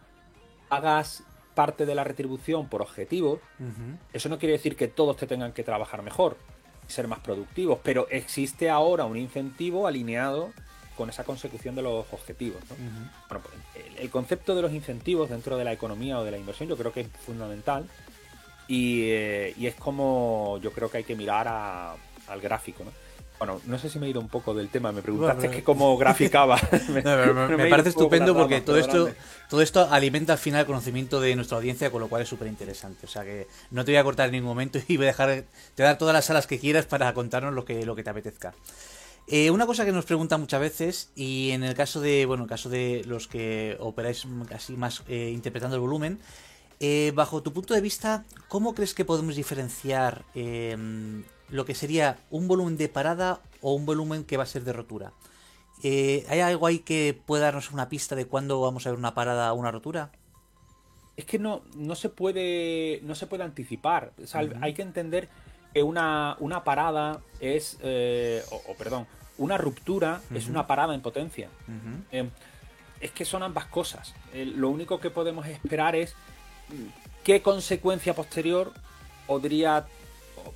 [0.70, 1.22] hagas
[1.54, 3.40] parte de la retribución por objetivos,
[4.12, 6.36] eso no quiere decir que todos te tengan que trabajar mejor
[6.86, 10.52] ser más productivos, pero existe ahora un incentivo alineado
[10.96, 12.62] con esa consecución de los objetivos.
[13.28, 16.68] Bueno, pues, el, concepto de los incentivos dentro de la economía o de la inversión
[16.68, 17.86] yo creo que es fundamental
[18.66, 22.84] y, eh, es como yo creo que hay que mirar al gráfico.
[22.84, 22.90] ¿no?
[23.38, 25.96] Bueno, no sé si me he ido un poco del tema, me preguntaste que cómo
[25.98, 26.58] graficaba.
[26.88, 29.10] me, parece estupendo porque todo esto,
[29.50, 32.48] todo esto alimenta al final el conocimiento de nuestra audiencia, con lo cual es súper
[32.48, 33.06] interesante.
[33.06, 35.28] O sea que no te voy a cortar en ningún momento y voy a dejar,
[35.28, 38.02] te voy a dar todas las salas que quieras para contarnos lo que, lo que
[38.02, 38.54] te apetezca.
[39.28, 42.48] Eh, una cosa que nos preguntan muchas veces, y en el caso de, bueno, el
[42.48, 44.24] caso de los que operáis
[44.54, 46.20] así más eh, interpretando el volumen,
[46.78, 50.24] eh, bajo tu punto de vista, ¿cómo crees que podemos diferenciar
[51.50, 54.72] lo que sería un volumen de parada o un volumen que va a ser de
[54.72, 55.12] rotura.
[55.82, 59.14] Eh, ¿Hay algo ahí que pueda darnos una pista de cuándo vamos a ver una
[59.14, 60.10] parada o una rotura?
[61.16, 63.00] Es que no, no se puede.
[63.02, 64.12] no se puede anticipar.
[64.60, 65.28] Hay que entender
[65.72, 67.78] que una, una parada es.
[67.82, 69.06] Eh, o, perdón,
[69.38, 71.48] una ruptura es una parada en potencia.
[72.10, 72.28] Eh,
[73.00, 74.14] es que son ambas cosas.
[74.34, 76.14] lo único que podemos esperar es
[76.68, 78.72] mm, qué consecuencia posterior
[79.26, 79.86] podría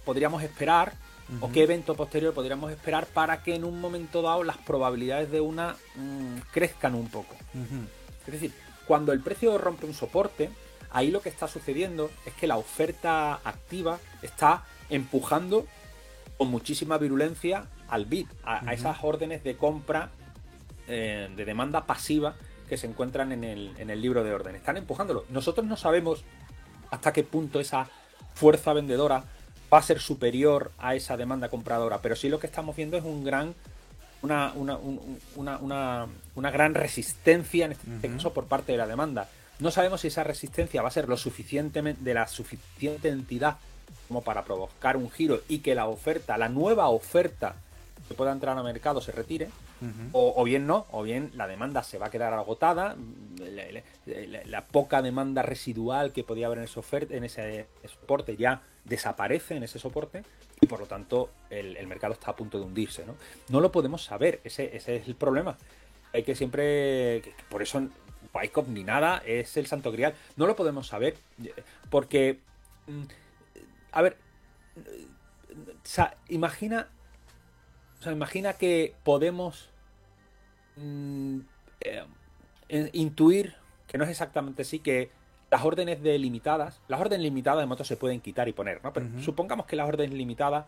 [0.05, 0.93] podríamos esperar
[1.41, 5.41] o qué evento posterior podríamos esperar para que en un momento dado las probabilidades de
[5.41, 7.37] una mm, crezcan un poco.
[8.27, 8.53] Es decir,
[8.87, 10.51] cuando el precio rompe un soporte,
[10.91, 15.67] ahí lo que está sucediendo es que la oferta activa está empujando
[16.37, 20.11] con muchísima virulencia al bid, a, esas órdenes de compra
[20.89, 22.35] eh, de demanda pasiva
[22.69, 24.55] que se encuentran en el, en el libro de orden.
[24.57, 25.25] Están empujándolo.
[25.29, 26.25] Nosotros no sabemos
[26.91, 27.89] hasta qué punto esa
[28.35, 29.25] fuerza vendedora
[29.73, 33.05] va a ser superior a esa demanda compradora, pero sí lo que estamos viendo es
[33.05, 33.55] un gran
[34.23, 34.79] una, una,
[35.59, 39.29] una, una gran resistencia en este caso por parte de la demanda.
[39.61, 43.57] No sabemos si esa resistencia va a ser lo suficientemente de la suficiente entidad
[44.09, 47.55] como para provocar un giro y que la oferta, la nueva oferta
[48.09, 49.49] que pueda entrar al mercado se retire,
[50.13, 52.97] o, bien no, o bien la demanda se va a quedar agotada,
[54.47, 59.57] la, poca demanda residual que podía haber en ese, oferta, en ese soporte ya desaparece
[59.57, 60.23] en ese soporte
[60.61, 63.05] y por lo tanto el, mercado está a punto de hundirse.
[63.07, 63.15] ¿no?
[63.49, 65.57] no lo podemos saber, ese, es el problema.
[66.13, 67.89] Hay que siempre, por eso
[68.35, 70.15] Bicop ni nada es el santo grial.
[70.37, 71.17] No lo podemos saber
[71.89, 72.41] porque,
[72.87, 73.03] mm,
[73.93, 74.17] a ver,
[75.83, 76.89] sea, imagina,
[78.01, 79.69] o sea, imagina que podemos
[80.77, 81.41] mm,
[81.81, 83.55] eh, intuir,
[83.87, 85.11] que no es exactamente así, que
[85.51, 88.93] las órdenes de limitadas, las órdenes limitadas de motos se pueden quitar y poner, ¿no?
[88.93, 90.65] Pero supongamos que las órdenes limitadas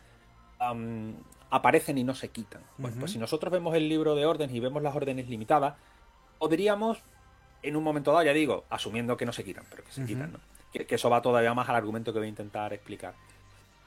[1.51, 2.62] aparecen y no se quitan.
[2.78, 5.74] Bueno, pues si nosotros vemos el libro de órdenes y vemos las órdenes limitadas,
[6.39, 6.99] podríamos,
[7.62, 10.33] en un momento dado, ya digo, asumiendo que no se quitan, pero que se quitan,
[10.33, 10.41] ¿no?
[10.72, 13.14] Que, eso va todavía más al argumento que voy a intentar explicar.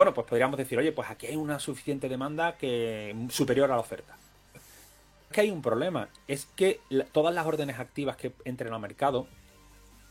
[0.06, 3.80] Bueno, pues podríamos decir, oye, pues aquí hay una suficiente demanda que superior a la
[3.80, 4.16] oferta.
[4.54, 6.80] Es que hay un problema, es que
[7.12, 9.26] todas las órdenes activas que entren al mercado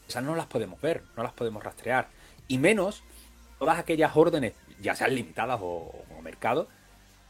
[0.08, 2.08] esas no las podemos ver, no las podemos rastrear.
[2.48, 3.04] Y menos
[3.60, 6.66] todas aquellas órdenes, ya sean limitadas o, o mercado,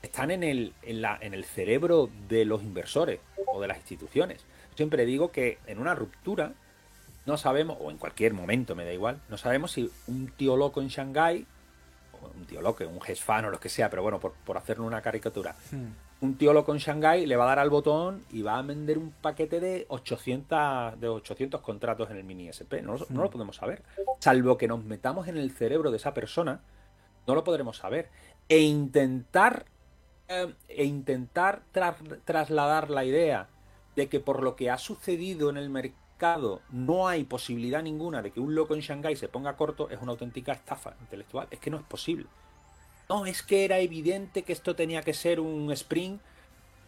[0.00, 3.20] están en el, en, la, en el cerebro de los inversores.
[3.46, 4.40] o de las instituciones.
[4.74, 6.54] Siempre digo que en una ruptura
[7.26, 10.80] no sabemos, o en cualquier momento, me da igual, no sabemos si un tío loco
[10.80, 11.46] en Shanghái,
[12.36, 15.02] un tío loco, un fan o lo que sea, pero bueno, por, por hacerle una
[15.02, 16.24] caricatura, hmm.
[16.24, 18.98] un tío loco en Shanghái le va a dar al botón y va a vender
[18.98, 22.82] un paquete de 800, de 800 contratos en el mini SP.
[22.82, 23.32] No, no lo hmm.
[23.32, 23.82] podemos saber.
[24.20, 26.60] Salvo que nos metamos en el cerebro de esa persona,
[27.26, 28.08] no lo podremos saber.
[28.48, 29.66] E intentar,
[30.28, 31.62] eh, e intentar
[32.24, 33.48] trasladar la idea
[33.96, 36.03] de que por lo que ha sucedido en el mercado,
[36.70, 40.12] no hay posibilidad ninguna de que un loco en Shanghái se ponga corto, es una
[40.12, 41.48] auténtica estafa intelectual.
[41.50, 42.26] Es que no es posible.
[43.08, 46.20] No, es que era evidente que esto tenía que ser un sprint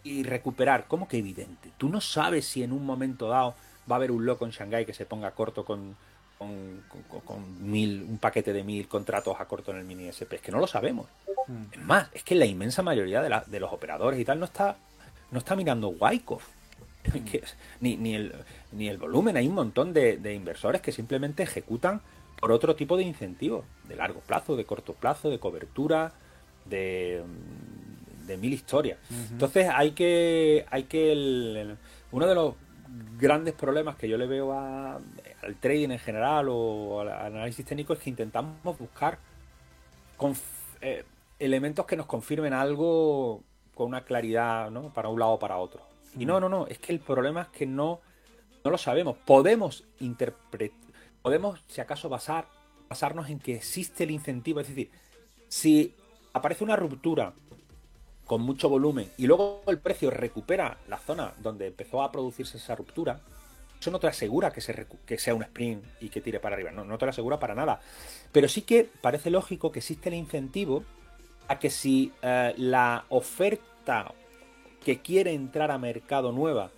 [0.03, 0.87] y recuperar.
[0.87, 1.71] ¿Cómo que evidente?
[1.77, 3.55] Tú no sabes si en un momento dado
[3.89, 5.95] va a haber un loco en Shanghái que se ponga corto con,
[6.37, 10.37] con, mil, un paquete de mil contratos a corto en el mini SP.
[10.37, 11.07] Es que no lo sabemos.
[11.47, 11.65] Hmm.
[11.71, 14.77] Es más, es que la inmensa mayoría de, de los operadores y tal no está,
[15.31, 16.56] no está mirando Wyckoff.
[17.81, 18.33] ni, ni, el,
[18.71, 19.37] ni el volumen.
[19.37, 22.01] Hay un montón de, inversores que simplemente ejecutan
[22.39, 26.13] por otro tipo de incentivos, de largo plazo, de corto plazo, de cobertura,
[26.65, 27.23] de,
[28.27, 28.99] de mil historias.
[29.31, 31.75] Entonces hay que, hay que
[32.11, 32.53] uno de los
[33.17, 37.99] grandes problemas que yo le veo al trading en general o al análisis técnico es
[37.99, 39.17] que intentamos buscar
[40.81, 41.03] eh,
[41.39, 43.41] elementos que nos confirmen algo
[43.75, 44.93] con una claridad ¿no?
[44.93, 45.81] para un lado o para otro.
[46.17, 48.01] Y no, no, no, es que el problema es que no,
[48.63, 49.17] no lo sabemos.
[49.25, 50.77] Podemos interpretar,
[51.21, 52.47] podemos, si acaso, basar,
[52.89, 54.59] basarnos en que existe el incentivo.
[54.59, 54.91] Es decir,
[55.47, 55.95] si
[56.33, 57.33] aparece una ruptura
[58.25, 62.75] con mucho volumen y luego el precio recupera la zona donde empezó a producirse esa
[62.75, 63.21] ruptura,
[63.79, 64.61] eso no te asegura que,
[65.17, 67.79] sea un sprint y que tire para arriba, no, no te lo asegura para nada.
[68.31, 70.83] Pero sí que parece lógico que existe el incentivo
[71.47, 74.13] a que si eh, la oferta
[74.87, 76.71] que quiere entrar a mercado nueva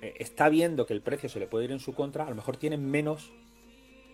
[0.00, 2.36] eh, está viendo que el precio se le puede ir en su contra, a lo
[2.36, 3.32] mejor tiene menos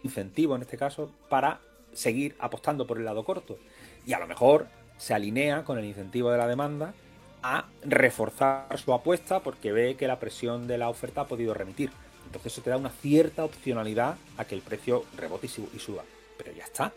[0.02, 1.60] incentivo en este caso para
[1.92, 3.58] seguir apostando por el lado corto.
[4.06, 6.94] Y a lo mejor se alinea con el incentivo de la demanda
[7.42, 11.90] a reforzar su apuesta porque ve que la presión de la oferta ha podido remitir.
[12.24, 16.04] Entonces eso te da una cierta opcionalidad a que el precio rebote y suba.
[16.38, 16.94] Pero ya está.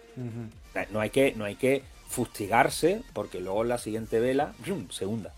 [0.90, 4.54] no, hay que, no hay que fustigarse porque luego en la siguiente vela
[4.90, 5.34] se hunda.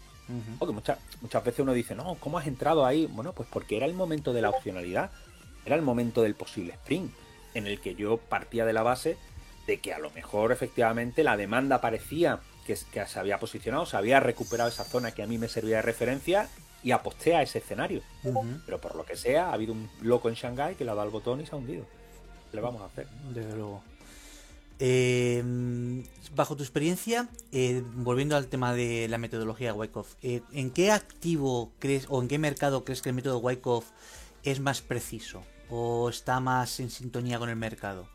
[0.60, 3.06] Porque muchas, muchas veces uno dice, no, ¿cómo has entrado ahí?
[3.06, 5.12] Bueno, pues porque era el momento de la opcionalidad,
[5.66, 7.14] era el momento del posible sprint,
[7.54, 9.18] en el que yo partía de la base
[9.68, 14.20] de que a lo mejor efectivamente la demanda parecía que, se había posicionado, se había
[14.20, 16.50] recuperado esa zona que a mí me servía de referencia
[16.84, 18.02] y aposté a ese escenario.
[18.66, 21.08] Pero por lo que sea, ha habido un loco en Shanghái que le ha dado
[21.08, 21.86] el botón y se ha hundido.
[22.52, 23.08] ¿Qué le vamos a hacer?
[23.34, 23.84] Desde luego.
[24.80, 25.44] Eh,
[26.36, 31.72] bajo tu experiencia, eh, volviendo al tema de la metodología Wyckoff, eh, ¿en qué activo
[31.80, 33.90] crees o en qué mercado crees que el método Wyckoff
[34.44, 38.08] es más preciso o está más en sintonía con el mercado?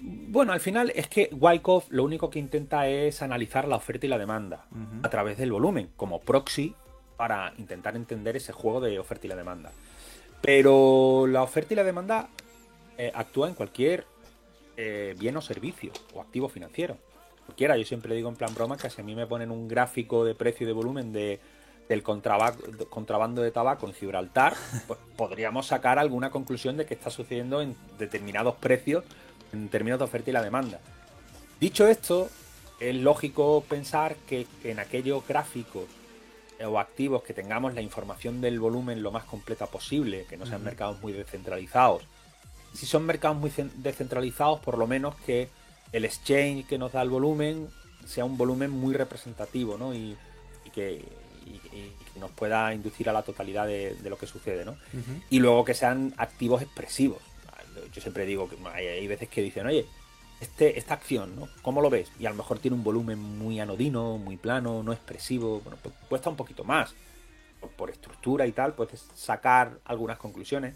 [0.00, 4.08] Bueno, al final es que Wyckoff lo único que intenta es analizar la oferta y
[4.08, 4.66] la demanda
[5.02, 6.74] a través del volumen, como proxy
[7.16, 9.72] para intentar entender ese juego de oferta y la demanda.
[10.42, 12.28] Pero la oferta y la demanda
[13.14, 14.06] actúa en cualquier
[14.76, 16.96] eh, bien o servicio o activo financiero.
[17.46, 20.24] Cualquiera, yo siempre digo en plan broma que si a mí me ponen un gráfico
[20.24, 21.40] de precio y de volumen de,
[21.88, 24.54] del contrabando de tabaco en Gibraltar,
[24.86, 29.04] pues podríamos sacar alguna conclusión de que está sucediendo en determinados precios
[29.52, 30.80] en términos de oferta y la demanda.
[31.60, 32.28] Dicho esto,
[32.80, 35.84] es lógico pensar que en aquellos gráficos
[36.64, 40.64] o activos que tengamos la información del volumen lo más completa posible, que no sean
[40.64, 42.02] mercados muy descentralizados,
[42.76, 45.48] si son mercados muy descentralizados, por lo menos que
[45.92, 47.68] el exchange que nos da el volumen
[48.06, 49.94] sea un volumen muy representativo, ¿no?
[49.94, 50.16] Y,
[50.72, 51.02] que,
[52.20, 54.76] nos pueda inducir a la totalidad de, lo que sucede, ¿no?
[55.30, 57.18] Y luego que sean activos expresivos.
[57.92, 59.86] Yo siempre digo que hay, veces que dicen, oye,
[60.40, 61.48] este, esta acción, ¿no?
[61.62, 62.10] ¿Cómo lo ves?
[62.18, 65.60] Y a lo mejor tiene un volumen muy anodino, muy plano, no expresivo.
[65.60, 66.94] Bueno, pues cuesta un poquito más.
[67.76, 70.74] por estructura y tal, puedes sacar algunas conclusiones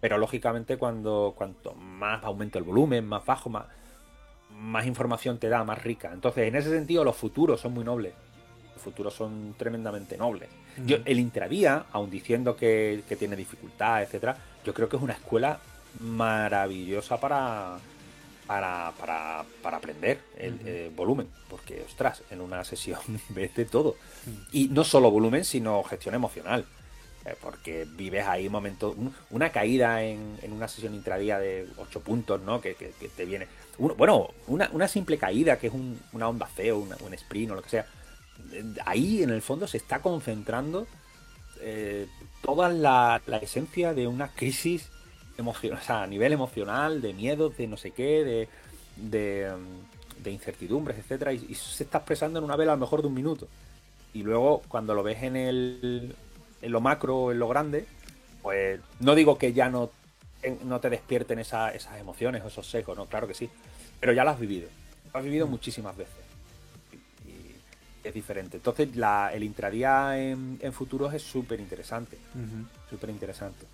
[0.00, 3.66] pero lógicamente cuando cuanto más aumenta el volumen, más bajo, más,
[4.58, 6.10] más información te da, más rica.
[6.12, 8.14] Entonces, en ese sentido, los futuros son muy nobles.
[8.74, 10.48] Los futuros son tremendamente nobles.
[10.86, 15.60] Yo, el intravía, aun diciendo que, tiene dificultad, etcétera, yo creo que es una escuela
[16.00, 17.76] maravillosa para,
[18.46, 21.28] para, para, para aprender el, volumen.
[21.48, 23.96] Porque, ostras, en una sesión ves de todo.
[24.52, 26.64] Y no solo volumen, sino gestión emocional.
[27.30, 28.96] Eh, porque vives ahí un momento,
[29.30, 32.60] una caída en, una sesión intradía de 8 puntos, ¿no?
[32.60, 33.46] Que, te viene.
[33.78, 35.72] bueno, una, simple caída que es
[36.12, 37.86] una onda feo, un sprint o lo que sea.
[38.84, 40.86] Ahí en el fondo se está concentrando
[41.60, 42.06] eh,
[42.42, 44.88] toda la, esencia de una crisis
[45.36, 48.48] emocional, o sea, a nivel emocional, de miedo, de no sé qué,
[48.96, 53.08] de, mm, incertidumbres, etcétera, y, se está expresando en una vela a lo mejor de
[53.08, 53.46] un minuto.
[54.12, 56.14] Y luego, cuando lo ves en, el,
[56.62, 57.86] en lo macro, en lo grande,
[58.42, 59.90] pues no digo que ya no,
[60.64, 63.48] no te despierten esas emociones o esos secos, no, claro que sí,
[63.98, 64.68] pero ya las has vivido,
[65.12, 65.50] lo has vivido mm.
[65.50, 66.20] muchísimas veces
[68.02, 68.56] es diferente.
[68.56, 68.88] Entonces,
[69.32, 72.18] el intradía en, futuros es súper interesante.
[72.88, 73.66] Súper interesante.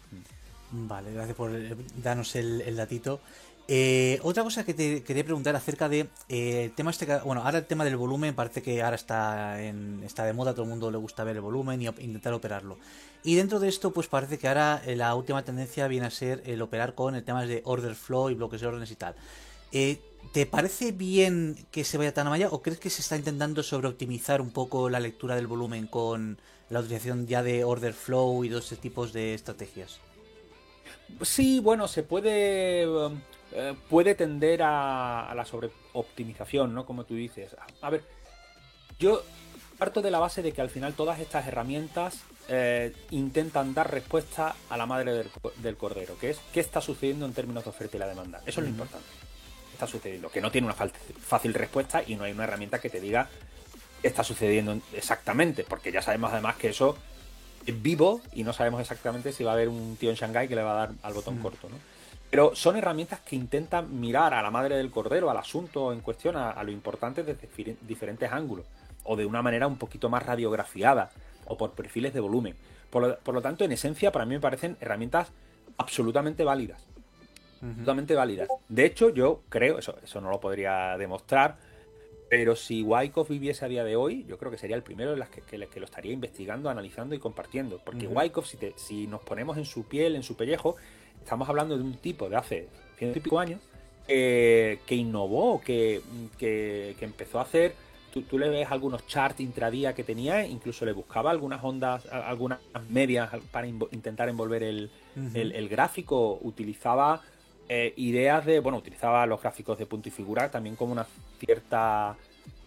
[0.72, 3.20] Vale, gracias por eh, darnos el, datito.
[3.69, 7.67] Eh, otra cosa que te quería preguntar acerca de eh, tema este, bueno, ahora el
[7.67, 10.99] tema del volumen parece que ahora está en, está de moda, todo el mundo le
[10.99, 12.79] gusta ver el volumen y intentar operarlo.
[13.25, 16.62] Y dentro de esto, pues parece que ahora la última tendencia viene a ser el
[16.62, 19.17] operar con el tema de order flow y bloques de órdenes y tal.
[19.73, 19.99] Eh,
[20.33, 23.62] ¿Te parece bien que se vaya tan a malla o crees que se está intentando
[23.62, 26.39] sobreoptimizar un poco la lectura del volumen con
[26.69, 29.99] la utilización ya de order flow y dos tipos de estrategias?
[31.23, 32.87] Sí, bueno, se puede
[33.57, 36.85] eh, puede tender a, la sobreoptimización, ¿no?
[36.85, 37.57] Como tú dices.
[37.81, 38.05] A, ver,
[38.99, 39.23] yo
[39.79, 44.55] parto de la base de que al final todas estas herramientas eh, intentan dar respuesta
[44.69, 45.25] a la madre
[45.57, 48.43] del, cordero, que es qué está sucediendo en términos de oferta y la demanda.
[48.45, 49.09] Eso es lo importante
[49.73, 50.91] está sucediendo, que no tiene una
[51.21, 53.29] fácil respuesta y no hay una herramienta que te diga
[54.01, 56.97] qué está sucediendo exactamente, porque ya sabemos además que eso
[57.67, 60.57] es vivo y no sabemos exactamente si va a haber un tío en Shanghái que
[60.57, 61.43] le va a dar al botón mm.
[61.43, 61.77] corto, ¿no?
[62.37, 66.37] Pero son herramientas que intentan mirar a la madre del cordero, al asunto en cuestión,
[66.37, 67.49] a, lo importante desde
[67.80, 68.66] diferentes ángulos,
[69.05, 71.12] o de una manera un poquito más radiografiada,
[71.47, 72.55] o por perfiles de volumen.
[72.91, 75.32] por lo tanto, en esencia, para mí me parecen herramientas
[75.78, 76.84] absolutamente válidas
[78.14, 78.49] válidas.
[78.68, 81.57] De hecho, yo creo, eso, eso no lo podría demostrar,
[82.28, 85.16] pero si Wyckoff viviese a día de hoy, yo creo que sería el primero de
[85.16, 87.80] las que, lo estaría investigando, analizando y compartiendo.
[87.82, 90.76] Porque Wyckoff, si, si nos ponemos en su piel, en su pellejo,
[91.27, 93.61] estamos hablando de un tipo de hace ciento y pico años
[94.07, 96.01] que innovó, que,
[96.39, 97.74] que, empezó a hacer.
[98.31, 103.31] Tú, le ves algunos charts intradía que tenía, incluso le buscaba algunas ondas, algunas medias
[103.51, 104.91] para intentar envolver el,
[105.35, 106.39] el gráfico.
[106.41, 107.20] Utilizaba
[107.68, 111.07] eh, ideas de, bueno, utilizaba los gráficos de punto y figura también como una
[111.41, 112.16] cierta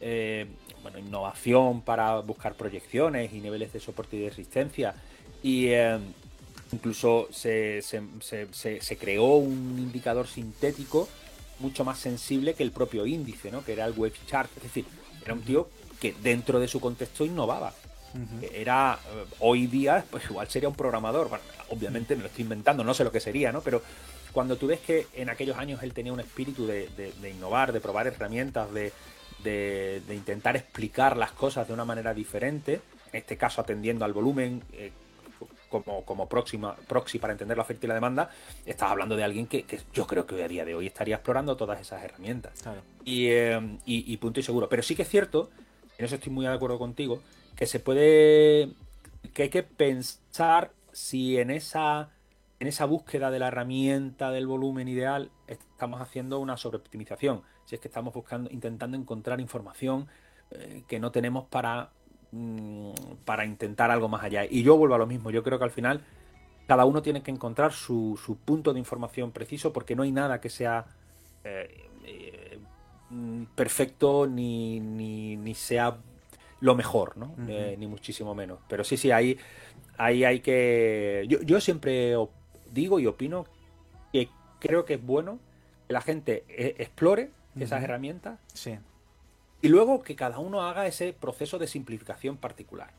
[0.01, 0.45] eh,
[0.81, 4.93] bueno, innovación para buscar proyecciones y niveles de soporte y de resistencia.
[5.41, 5.99] Y eh,
[6.71, 11.07] incluso se, se, creó un indicador sintético
[11.59, 13.63] mucho más sensible que el propio índice, ¿no?
[13.63, 14.49] que era el wave chart.
[14.57, 14.85] Es decir,
[15.23, 17.73] era un tío que dentro de su contexto innovaba.
[18.53, 18.97] Era
[19.37, 21.29] hoy día, pues igual sería un programador.
[21.69, 23.61] obviamente me lo estoy inventando, no sé lo que sería, ¿no?
[23.61, 23.83] Pero
[24.31, 26.89] cuando tú ves que en aquellos años él tenía un espíritu de,
[27.29, 33.37] innovar, de probar herramientas, de, intentar explicar las cosas de una manera diferente, en este
[33.37, 34.91] caso atendiendo al volumen eh,
[35.69, 38.29] como, como próxima, proxy para entender la oferta y la demanda,
[38.65, 41.55] estás hablando de alguien que, yo creo que hoy a día de hoy estaría explorando
[41.55, 42.61] todas esas herramientas.
[43.05, 44.67] Eh, y, y, punto y seguro.
[44.69, 45.49] Pero sí que es cierto,
[45.97, 47.21] en eso estoy muy de acuerdo contigo,
[47.55, 48.73] que se puede,
[49.33, 52.09] que hay que pensar si en esa
[52.59, 57.41] en esa búsqueda de la herramienta del volumen ideal estamos haciendo una sobreoptimización.
[57.65, 60.07] Si es que estamos buscando, intentando encontrar información
[60.51, 61.91] eh, que no tenemos para,
[62.31, 62.91] mm,
[63.25, 64.45] para intentar algo más allá.
[64.45, 65.31] Y yo vuelvo a lo mismo.
[65.31, 66.01] Yo creo que al final
[66.67, 70.49] cada uno tiene que encontrar su, punto de información preciso porque no hay nada que
[70.49, 70.85] sea
[71.43, 72.59] eh, eh,
[73.55, 75.97] perfecto ni, ni, sea
[76.59, 77.33] lo mejor, ¿no?
[77.37, 78.59] ni muchísimo menos.
[78.67, 79.37] Pero sí, sí, ahí,
[79.97, 81.25] ahí hay que...
[81.27, 82.15] Yo, yo siempre
[82.71, 83.45] digo y opino
[84.11, 85.39] que creo que es bueno
[85.87, 88.77] que la gente eh, explore esas herramientas sí.
[89.61, 92.91] Y luego que cada uno haga ese proceso de simplificación particular.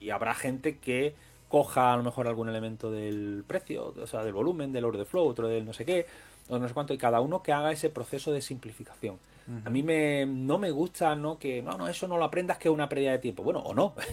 [0.00, 1.14] Y habrá gente que
[1.48, 5.26] coja a lo mejor algún elemento del precio, o sea, del volumen, del order flow,
[5.26, 6.06] otro del no sé qué,
[6.48, 9.18] o no sé cuánto, y cada uno que haga ese proceso de simplificación.
[9.64, 11.36] A mí me, no me gusta, ¿no?
[11.36, 13.42] Que no, no, eso no lo aprendas que es una pérdida de tiempo.
[13.42, 13.94] Bueno, o no.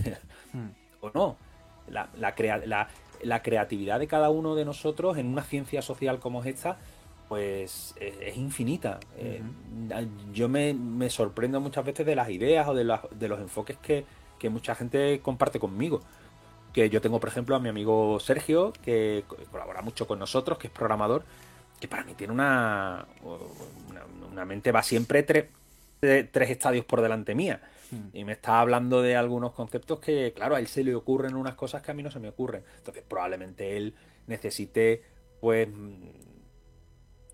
[0.52, 0.70] Hmm.
[1.02, 1.38] o no.
[1.90, 2.34] La, la,
[2.66, 2.88] la,
[3.22, 6.80] la creatividad de cada uno de nosotros en una ciencia social como es esta,
[7.30, 9.00] pues es, infinita.
[9.16, 9.42] Eh,
[10.34, 14.04] yo me, sorprendo muchas veces de las ideas o de, los enfoques que,
[14.50, 16.02] mucha gente comparte conmigo.
[16.74, 20.68] Que yo tengo, por ejemplo, a mi amigo Sergio, que colabora mucho con nosotros, que
[20.68, 21.24] es programador,
[21.80, 23.06] que para mí tiene una,
[24.32, 25.46] una, mente, va siempre tres,
[26.00, 27.62] tres estadios por delante mía.
[27.92, 28.10] Hmm.
[28.12, 31.54] Y me está hablando de algunos conceptos que, claro, a él se le ocurren unas
[31.54, 32.64] cosas que a mí no se me ocurren.
[32.78, 33.94] Entonces, probablemente él
[34.26, 35.04] necesite,
[35.42, 35.68] pues,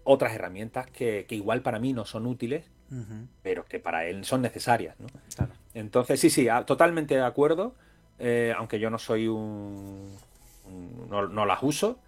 [0.05, 2.65] otras herramientas que, igual para mí no son útiles,
[3.41, 5.07] pero que para él son necesarias, ¿no?
[5.73, 7.75] Entonces, sí, sí, totalmente de acuerdo.
[8.17, 10.15] eh, aunque yo no soy un...
[11.09, 11.99] no, las uso,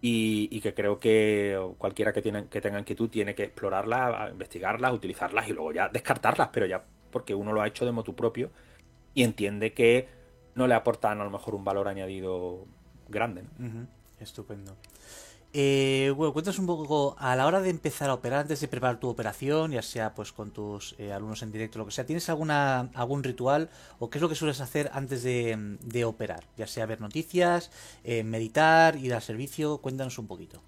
[0.00, 5.48] y, que creo que cualquiera que, tiene, que tenga inquietud tiene que explorarlas, investigarlas, utilizarlas
[5.48, 8.50] y luego ya descartarlas, pero ya porque uno lo ha hecho de motu propio
[9.14, 10.08] y entiende que
[10.54, 12.66] no le aportan a lo mejor un valor añadido
[13.08, 13.42] grande.
[14.20, 14.76] Estupendo.
[15.54, 19.00] Eh, bueno, cuéntanos un poco a la hora de empezar a operar, antes de preparar
[19.00, 22.28] tu operación, ya sea pues con tus eh, alumnos en directo, lo que sea, ¿tienes
[22.28, 26.44] alguna algún ritual o qué es lo que sueles hacer antes de, operar?
[26.56, 27.70] Ya sea ver noticias,
[28.04, 30.60] eh, meditar, ir al servicio, cuéntanos un poquito.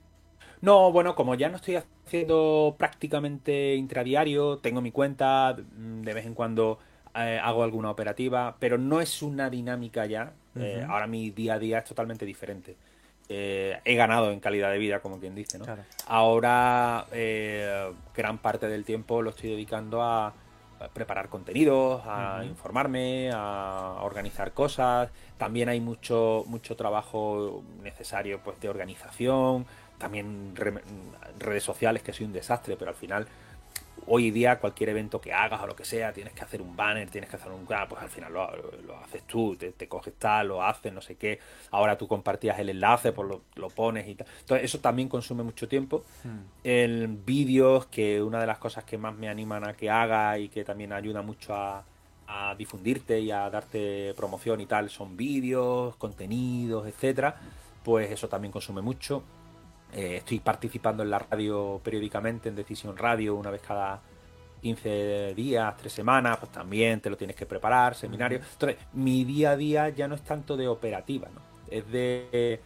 [0.62, 6.24] No, bueno, como ya no estoy haciendo prácticamente intradiario, tengo mi cuenta, mm, de vez
[6.26, 6.78] en cuando
[7.12, 10.33] hago alguna operativa, pero no es una dinámica ya.
[10.89, 12.76] ahora mi día a día es totalmente diferente.
[13.33, 15.64] Eh, he ganado en calidad de vida, como quien dice, ¿no?
[16.09, 20.35] Ahora eh, gran parte del tiempo lo estoy dedicando a,
[20.95, 25.11] preparar contenidos, a informarme, a organizar cosas.
[25.39, 29.66] También hay mucho, mucho trabajo necesario pues, de organización,
[29.99, 30.55] también
[31.39, 33.28] redes sociales, que soy un desastre, pero al final
[34.07, 37.09] hoy día cualquier evento que hagas o lo que sea, tienes que hacer un banner,
[37.11, 37.66] tienes que hacer un...
[37.70, 41.38] Ah, pues al final lo, haces tú, te, coges tal, lo haces, no sé qué.
[41.70, 44.26] Ahora tú compartías el enlace, pues lo, pones y tal.
[44.41, 46.05] Entonces eso también consume mucho tiempo.
[46.24, 46.41] Hmm.
[46.64, 50.49] En vídeos, que una de las cosas que más me animan a que haga y
[50.49, 51.84] que también ayuda mucho a,
[52.26, 57.36] a difundirte y a darte promoción y tal, son vídeos, contenidos, etcétera.
[57.84, 59.22] Pues eso también consume mucho.
[59.93, 64.01] Eh, estoy participando en la radio periódicamente, en Decisión Radio, una vez cada
[64.62, 68.38] 15 días, 3 semanas, pues también te lo tienes que preparar, seminario.
[68.38, 71.41] Entonces, mi día a día ya no es tanto de operativa, ¿no?
[71.68, 72.61] Es de,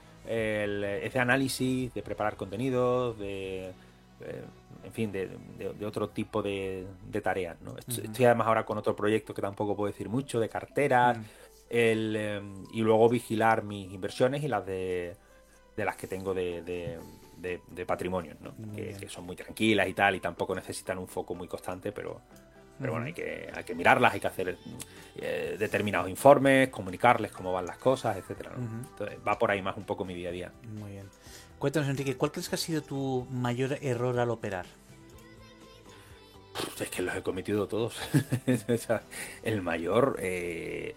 [1.19, 3.73] análisis, de preparar contenidos, de,
[4.85, 5.31] en fin, de,
[5.87, 6.87] otro tipo de,
[7.23, 7.75] tareas, ¿no?
[7.79, 11.19] Estoy además ahora con otro proyecto que tampoco puedo decir mucho, de carteras,
[11.71, 15.17] em, y luego vigilar mis inversiones y las de
[15.77, 18.55] de las que tengo de, de, patrimonio, ¿no?
[18.75, 22.21] Que, son muy tranquilas y tal, y tampoco necesitan un foco muy constante, pero,
[22.79, 24.57] pero bueno, hay que, hay que mirarlas, hay que hacer
[25.17, 28.53] eh, determinados informes, comunicarles cómo van las cosas, etcétera.
[28.57, 30.53] Entonces, va por ahí más un poco mi día a día.
[30.79, 31.09] Muy bien.
[31.59, 34.67] Cuéntanos, Enrique, ¿cuál crees que ha sido tu mayor error al operar?
[36.79, 37.97] Es que los he cometido todos.
[39.43, 40.95] el mayor, eh,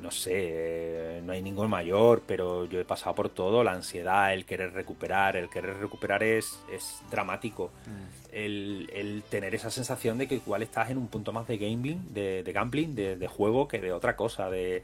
[0.00, 4.44] no sé, no hay ningún mayor, pero yo he pasado por todo, la ansiedad, el
[4.44, 7.70] querer recuperar, el querer recuperar es, es dramático.
[7.86, 8.34] Mm.
[8.34, 12.50] El, tener esa sensación de que igual estás en un punto más de gambling, de,
[12.52, 14.82] gambling, de, juego, que de otra cosa, de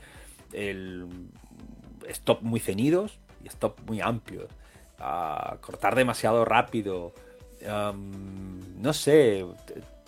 [0.53, 1.07] el
[2.09, 4.49] stop muy ceñidos y stop muy amplios,
[5.61, 7.12] cortar demasiado rápido,
[7.62, 9.45] no sé,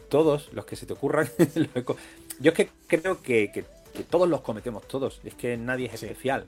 [0.08, 1.28] todos los que se te ocurran.
[2.40, 3.64] yo es que creo que que
[4.08, 5.20] todos los cometemos todos.
[5.24, 6.46] Es que nadie es especial.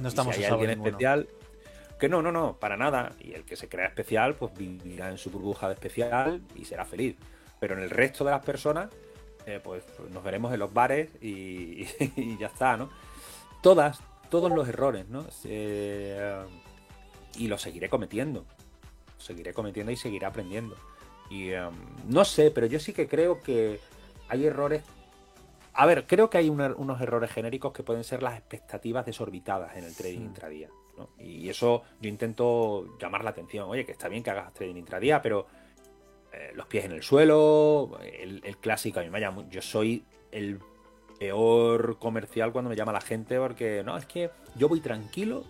[0.00, 1.28] No estamos si hay alguien especial.
[1.98, 3.12] Que no, no, no, para nada.
[3.20, 6.84] Y el que se crea especial, pues vivirá en su burbuja de especial y será
[6.84, 7.16] feliz.
[7.58, 8.90] Pero en el resto de las personas,
[9.46, 11.86] eh, pues, nos veremos en los bares y,
[12.38, 12.90] ya está, ¿no?
[13.62, 15.26] Todas, todos los errores, ¿no?
[17.38, 18.46] y los seguiré cometiendo.
[19.18, 20.76] seguiré cometiendo y seguiré aprendiendo.
[21.30, 21.72] Y em,
[22.08, 23.80] no sé, pero yo sí que creo que
[24.28, 24.82] hay errores
[25.78, 29.84] a ver, creo que hay unos errores genéricos que pueden ser las expectativas desorbitadas en
[29.84, 30.70] el trading intradía.
[31.18, 33.68] Y eso yo intento llamar la atención.
[33.68, 35.46] Oye, que está bien que hagas trading intradía, pero
[36.32, 39.44] eh, los pies en el suelo, el, clásico, a mí me llama.
[39.50, 40.02] Yo soy
[40.32, 40.60] el
[41.18, 45.44] peor comercial cuando me llama la gente porque no, es que yo voy tranquilo,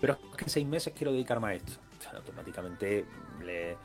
[0.00, 1.72] pero es que en seis meses quiero dedicarme a esto.
[2.14, 3.04] automáticamente
[3.44, 3.76] le,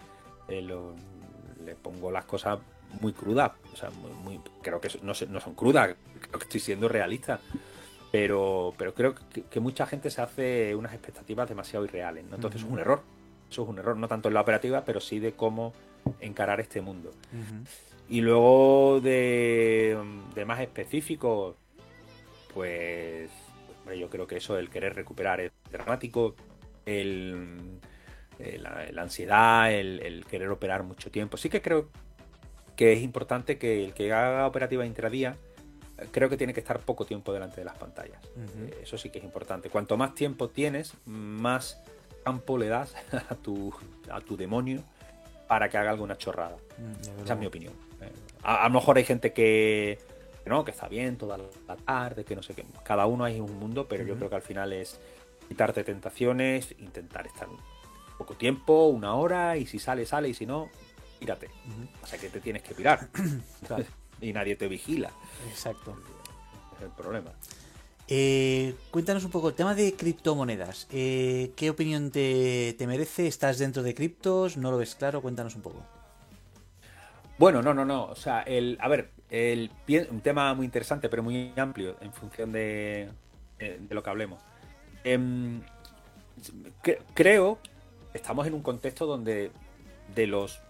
[0.48, 2.60] le pongo las cosas
[3.02, 3.90] muy cruda, O sea,
[4.24, 7.40] muy, creo que no, no, son crudas, creo que estoy siendo realista.
[8.12, 9.16] Pero, pero creo
[9.50, 12.26] que, mucha gente se hace unas expectativas demasiado irreales.
[12.26, 12.36] ¿no?
[12.36, 13.02] Entonces es un error.
[13.50, 15.74] Eso es un error, no tanto en la operativa, pero sí de cómo
[16.20, 17.12] encarar este mundo.
[18.10, 19.98] Y luego de,
[20.34, 21.56] de, más específico,
[22.54, 23.30] pues
[23.98, 26.36] yo creo que eso, el querer recuperar es dramático.
[26.86, 27.80] El,
[28.40, 31.38] eh, la, ansiedad, el, el, querer operar mucho tiempo.
[31.38, 31.90] Sí que creo
[32.78, 35.36] que es importante que el que haga operativa intradía
[36.12, 38.24] creo que tiene que estar poco tiempo delante de las pantallas.
[38.36, 39.70] Eh, eso sí que es importante.
[39.70, 41.82] Cuanto más tiempo tienes, más
[42.24, 42.94] campo le das
[43.30, 43.74] a tu,
[44.10, 44.84] a tu demonio
[45.48, 46.58] para que haga alguna chorrada.
[46.78, 47.74] Mm, Esa es mi opinión.
[48.02, 48.12] Eh,
[48.44, 49.98] a, lo mejor hay gente que,
[50.46, 52.64] no, que está bien toda la tarde, que no sé qué.
[52.84, 55.00] Cada uno hay un mundo, pero yo creo que al final es
[55.48, 57.48] quitarte tentaciones, intentar estar
[58.20, 60.70] poco tiempo, una hora, y si sale, sale, y si no,
[61.20, 61.50] pírate.
[62.02, 63.08] O sea que te tienes que pirar.
[64.22, 65.12] y nadie te vigila.
[65.50, 65.98] Exacto.
[66.78, 67.32] Es el problema.
[68.08, 70.88] Eh, cuéntanos un poco el tema de criptomonedas.
[70.92, 73.28] Eh, ¿Qué opinión te, te, merece?
[73.28, 74.56] ¿Estás dentro de criptos?
[74.56, 75.22] ¿No lo ves claro?
[75.22, 75.84] Cuéntanos un poco.
[77.38, 78.06] Bueno, no, no, no.
[78.06, 79.72] O sea, el, a ver, el,
[80.10, 83.10] un tema muy interesante, pero muy amplio en función de,
[83.60, 84.42] de, lo que hablemos.
[85.04, 85.60] Eh,
[87.14, 87.60] creo
[88.14, 89.52] estamos en un contexto donde
[90.14, 90.62] de los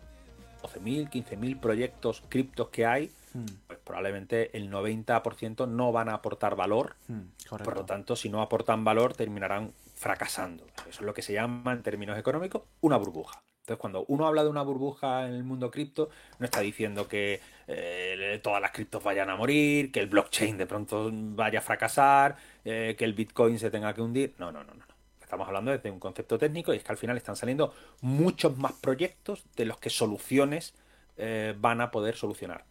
[0.61, 3.45] 12.000, 15.000 proyectos criptos que hay, hmm.
[3.67, 6.95] pues probablemente el 90% no van a aportar valor.
[7.07, 10.65] Hmm, por lo tanto, si no aportan valor, terminarán fracasando.
[10.87, 13.41] Eso es lo que se llama en términos económicos una burbuja.
[13.67, 17.41] Entonces, cuando uno habla de una burbuja en el mundo cripto, no está diciendo que
[17.67, 22.37] eh, todas las criptos vayan a morir, que el blockchain de pronto vaya a fracasar,
[22.63, 24.33] eh, que el Bitcoin se tenga que hundir.
[24.37, 24.86] No, no, no, no.
[25.27, 28.71] Estamos hablando desde un concepto técnico y es que al final están saliendo muchos más
[28.71, 30.73] proyectos de los que soluciones
[31.17, 32.63] eh, van a poder solucionar.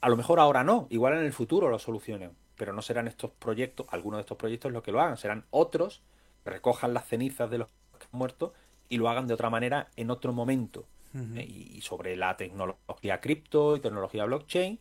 [0.00, 3.32] A lo mejor ahora no, igual en el futuro lo solucionen, pero no serán estos
[3.32, 6.00] proyectos, algunos de estos proyectos los que lo hagan, serán otros
[6.44, 8.54] que recojan las cenizas de los que han muerto
[8.88, 10.86] y lo hagan de otra manera en otro momento.
[11.14, 14.78] Eh, y sobre la tecnología cripto y tecnología blockchain,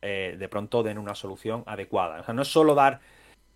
[0.00, 2.20] eh, de pronto den una solución adecuada.
[2.20, 3.02] O sea, no es solo dar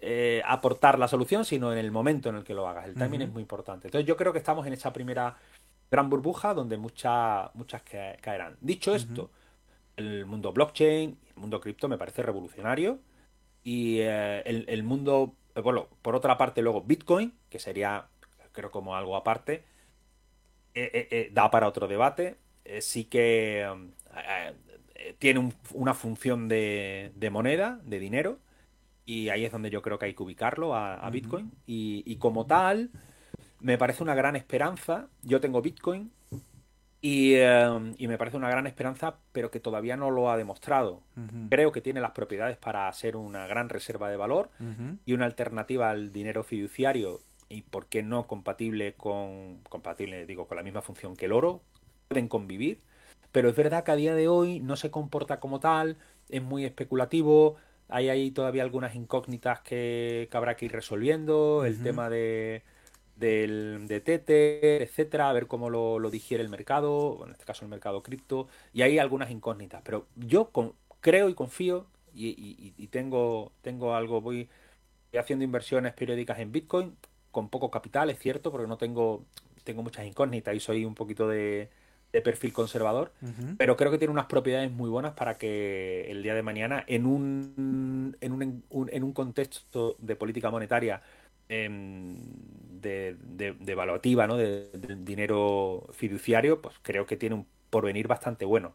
[0.07, 2.85] eh, aportar la solución, sino en el momento en el que lo hagas.
[2.85, 3.89] El timing es muy importante.
[3.89, 5.35] Entonces yo creo que estamos en esa primera
[5.91, 7.81] gran burbuja donde muchas muchas
[8.21, 8.55] caerán.
[8.61, 9.31] Dicho esto,
[9.97, 12.99] el mundo blockchain, el mundo cripto me parece revolucionario
[13.63, 18.07] y eh, el, mundo, eh, bueno, por otra parte luego Bitcoin, que sería
[18.53, 19.65] creo como algo aparte,
[21.33, 22.37] da para otro debate.
[22.81, 23.67] sí que
[25.19, 28.39] tiene una función de moneda, de dinero,
[29.07, 31.53] y ahí es donde yo creo que hay que ubicarlo a, Bitcoin.
[31.67, 32.91] Y, como tal,
[33.61, 35.09] me parece una gran esperanza.
[35.23, 36.11] Yo tengo Bitcoin
[37.03, 41.03] eh, y, me parece una gran esperanza, pero que todavía no lo ha demostrado.
[41.51, 44.51] Creo que tiene las propiedades para ser una gran reserva de valor
[45.05, 50.57] y una alternativa al dinero fiduciario y por qué no compatible con compatible digo con
[50.57, 51.61] la misma función que el oro
[52.09, 52.81] pueden convivir
[53.33, 55.99] pero es verdad que a día de hoy no se comporta como tal
[56.31, 57.57] es muy especulativo
[57.95, 62.65] hay ahí todavía algunas incógnitas que, habrá que ir resolviendo, el tema de,
[63.15, 67.71] del, de Tether, etcétera, a ver cómo lo, digiere el mercado, en este caso el
[67.71, 69.81] mercado cripto, y hay algunas incógnitas.
[69.85, 70.51] Pero yo
[71.01, 74.49] creo y confío, y, tengo, tengo algo, voy
[75.17, 76.97] haciendo inversiones periódicas en Bitcoin,
[77.31, 79.25] con poco capital, es cierto, porque no tengo,
[79.63, 81.71] tengo muchas incógnitas y soy un poquito de,
[82.15, 83.11] de perfil conservador,
[83.59, 87.07] pero creo que tiene unas propiedades muy buenas para que el día de mañana, en
[87.07, 88.63] un, en un,
[88.93, 91.03] en un contexto de política monetaria
[91.49, 92.15] em,
[92.81, 94.37] de, de, evaluativa, ¿no?
[94.37, 98.75] De, dinero fiduciario, pues creo que tiene un porvenir bastante bueno.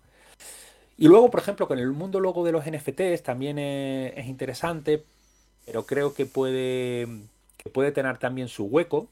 [0.97, 5.05] Y luego, por ejemplo, con el mundo luego de los NFTs también es, interesante,
[5.65, 7.07] pero creo que puede,
[7.55, 9.07] que puede tener también su hueco,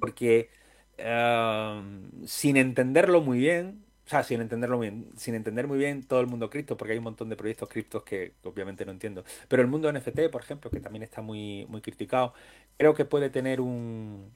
[0.00, 0.48] porque
[0.96, 6.20] sin entenderlo muy bien, o sea, sin entenderlo muy bien, sin entender muy bien todo
[6.20, 9.24] el mundo cripto, porque hay un montón de proyectos criptos que, obviamente no entiendo.
[9.48, 12.34] Pero el mundo NFT, por ejemplo, que también está muy, muy criticado,
[12.76, 14.30] creo que puede tener un,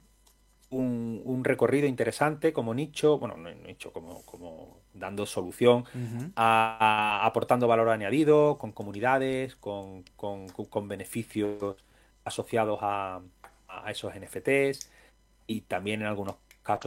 [0.70, 5.84] un, recorrido interesante como nicho, bueno, no nicho, como, como dando solución,
[6.34, 11.76] aportando valor añadido, con comunidades, con, con, beneficios
[12.24, 13.20] asociados a,
[13.68, 14.90] a esos NFTs
[15.46, 16.36] y también en algunos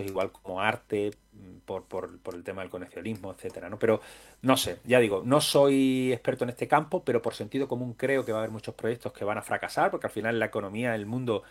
[0.06, 3.80] igual como arte, mm, por, por, por, el tema del conexialismo, etcétera, ¿no?
[3.80, 4.02] Pero
[4.42, 8.26] no sé, ya digo, no soy experto en este campo, pero por sentido común creo
[8.26, 10.96] que va a haber muchos proyectos que van a fracasar, porque al final la economía,
[10.96, 11.44] el mundo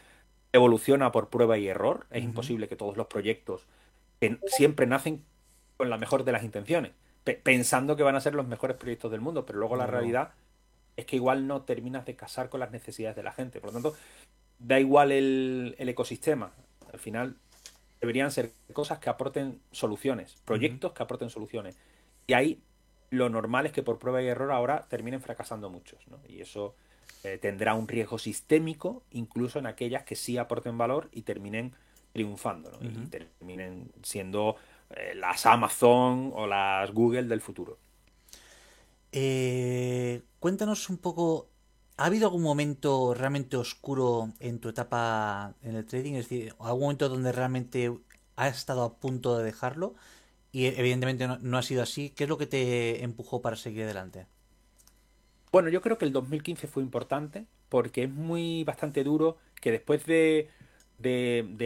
[0.52, 2.06] evoluciona por prueba y error.
[2.10, 3.66] Es imposible que todos los proyectos
[4.46, 5.24] siempre nacen
[5.76, 6.92] con la mejor de las intenciones,
[7.42, 10.32] pensando que van a ser los mejores proyectos del mundo, pero luego la realidad
[10.96, 13.60] es que igual no terminas de casar con las necesidades de la gente.
[13.60, 13.96] Por lo tanto,
[14.58, 16.52] da igual el, el ecosistema.
[16.92, 17.36] Al final
[18.00, 21.76] deberían ser cosas que aporten soluciones, proyectos que aporten soluciones.
[22.26, 22.62] Y ahí
[23.10, 26.18] lo normal es que por prueba y error ahora terminen fracasando muchos, ¿no?
[26.28, 26.74] Y eso
[27.24, 31.74] eh, tendrá un riesgo sistémico, incluso en aquellas que sí aporten valor y terminen
[32.12, 32.78] triunfando, ¿no?
[32.88, 34.56] Y terminen siendo
[34.90, 37.78] eh, las Amazon o las Google del futuro.
[39.12, 41.48] Eh, cuéntanos un poco
[42.00, 46.14] ¿Ha habido algún momento realmente oscuro en tu etapa en el trading?
[46.14, 47.94] Es decir, algún momento donde realmente
[48.36, 49.96] has estado a punto de dejarlo
[50.50, 52.08] y evidentemente no, ha sido así.
[52.08, 54.24] ¿Qué es lo que te empujó para seguir adelante?
[55.52, 60.06] Bueno, yo creo que el 2015 fue importante porque es muy bastante duro que después
[60.06, 60.48] de,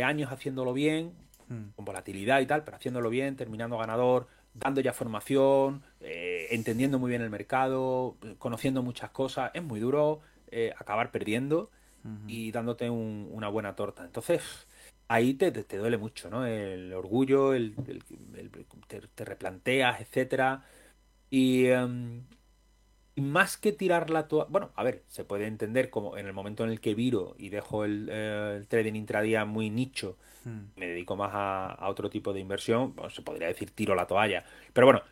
[0.04, 1.12] años haciéndolo bien,
[1.46, 1.76] hmm.
[1.76, 7.08] con volatilidad y tal, pero haciéndolo bien, terminando ganador, dando ya formación, eh, entendiendo muy
[7.08, 9.50] bien el mercado, conociendo muchas cosas.
[9.54, 11.70] Es muy duro eh, acabar perdiendo
[12.26, 14.04] y dándote una buena torta.
[14.04, 14.42] Entonces,
[15.08, 16.44] ahí te, te, duele mucho, ¿no?
[16.46, 17.74] El orgullo, el,
[18.86, 20.64] te, replanteas, etcétera.
[21.30, 22.24] Y, em,
[23.14, 26.32] y, más que tirar la toalla, bueno, a ver, se puede entender como en el
[26.32, 30.60] momento en el que viro y dejo el, eh, trading intradía muy nicho, hmm.
[30.76, 34.44] me dedico más a, otro tipo de inversión, pues se podría decir tiro la toalla.
[34.72, 35.02] Pero bueno,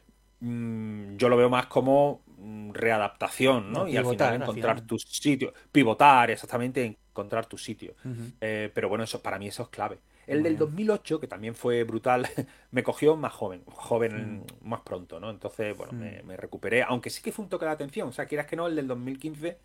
[0.43, 3.89] mm, yo lo veo más como mm, readaptación, ¿no?
[3.89, 7.95] y al final encontrar tu sitio, pivotar, exactamente, encontrar tu sitio.
[8.41, 9.99] Eh, pero bueno, eso para mí eso es clave.
[10.27, 12.27] El del 2008, que también fue brutal,
[12.71, 14.69] me cogió más joven, joven mm.
[14.69, 15.31] más pronto, ¿no?
[15.31, 16.27] Entonces, bueno, mm.
[16.27, 18.09] me, recuperé, aunque sí que fue un toque de atención.
[18.09, 19.59] O sea, quieras que no, el del 2015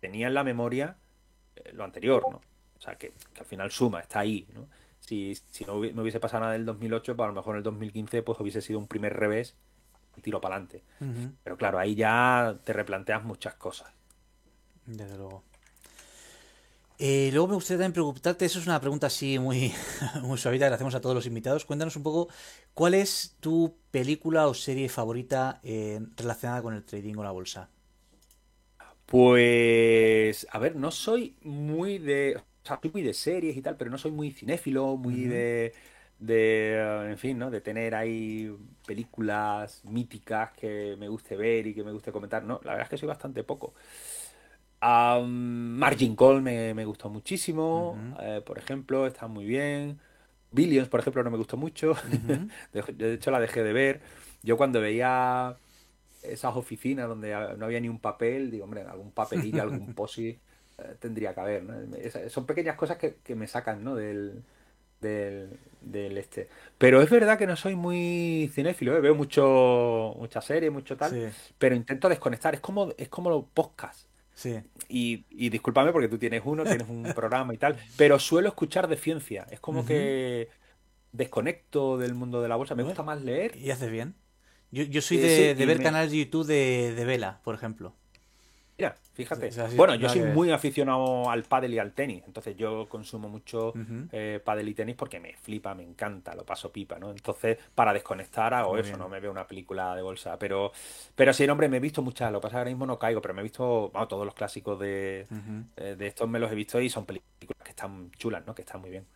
[0.00, 0.96] tenía en la memoria
[1.56, 2.40] eh, lo anterior, ¿no?
[2.76, 4.68] O sea, que, al final suma, está ahí, ¿no?
[4.98, 7.64] Si, si no me hubiese pasado nada del 2008, pues a lo mejor en el
[7.64, 9.56] 2015 pues hubiese sido un primer revés
[10.20, 10.82] tiro para adelante.
[11.42, 13.90] Pero claro, ahí ya te replanteas muchas cosas.
[14.86, 15.42] Desde luego.
[16.98, 19.72] Eh, luego me gustaría también preguntarte, eso es una pregunta así muy,
[20.22, 21.64] muy suavita que le hacemos a todos los invitados.
[21.64, 22.28] Cuéntanos un poco,
[22.74, 27.68] ¿cuál es tu película o serie favorita eh, relacionada con el trading o la bolsa?
[29.06, 32.36] Pues, a ver, no soy muy de...
[32.36, 35.74] O sea, soy muy de series y tal, pero no soy muy cinéfilo, muy de,
[36.22, 37.50] de, en fin, ¿no?
[37.50, 38.54] De tener ahí
[38.86, 42.44] películas míticas que me guste ver y que me guste comentar.
[42.44, 43.74] No, la verdad es que soy bastante poco.
[44.80, 49.98] Margin Call me, gustó muchísimo, eh, por ejemplo, está muy bien.
[50.50, 51.94] Billions, por ejemplo, no me gustó mucho.
[52.72, 54.00] de, hecho, la dejé de ver.
[54.42, 55.56] Yo cuando veía
[56.22, 60.38] esas oficinas donde no había ni un papel, digo, hombre, algún papelillo, algún posi
[60.78, 61.64] eh, tendría que haber.
[62.30, 63.94] son pequeñas cosas que, me sacan ¿no?
[63.94, 64.42] del,
[65.02, 66.48] del, este.
[66.78, 69.00] Pero es verdad que no soy muy cinéfilo, ¿eh?
[69.00, 72.54] veo mucho muchas series, mucho tal, pero intento desconectar.
[72.54, 74.08] Es como, es como los podcasts.
[74.34, 74.60] Sí.
[74.88, 78.88] Y, y discúlpame porque tú tienes uno, tienes un programa y tal, pero suelo escuchar
[78.88, 79.46] de ciencia.
[79.50, 80.48] Es como que
[81.12, 82.74] desconecto del mundo de la bolsa.
[82.74, 83.56] Me gusta más leer.
[83.56, 84.14] Y haces bien.
[84.70, 87.94] Yo, yo soy de, de ver canales de YouTube de, de Vela, por ejemplo.
[89.14, 89.50] Fíjate.
[89.76, 94.02] bueno, yo soy muy aficionado al pádel y al tenis, entonces yo consumo mucho uh
[94.44, 97.10] pádel y tenis porque me flipa, me encanta, lo paso pipa, ¿no?
[97.10, 100.72] Entonces, para desconectar hago eso, no me veo una película de bolsa, pero
[101.14, 103.34] pero sí, hombre, me he visto muchas, lo que pasa ahora mismo no caigo, pero
[103.34, 105.26] me he visto, bueno, todos los clásicos de,
[105.76, 108.54] eh, de estos me los he visto y son películas que están chulas, ¿no?
[108.54, 109.06] Que están muy bien.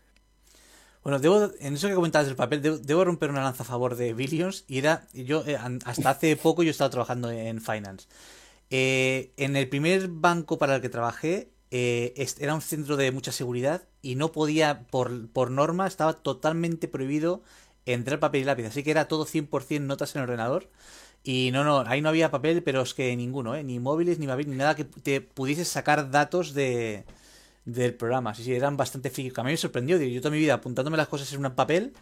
[1.02, 4.12] Bueno, debo, en eso que comentabas del papel, debo, romper una lanza a favor de
[4.12, 4.64] Billions.
[4.66, 8.08] Y era, yo, eh, hasta hace poco yo estaba trabajando en finance.
[8.70, 13.32] Eh, en el primer banco para el que trabajé eh, era un centro de mucha
[13.32, 17.42] seguridad y no podía, por, por norma, estaba totalmente prohibido
[17.86, 18.66] entrar papel y lápiz.
[18.66, 20.70] Así que era todo 100% notas en el ordenador.
[21.22, 23.64] Y no, no, ahí no había papel, pero es que ninguno, ¿eh?
[23.64, 27.04] ni móviles, ni móviles, ni nada que te pudiese sacar datos de,
[27.64, 28.34] del programa.
[28.34, 29.40] Sí, sí, eran bastante físicos.
[29.40, 31.94] A mí me sorprendió, yo toda mi vida apuntándome las cosas en un papel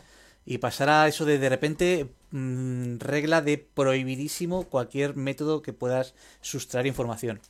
[0.47, 6.15] y pasar a eso de de repente mm, regla de prohibidísimo cualquier método que puedas
[6.41, 7.41] sustraer información.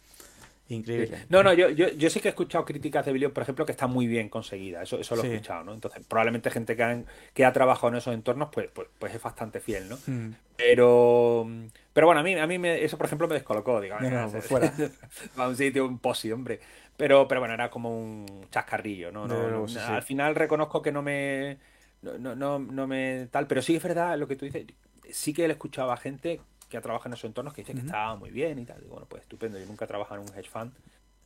[0.68, 1.26] Increíble.
[1.28, 3.72] No, no, yo, yo, yo, sí que he escuchado críticas de Billion, por ejemplo, que
[3.72, 4.82] está muy bien conseguida.
[4.82, 5.74] Eso, eso lo he escuchado, ¿no?
[5.74, 7.04] Entonces, probablemente gente que,
[7.34, 9.98] que ha trabajado en esos entornos, pues, pues, pues es bastante fiel, ¿no?
[10.06, 10.32] Hmm.
[10.56, 11.46] Pero,
[11.92, 14.10] pero bueno, a mí, a mí me, eso, por ejemplo, me descolocó, digamos.
[14.10, 14.72] No, pues fuera.
[15.36, 16.60] a un sitio, un posi, hombre.
[16.96, 19.26] Pero, pero bueno, era como un chascarrillo, ¿no?
[19.26, 21.58] no, al final reconozco que no me
[22.04, 24.66] no, no, no, me tal, pero sí es verdad lo que tú dices.
[25.10, 27.80] Sí que he escuchado a gente que ha trabajado en esos entornos que dice que
[27.80, 28.82] estaba muy bien y tal.
[28.82, 29.58] Y bueno, pues estupendo.
[29.58, 30.72] Yo nunca he trabajado en un hedge fund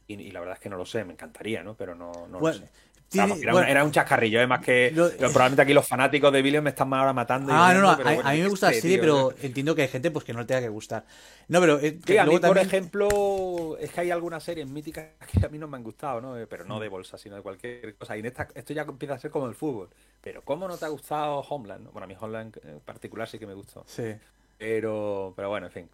[0.07, 1.75] y, la verdad es que no lo sé, me encantaría, ¿no?
[1.75, 2.69] Pero no, no lo sé
[3.13, 7.53] era, un chascarrillo, además que probablemente aquí los fanáticos de Billion me están ahora matando.
[7.53, 10.25] Ah, no, no, a, mí me gusta la serie, pero entiendo que hay gente pues
[10.25, 11.05] que no le tenga que gustar.
[11.49, 15.49] No, pero eh, a mí, por ejemplo, es que hay algunas series míticas que a
[15.49, 16.37] mí no me han gustado, ¿no?
[16.49, 18.17] Pero no de bolsa, sino de cualquier cosa.
[18.17, 19.89] Y en esta, esto ya empieza a ser como el fútbol.
[20.21, 21.91] Pero ¿cómo no te ha gustado Homeland?
[21.91, 23.85] Bueno, a mí Homeland en particular sí que me gustó.
[23.87, 24.15] Sí.
[24.59, 25.89] Pero, pero bueno, en fin.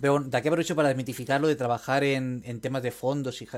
[0.00, 3.48] Pero de aquí aprovecho para desmitificarlo de trabajar en, en temas de fondos y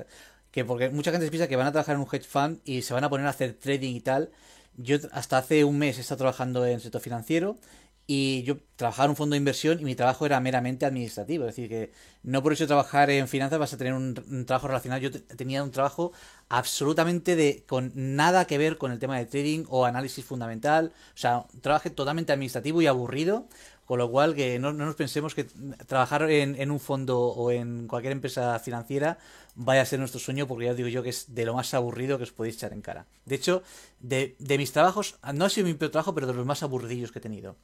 [0.54, 2.94] que porque mucha gente piensa que van a trabajar en un hedge fund y se
[2.94, 4.30] van a poner a hacer trading y tal.
[4.76, 7.58] Yo hasta hace un mes he estado trabajando en sector financiero
[8.06, 11.42] y yo trabajaba en un fondo de inversión y mi trabajo era meramente administrativo.
[11.44, 11.90] Es decir, que
[12.22, 14.14] no por eso trabajar en finanzas vas a tener un,
[14.46, 15.02] trabajo relacionado.
[15.02, 16.12] Yo tenía un trabajo
[16.48, 20.92] absolutamente de con nada que ver con el tema de trading o análisis fundamental.
[21.16, 23.48] O sea, un trabajo totalmente administrativo y aburrido
[23.84, 25.44] con lo cual, que no, nos pensemos que
[25.86, 29.18] trabajar en, un fondo o en cualquier empresa financiera
[29.54, 32.18] vaya a ser nuestro sueño, porque ya digo yo que es de lo más aburrido
[32.18, 33.06] que os podéis echar en cara.
[33.24, 33.62] De hecho,
[34.00, 37.20] de, mis trabajos, no ha sido mi peor trabajo, pero de los más aburridillos que
[37.20, 37.56] he tenido.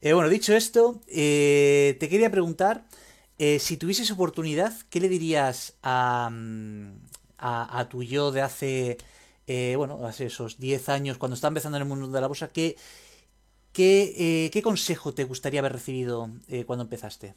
[0.00, 2.86] Eh, bueno, dicho esto, eh, te quería preguntar,
[3.38, 6.92] eh, si tuvieses oportunidad, ¿qué le dirías a, mm,
[7.38, 8.98] a, tu yo de hace,
[9.76, 12.76] bueno, hace esos 10 años, cuando estaba empezando en el mundo de la bolsa, ¿qué,
[13.72, 16.30] qué, qué consejo te gustaría haber recibido
[16.66, 17.34] cuando empezaste?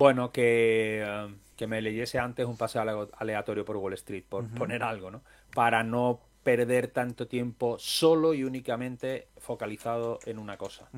[0.00, 5.10] Bueno, que, que, me leyese antes un paseo aleatorio por Wall Street, por poner algo,
[5.10, 5.20] ¿no?
[5.54, 10.88] Para no perder tanto tiempo solo y únicamente focalizado en una cosa.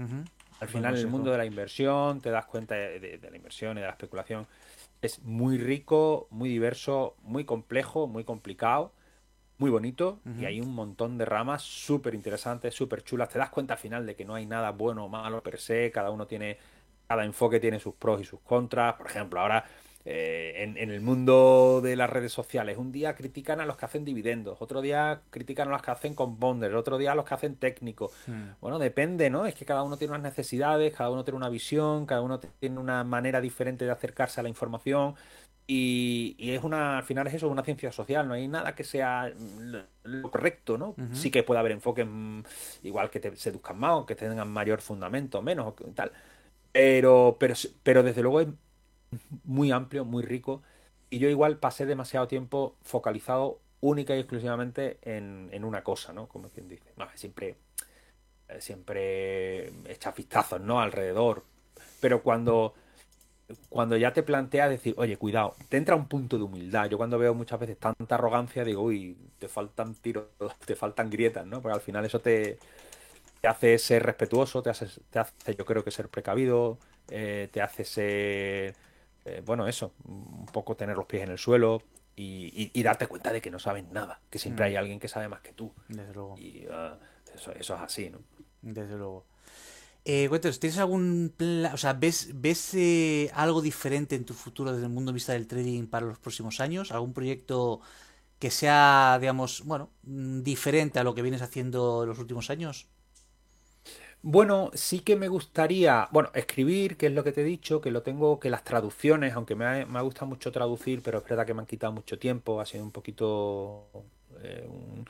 [0.61, 3.87] Al final, el mundo de la inversión, te das cuenta de, la inversión y de
[3.87, 4.47] la especulación,
[5.01, 8.93] es muy rico, muy diverso, muy complejo, muy complicado,
[9.59, 13.29] muy bonito y hay un montón de ramas súper interesantes, súper chulas.
[13.29, 15.91] Te das cuenta al final de que no hay nada bueno o malo per se,
[15.91, 16.59] cada uno tiene,
[17.13, 18.95] cada enfoque tiene sus pros y sus contras.
[18.95, 19.67] Por ejemplo, ahora
[20.07, 22.79] eh, en, el mundo de las redes sociales.
[22.79, 26.15] Un día critican a los que hacen dividendos, otro día critican a los que hacen
[26.15, 28.13] con bonders, otro día a los que hacen técnicos.
[28.27, 28.53] Hmm.
[28.63, 29.45] Bueno, depende, ¿no?
[29.45, 32.79] Es que cada uno tiene unas necesidades, cada uno tiene una visión, cada uno tiene
[32.79, 35.15] una manera diferente de acercarse a la información.
[35.67, 39.33] Y, es una, al final es eso, una ciencia social, no hay nada que sea
[40.03, 40.97] lo correcto, ¿no?
[41.13, 42.41] Sí que puede haber enfoques mm,
[42.83, 46.11] igual que te seduzcan más o que tengan mayor fundamento, menos o tal.
[46.73, 48.49] Pero, pero, pero desde luego es
[49.45, 50.63] muy amplio, muy rico.
[51.11, 56.29] Y yo igual pasé demasiado tiempo focalizado única y exclusivamente en, una cosa, ¿no?
[56.29, 56.95] Como quien dice.
[57.15, 57.57] siempre,
[58.49, 60.81] eh, siempre echa vistazos, ¿no?
[60.81, 61.45] Alrededor.
[62.01, 62.75] Pero cuando,
[63.69, 66.89] cuando ya te planteas decir, oye, cuidado, te entra un punto de humildad.
[66.89, 70.27] Yo cuando veo muchas veces tanta arrogancia, digo, uy, te faltan tiros,
[70.67, 71.61] te faltan grietas, ¿no?
[71.61, 72.59] Porque al final eso te,
[73.43, 76.79] te hace ser respetuoso, te hace, te hace yo creo que ser precavido,
[77.11, 78.75] eh, te hace ser
[79.25, 81.83] eh, bueno, eso, un poco tener los pies en el suelo
[82.17, 84.79] y, darte cuenta de que no sabes nada, que siempre hay mm.
[84.79, 85.73] alguien que sabe más que tú.
[85.89, 86.37] Desde luego.
[86.39, 86.99] Y ah,
[87.35, 88.21] eso, es así, ¿no?
[88.61, 89.27] Desde luego.
[90.05, 90.29] Eh,
[90.59, 94.93] ¿tienes algún plan, o sea, ves, ves eh, algo diferente en tu futuro desde el
[94.93, 96.91] mundo de vista del trading para los próximos años?
[96.91, 97.81] ¿Algún proyecto
[98.41, 102.89] que sea, digamos, bueno, mm, diferente a lo que vienes haciendo en los últimos años?
[104.23, 107.91] Bueno, sí que me gustaría, bueno, escribir, que es lo que te he dicho, que
[107.91, 111.25] lo tengo, que las traducciones, aunque me ha, me ha gustado mucho traducir, pero es
[111.25, 113.89] verdad que me han quitado mucho tiempo, ha sido un poquito,
[114.43, 115.05] eh, un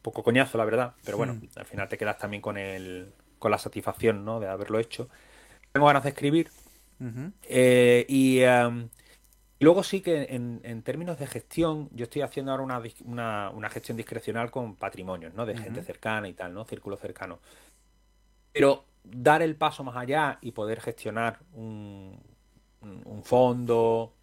[0.00, 1.48] poco coñazo, la verdad, pero bueno, mm.
[1.56, 4.40] al final te quedas también con el, con la satisfacción, ¿no?
[4.40, 5.10] De haberlo hecho.
[5.72, 6.50] Tengo ganas de escribir
[7.44, 8.88] eh, y em,
[9.60, 12.64] luego sí que en, términos de gestión, yo estoy haciendo ahora
[13.04, 15.46] una, una, gestión discrecional con patrimonios, ¿no?
[15.46, 16.64] De gente cercana y tal, ¿no?
[16.64, 17.38] Círculo cercano.
[18.52, 22.20] Pero dar el paso más allá y poder gestionar un,
[23.22, 24.14] fondo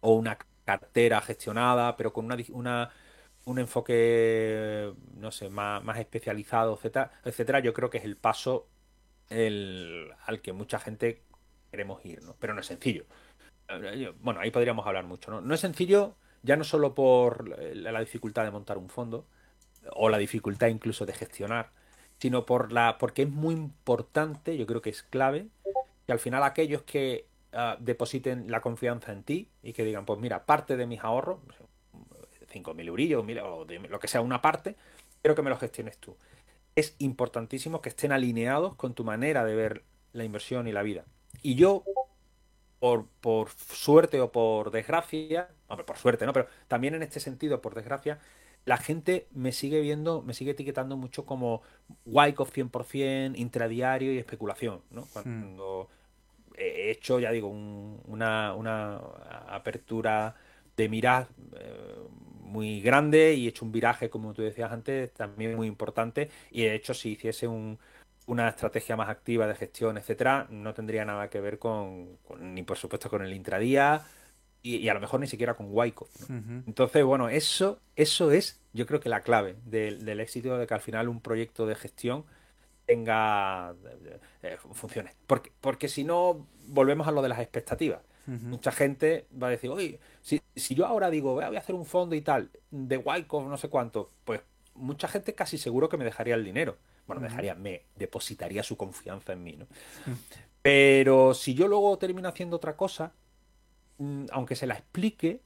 [0.00, 2.90] o una cartera gestionada, pero con una,
[3.44, 8.68] un enfoque, no sé, más, especializado, etcétera, etcétera, yo creo que es el paso
[9.30, 11.22] al que mucha gente
[11.70, 12.36] queremos ir, ¿no?
[12.38, 13.04] Pero no es sencillo.
[14.20, 15.40] Bueno, ahí podríamos hablar mucho, ¿no?
[15.40, 19.26] No es sencillo ya no solo por la dificultad de montar un fondo
[19.92, 21.72] o la dificultad incluso de gestionar,
[22.24, 25.48] sino por la, porque es muy importante, yo creo que es clave,
[26.06, 30.18] que al final aquellos que ah, depositen la confianza en ti y que digan, pues
[30.18, 31.40] mira, parte de mis ahorros,
[32.50, 34.74] 5.000 eurillos o lo que sea una parte,
[35.20, 36.16] quiero que me lo gestiones tú.
[36.74, 39.84] Es importantísimo que estén alineados con tu manera de ver
[40.14, 41.04] la inversión y la vida.
[41.42, 41.84] Y yo,
[42.78, 46.32] por, por suerte o por desgracia, hombre, por suerte, ¿no?
[46.32, 48.18] Pero también en este sentido, por desgracia,
[48.64, 51.62] la gente me sigue viendo, me sigue etiquetando mucho como
[52.06, 55.02] Wyckoff 100%, intradiario y especulación, ¿no?
[55.02, 55.08] Hmm.
[55.12, 55.88] Cuando
[56.56, 58.96] he hecho, ya digo, una, una,
[59.48, 60.34] apertura
[60.76, 61.96] de mirar eh,
[62.40, 66.30] muy grande y he hecho un viraje, como tú decías antes, también muy importante.
[66.50, 67.48] Y de hecho, si hiciese
[68.26, 72.62] una estrategia más activa de gestión, etcétera, no tendría nada que ver con, con ni
[72.62, 74.02] por supuesto con el intradía
[74.64, 76.08] y, a lo mejor ni siquiera con Waiko.
[76.66, 80.80] Entonces, bueno, eso, eso es, yo creo que la clave del, éxito de que al
[80.80, 82.24] final un proyecto de gestión
[82.86, 83.74] tenga
[84.06, 85.12] eh, eh, funcione.
[85.26, 88.00] Porque, porque si no, volvemos a lo de las expectativas.
[88.26, 91.84] Mucha gente va a decir, oye, si, si yo ahora digo, voy a hacer un
[91.84, 94.40] fondo y tal, de Waiko, no sé cuánto, pues
[94.74, 96.78] mucha gente casi seguro que me dejaría el dinero.
[97.06, 99.66] Bueno, me dejaría, me depositaría su confianza en mí, ¿no?
[100.62, 103.23] Pero si yo luego termino haciendo otra cosa, Mm,
[104.30, 105.40] aunque se la explique,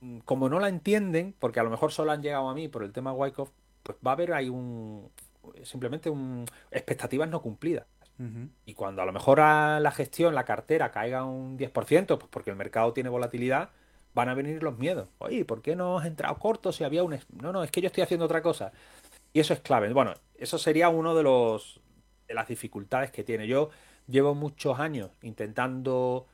[0.00, 2.82] mm, como no la entienden, porque a lo mejor solo han llegado a mí por
[2.82, 3.50] el tema Wyckoff,
[3.82, 5.10] pues va a haber ahí un
[5.62, 7.86] simplemente un expectativas no cumplidas.
[8.66, 12.50] Y cuando a lo mejor a la gestión, la cartera caiga un 10%, pues porque
[12.50, 13.70] el mercado tiene volatilidad,
[14.12, 15.08] van a venir los miedos.
[15.18, 17.16] Oye, ¿por qué no has entrado corto si había un...
[17.40, 18.72] No, no, es que yo estoy haciendo otra cosa.
[19.32, 19.92] Y eso es clave.
[19.92, 21.80] Bueno, eso sería uno de los
[22.26, 23.46] de las dificultades que tiene.
[23.46, 23.70] Yo
[24.06, 26.26] llevo muchos años intentando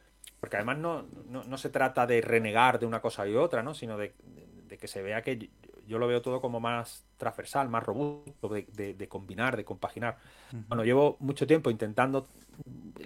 [0.44, 3.72] porque además no, no, se trata de renegar de una cosa y otra, ¿no?
[3.72, 4.12] Sino de,
[4.78, 5.48] que se vea que
[5.86, 10.18] yo lo veo todo como más transversal, más robusto, de, combinar, de compaginar.
[10.68, 12.26] Bueno, llevo mucho tiempo intentando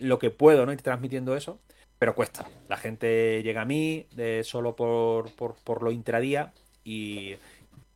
[0.01, 0.73] lo que puedo, ¿no?
[0.73, 1.61] Ir transmitiendo eso,
[1.97, 2.45] pero cuesta.
[2.69, 6.53] La gente llega a mí de, solo por, por, lo intradía
[6.83, 7.37] y,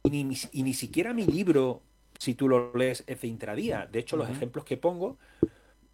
[0.05, 1.83] ni, ni, siquiera mi libro,
[2.17, 3.89] si tú lo lees, es de intradía.
[3.91, 5.19] De hecho, los ejemplos que pongo,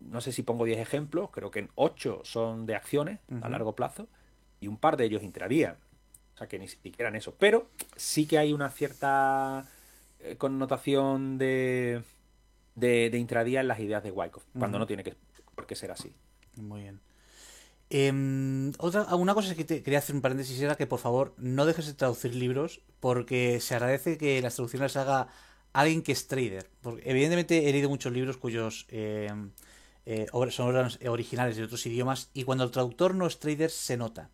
[0.01, 3.75] no sé si pongo 10 ejemplos, creo que en 8 son de acciones a largo
[3.75, 4.09] plazo
[4.61, 5.77] y un par de ellos intradía.
[6.35, 7.35] O sea que ni siquiera en eso.
[7.39, 9.67] Pero sí que hay una cierta
[10.21, 12.03] eh, connotación de,
[12.77, 15.17] de, intradía en las ideas de Wyckoff, cuando no tiene que,
[15.55, 16.13] por qué ser así.
[16.57, 17.01] Muy bien.
[17.91, 21.65] Eh, otra, una cosa que te, quería hacer un paréntesis era que por favor no
[21.65, 25.29] dejes de traducir libros porque se agradece que las traducciones las haga
[25.73, 26.71] alguien que es trader.
[26.83, 29.33] Porque evidentemente he leído muchos libros cuyos eh,
[30.11, 33.99] eh, son obras originales de otros idiomas y cuando el traductor no es trader se
[33.99, 34.31] nota.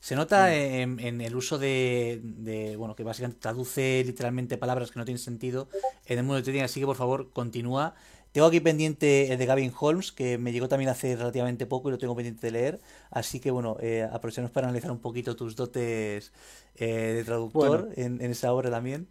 [0.00, 0.98] Se nota mm.
[0.98, 5.68] en, el uso de, bueno, que básicamente traduce literalmente palabras que no tienen sentido
[6.06, 7.94] en el mundo de trading, así que por favor continúa.
[8.32, 11.92] Tengo aquí pendiente el de Gavin Holmes, que me llegó también hace relativamente poco y
[11.92, 12.80] lo tengo pendiente de leer.
[13.10, 16.32] Así que bueno, eh, aprovechemos para analizar un poquito tus dotes
[16.76, 19.06] eh, de traductor en, esa obra también.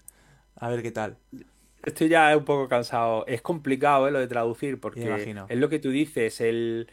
[0.55, 1.17] A ver qué tal.
[1.83, 3.25] Estoy ya un poco cansado.
[3.27, 4.11] Es complicado ¿eh?
[4.11, 5.01] lo de traducir, porque
[5.49, 6.41] es lo que tú dices.
[6.41, 6.89] El...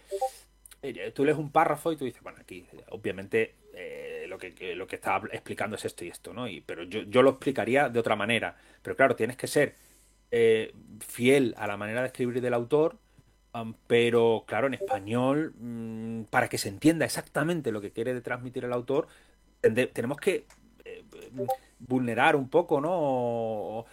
[0.83, 4.87] Eh, tú lees un párrafo y tú dices, bueno, aquí obviamente eh, lo, que, lo
[4.87, 6.49] que está explicando es esto y esto, ¿no?
[6.49, 8.57] Y, pero yo, yo lo explicaría de otra manera.
[8.83, 9.75] Pero claro, tienes que ser
[10.33, 12.99] eh, fiel a la manera de escribir del autor,
[13.89, 18.73] pero claro, en español, mm, para que se entienda exactamente lo que quiere transmitir el
[18.73, 19.09] autor,
[19.93, 20.47] tenemos que
[20.85, 21.05] eh,
[21.81, 22.91] vulnerar un poco, ¿no?
[22.93, 23.87] O,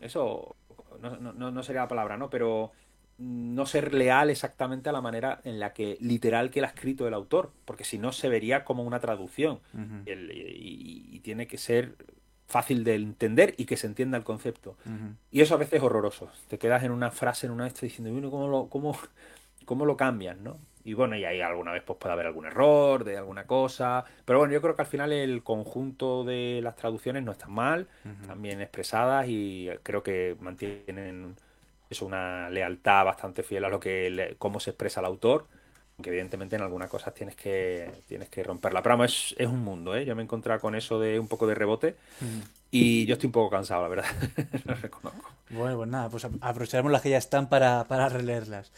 [0.00, 0.56] eso,
[1.00, 2.30] no, no, no sería la palabra, ¿no?
[2.30, 2.72] Pero
[3.18, 7.06] no ser leal exactamente a la manera en la que literal que él ha escrito
[7.06, 9.60] el autor, porque si no se vería como una traducción
[10.06, 11.94] y, tiene que ser
[12.48, 14.76] fácil de entender y que se entienda el concepto.
[15.30, 16.30] Y eso a veces es horroroso.
[16.48, 18.98] Te quedas en una frase, en una vez diciendo, bueno, ¿cómo lo, cómo,
[19.64, 20.42] cómo lo cambian?
[20.42, 20.58] ¿no?
[20.84, 24.04] Y bueno, y ahí alguna vez pues, puede haber algún error de alguna cosa.
[24.24, 27.86] Pero bueno, yo creo que al final el conjunto de las traducciones no están mal,
[28.20, 31.36] están bien expresadas y creo que mantienen
[31.88, 35.46] es una lealtad bastante fiel a lo que cómo se expresa el autor
[35.96, 38.82] aunque evidentemente en algunas cosas tienes que tienes que romperla.
[38.82, 40.04] Pero es, es un mundo ¿eh?
[40.04, 41.96] yo me he encontrado con eso de un poco de rebote
[42.70, 44.06] y yo estoy un poco cansado la verdad.
[44.64, 45.30] Lo reconozco.
[45.50, 48.72] Bueno pues nada pues aprovecharemos las que ya están para, para releerlas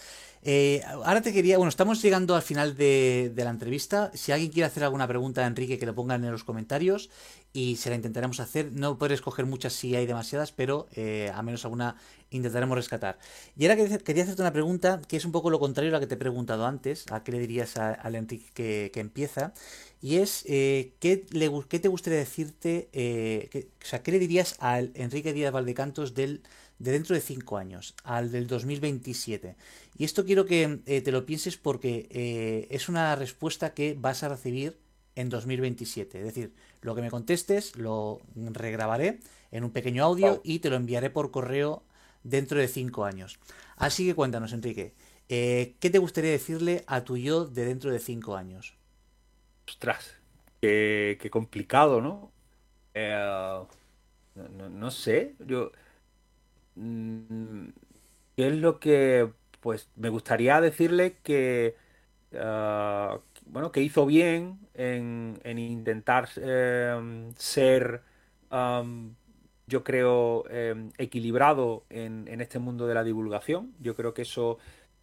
[0.46, 4.10] eh, ahora te quería, bueno, estamos llegando al final de, la entrevista.
[4.12, 7.08] Si alguien quiere hacer alguna pregunta a Enrique, que lo pongan en los comentarios
[7.54, 8.70] y se la intentaremos hacer.
[8.72, 11.96] No puedes escoger muchas si hay demasiadas, pero eh, a menos alguna
[12.28, 13.18] intentaremos rescatar.
[13.56, 16.06] Y ahora quería hacerte una pregunta que es un poco lo contrario a la que
[16.06, 19.54] te he preguntado antes, a qué le dirías al Enrique que, empieza,
[20.02, 22.90] y es eh, ¿qué, le, ¿qué, te gustaría decirte,
[23.82, 26.42] o sea, qué le dirías al Enrique Díaz Valdecantos del
[26.78, 29.56] de dentro de 5 años, al del 2027.
[29.96, 34.22] Y esto quiero que eh, te lo pienses porque eh, es una respuesta que vas
[34.22, 34.78] a recibir
[35.14, 36.18] en 2027.
[36.18, 39.20] Es decir, lo que me contestes lo regrabaré
[39.52, 41.84] en un pequeño audio y te lo enviaré por correo
[42.22, 43.38] dentro de 5 años.
[43.76, 44.94] Así que cuéntanos, Enrique,
[45.28, 48.76] eh, ¿qué te gustaría decirle a tu yo de dentro de 5 años?
[49.68, 50.16] Ostras,
[50.60, 52.32] qué, complicado, ¿no?
[54.34, 54.68] ¿no?
[54.68, 55.70] no, sé, yo
[56.74, 59.30] ¿Qué es lo que,
[59.60, 61.76] pues, me gustaría decirle que,
[62.36, 68.02] ah, bueno, que hizo bien en, intentar em, ser,
[69.66, 73.74] yo creo, em, equilibrado en, este mundo de la divulgación.
[73.80, 74.58] Yo creo que eso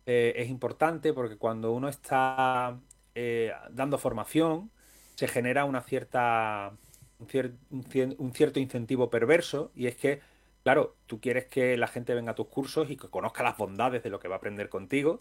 [0.05, 2.79] eh, es importante porque cuando uno está
[3.15, 4.71] eh, dando formación,
[5.15, 6.73] se genera una cierta,
[7.19, 10.21] un cierto incentivo perverso y es que
[10.63, 14.03] Claro, tú quieres que la gente venga a tus cursos y que conozca las bondades
[14.03, 15.19] de lo que va a aprender contigo,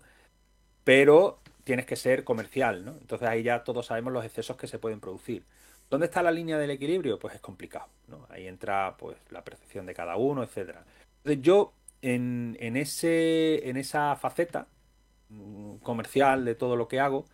[0.84, 2.92] pero tienes que ser comercial, ¿no?
[2.92, 5.44] Entonces ahí ya todos sabemos los excesos que se pueden producir.
[5.88, 7.18] ¿Dónde está la línea del equilibrio?
[7.18, 8.26] Pues es complicado, ¿no?
[8.30, 10.84] Ahí entra pues la percepción de cada uno, etcétera.
[11.18, 11.72] Entonces yo
[12.02, 14.68] en, ese, en esa faceta
[15.30, 17.24] mm, comercial de todo lo que hago,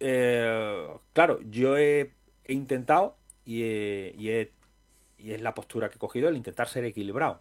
[0.00, 2.12] eh, claro, yo he,
[2.46, 4.52] intentado y he
[5.32, 7.40] es la postura que he cogido, el intentar ser equilibrado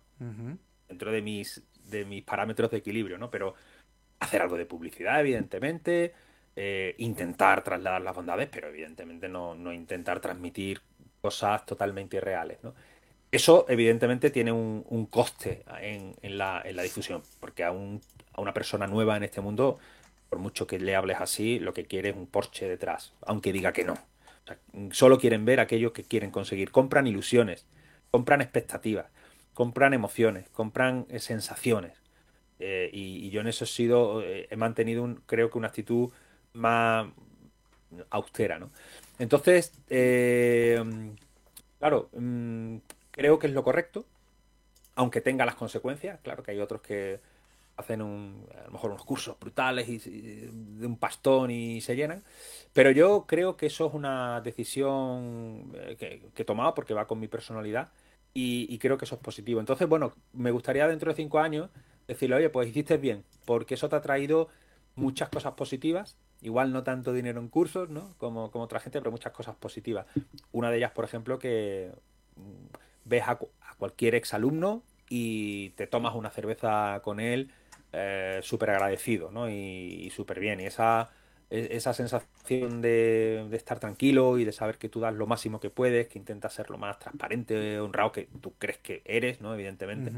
[0.88, 3.30] dentro de mis, de mis parámetros de equilibrio, ¿no?
[3.30, 3.56] Pero
[4.20, 6.14] hacer algo de publicidad, evidentemente,
[6.56, 10.82] eh, intentar trasladar las bondades, pero evidentemente no, intentar transmitir
[11.22, 12.74] cosas totalmente irreales, ¿no?
[13.32, 19.24] Eso, evidentemente, tiene un, coste en, la, difusión, porque a, a una persona nueva en
[19.24, 19.80] este mundo,
[20.30, 23.74] por mucho que le hables así, lo que quiere es un Porsche detrás, aunque diga
[23.74, 23.96] que no.
[24.92, 26.72] Solo quieren ver aquello que quieren conseguir.
[26.72, 27.66] Compran ilusiones,
[28.12, 29.08] compran expectativas,
[29.54, 31.94] compran emociones, compran eh, sensaciones.
[32.60, 36.12] Eh, y, yo en eso he sido, eh, he mantenido, un, creo que una actitud
[36.54, 37.08] más
[38.10, 38.72] austera, ¿no?
[39.20, 39.72] Entonces,
[41.80, 42.78] claro, mm,
[43.12, 44.06] creo que es lo correcto,
[44.96, 46.20] aunque tenga las consecuencias.
[46.22, 47.20] Claro que hay otros que
[47.76, 52.24] hacen un, a lo mejor unos cursos brutales y, de un pastón y se llenan.
[52.74, 57.20] Pero yo creo que eso es una decisión eh, que, he tomado porque va con
[57.20, 57.92] mi personalidad
[58.34, 59.60] y, creo que eso es positivo.
[59.60, 61.70] Entonces, bueno, me gustaría dentro de cinco años
[62.08, 64.50] decirle, oye, pues hiciste bien, porque eso te ha traído
[64.96, 66.18] muchas cosas positivas.
[66.42, 68.16] Igual no tanto dinero en cursos, ¿no?
[68.18, 70.08] Como, como otra gente, pero muchas cosas positivas.
[70.52, 71.92] Una de ellas, por ejemplo, que
[72.36, 72.76] mm,
[73.06, 77.52] ves a, a cualquier exalumno y te tomas una cerveza con él
[77.94, 79.50] eh, súper agradecido, ¿no?
[79.50, 80.60] Y, súper bien.
[80.60, 81.12] Y esa,
[81.50, 85.70] e, esa sensación de, estar tranquilo y de saber que tú das lo máximo que
[85.70, 89.54] puedes, que intentas ser lo más transparente, honrado que tú crees que eres, ¿no?
[89.54, 90.12] Evidentemente,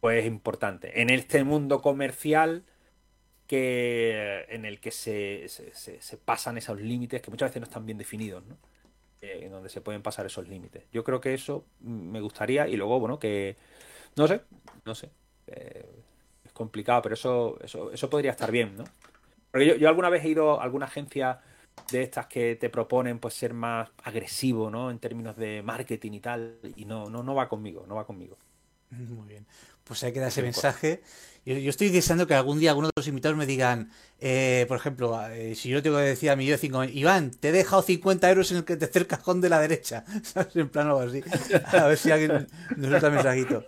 [0.00, 1.00] pues es importante.
[1.00, 2.64] En este mundo comercial
[3.46, 7.98] que en el que se, se, pasan esos límites que muchas veces no están bien
[7.98, 8.56] definidos, ¿no?
[9.20, 10.84] Eh, en donde se pueden pasar esos límites.
[10.92, 13.56] Yo creo que eso me gustaría y luego, bueno, que
[14.16, 14.40] no sé,
[14.84, 15.10] no sé.
[15.46, 15.86] Eh,
[16.52, 18.84] complicado, pero eso, eso, eso podría estar bien, ¿no?
[19.50, 21.40] Porque yo, alguna vez he ido a alguna agencia
[21.90, 24.90] de estas que te proponen pues ser más agresivo, ¿no?
[24.90, 28.38] En términos de marketing y tal, y no, no, no va conmigo, no va conmigo.
[28.90, 29.46] Muy bien.
[29.84, 31.02] Pues hay que dar ese mensaje.
[31.44, 35.18] Yo, estoy deseando que algún día alguno de los invitados me digan, eh, por ejemplo,
[35.28, 37.82] eh, si yo tengo que decir a mi yo de 5 Iván, te he dejado
[37.82, 40.04] 50 euros en el tercer cajón de la derecha.
[40.22, 40.54] ¿Sabes?
[40.54, 41.20] En plan algo así.
[41.72, 42.46] A ver si alguien
[42.76, 43.64] nos suelta mensajito.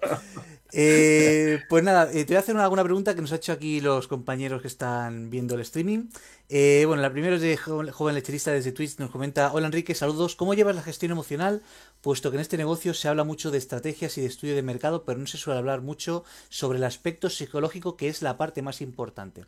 [0.77, 3.81] Eh, pues nada, eh, te voy a hacer alguna pregunta que nos ha hecho aquí
[3.81, 6.09] los compañeros que están viendo el streaming.
[6.49, 10.35] Eh, bueno, la primera es de joven, lecherista desde Twitch, nos comenta, hola Enrique, saludos,
[10.35, 11.63] ¿cómo llevas la gestión emocional?
[12.01, 15.05] Puesto que en este negocio se habla mucho de estrategias y de estudio de mercado,
[15.05, 18.81] pero no se suele hablar mucho sobre el aspecto psicológico que es la parte más
[18.81, 19.47] importante.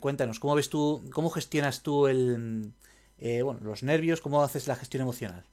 [0.00, 2.08] cuéntanos, ¿cómo ves tú, cómo gestionas tú
[3.18, 5.46] los nervios, cómo haces la gestión emocional?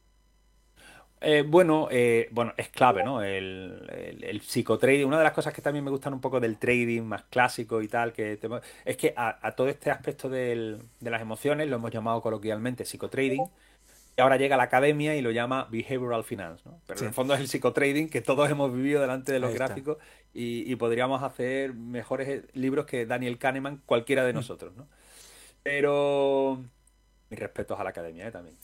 [1.23, 3.21] Eh, bueno, eh, bueno, es clave, ¿no?
[3.21, 5.05] El, el, psicotrading.
[5.05, 7.87] Una de las cosas que también me gustan un poco del trading más clásico y
[7.87, 8.39] tal, que
[8.85, 13.45] es que a, todo este aspecto de las emociones lo hemos llamado coloquialmente psicotrading.
[14.17, 16.81] Y ahora llega la academia y lo llama behavioral finance, ¿no?
[16.85, 19.97] Pero en el fondo es el psicotrading que todos hemos vivido delante de los gráficos
[20.33, 24.35] y, podríamos hacer mejores libros que Daniel Kahneman, cualquiera de mm.
[24.35, 24.87] nosotros, ¿no?
[25.63, 26.63] Pero
[27.31, 28.31] mis respetos a la academia ¿eh?
[28.31, 28.55] también.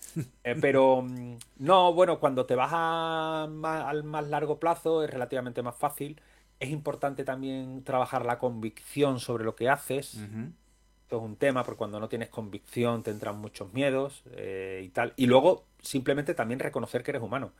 [0.43, 5.63] Eh, pero mm, no, bueno, cuando te vas a al más largo plazo es relativamente
[5.63, 6.21] más fácil.
[6.59, 10.15] Es importante también trabajar la convicción sobre lo que haces.
[10.15, 14.89] Esto es un tema, porque cuando no tienes convicción te entran muchos miedos eh, y
[14.89, 15.13] tal.
[15.15, 17.53] Y luego simplemente también reconocer que eres humano.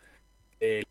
[0.59, 0.85] que,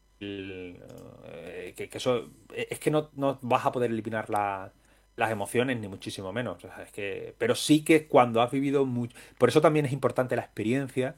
[1.93, 4.73] eso es que no, no vas a poder eliminar la,
[5.17, 6.65] las emociones, ni muchísimo menos.
[6.65, 9.17] es que, pero sí que cuando has vivido mucho.
[9.39, 11.17] Por eso también es importante la experiencia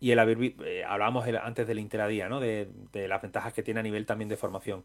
[0.00, 0.38] y el haber.
[0.64, 2.40] Eh, hablábamos antes del interadía, ¿no?
[2.40, 4.84] De, las ventajas que tiene a nivel también de formación.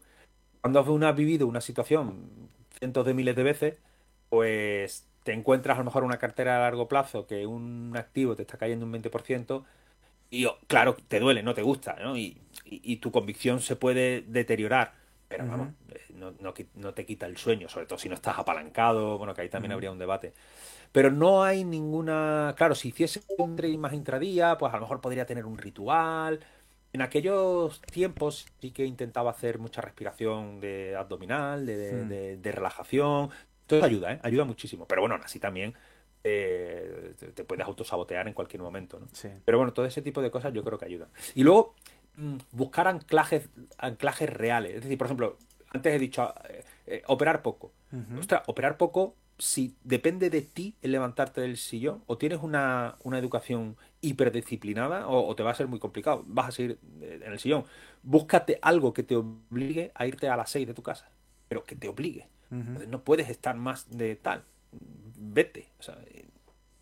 [0.60, 3.74] Cuando has vivido una situación cientos de miles de veces,
[4.28, 8.42] pues te encuentras a lo mejor una cartera a largo plazo que un activo te
[8.42, 9.64] está cayendo un 20%.
[10.30, 12.16] Y oh, claro, te duele, no te gusta, ¿no?
[12.16, 14.99] y tu convicción se puede deteriorar
[15.30, 16.34] pero vamos, eh, no,
[16.74, 19.70] no, te quita el sueño, sobre todo si no estás apalancado, bueno, que ahí también
[19.70, 20.32] habría un debate.
[20.90, 22.52] Pero no hay ninguna.
[22.56, 26.40] Claro, si hiciese un trading más intradía, pues a lo mejor podría tener un ritual.
[26.92, 32.42] En aquellos tiempos sí que intentaba hacer mucha respiración de abdominal, de, hmm.
[32.42, 33.30] relajación.
[33.68, 34.20] Todo eso ayuda, ¿eh?
[34.24, 34.84] Ayuda muchísimo.
[34.88, 35.74] Pero bueno, así también
[36.24, 39.06] eh, te, puedes autosabotear en cualquier momento, ¿no?
[39.44, 41.08] Pero bueno, todo ese tipo de cosas yo creo que ayudan.
[41.36, 41.76] Y luego,
[42.52, 43.48] buscar anclajes,
[43.78, 44.76] anclajes reales.
[44.76, 45.38] Es decir, por ejemplo,
[45.70, 47.72] antes he dicho eh, eh, operar poco.
[48.46, 55.08] operar poco, si depende de ti el levantarte del sillón, o tienes una, educación hiperdisciplinada,
[55.08, 56.24] o, o, te va a ser muy complicado.
[56.26, 57.64] Vas a seguir eh, en el sillón.
[58.02, 61.10] Búscate algo que te obligue a irte a las 6 de tu casa,
[61.48, 62.28] pero que te obligue.
[62.50, 64.42] No puedes estar más de tal.
[64.72, 65.68] Vete.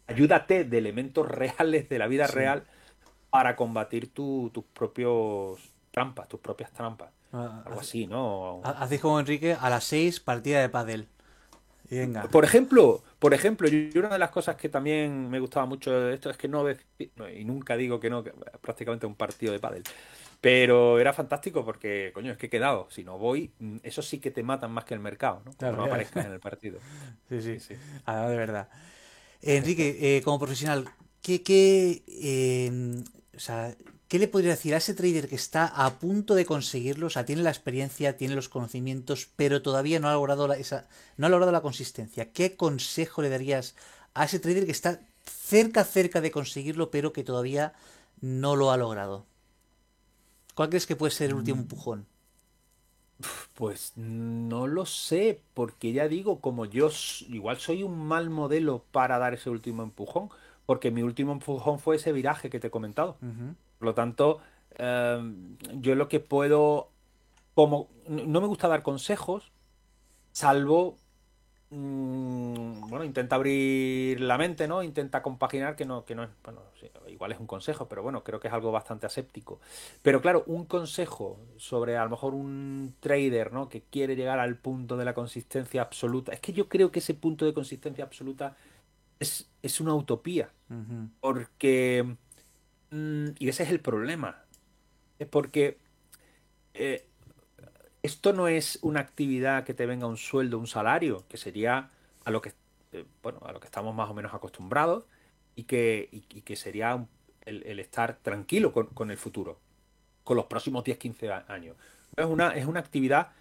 [0.07, 2.65] ayúdate de elementos reales de la vida real
[3.31, 5.59] para combatir tus propios
[5.91, 7.11] trampas, tus propias trampas.
[7.33, 8.61] Ah, Algo así, ¿no?
[8.65, 11.09] Así como Enrique, a las 6 partida de pádel.
[11.91, 12.25] Y venga.
[12.25, 16.15] Por ejemplo, por ejemplo, yo, una de las cosas que también me gustaba mucho de
[16.15, 19.83] esto es que no, y nunca digo que no, que prácticamente un partido de pádel.
[20.41, 22.87] Pero era fantástico porque, coño, es que he quedado.
[22.91, 25.53] Si no voy, mm, eso sí que te matan más que el mercado, ¿no?
[25.53, 26.79] Claro, no aparezcas en el partido.
[27.29, 27.75] Sí, sí, sí.
[28.07, 28.69] Ah, de verdad.
[29.43, 30.85] Enrique, eh, como profesional,
[31.23, 32.03] ¿qué, qué,
[32.67, 33.03] em,
[33.39, 33.77] o sea,
[34.09, 37.07] ¿qué le podría decir a ese trader que está a punto de conseguirlo?
[37.07, 40.89] O sea, tiene la experiencia, tiene los conocimientos, pero todavía no ha logrado la, esa,
[41.17, 42.33] no ha logrado la consistencia.
[42.33, 43.77] ¿Qué consejo le darías
[44.15, 47.75] a ese trader que está cerca, cerca de conseguirlo, pero que todavía
[48.21, 49.25] no lo ha logrado?
[50.57, 51.61] ¿Cuál crees que puede ser el último mm.
[51.61, 52.07] empujón?
[53.55, 56.91] Pues no lo sé, porque ya digo, como yo
[57.29, 60.29] igual soy un mal modelo para dar ese último empujón,
[60.69, 63.17] porque mi último empujón fue ese viraje que te he comentado.
[63.79, 64.41] Por lo tanto,
[64.77, 66.91] em, yo lo que puedo,
[67.55, 69.51] como no me gusta dar consejos,
[70.33, 70.99] salvo
[71.71, 74.83] Mm, bueno, intenta abrir la mente, ¿no?
[74.83, 76.63] Intenta compaginar, que no, que no es, bueno,
[77.09, 79.61] igual es un consejo, pero bueno, creo que es algo bastante aséptico.
[80.03, 83.69] Pero claro, un consejo sobre a lo mejor un trader, ¿no?
[83.69, 86.33] Que quiere llegar al punto de la consistencia absoluta.
[86.33, 88.57] Es que yo creo que ese punto de consistencia absoluta
[89.19, 90.51] es, es una utopía.
[91.21, 92.17] Porque...
[92.91, 94.45] Mm, y ese es el problema.
[95.19, 95.79] Es porque...
[96.75, 97.05] Eh,
[98.03, 101.91] esto no es una actividad que te venga un sueldo, un salario, que sería
[102.25, 102.53] a lo que,
[102.93, 105.05] eh, bueno, a lo que estamos más o menos acostumbrados
[105.57, 107.07] y que, que sería
[107.45, 109.59] el, estar tranquilo con, el futuro,
[110.23, 111.77] con los próximos 10, 15 años.
[112.17, 113.33] Es una, es una actividad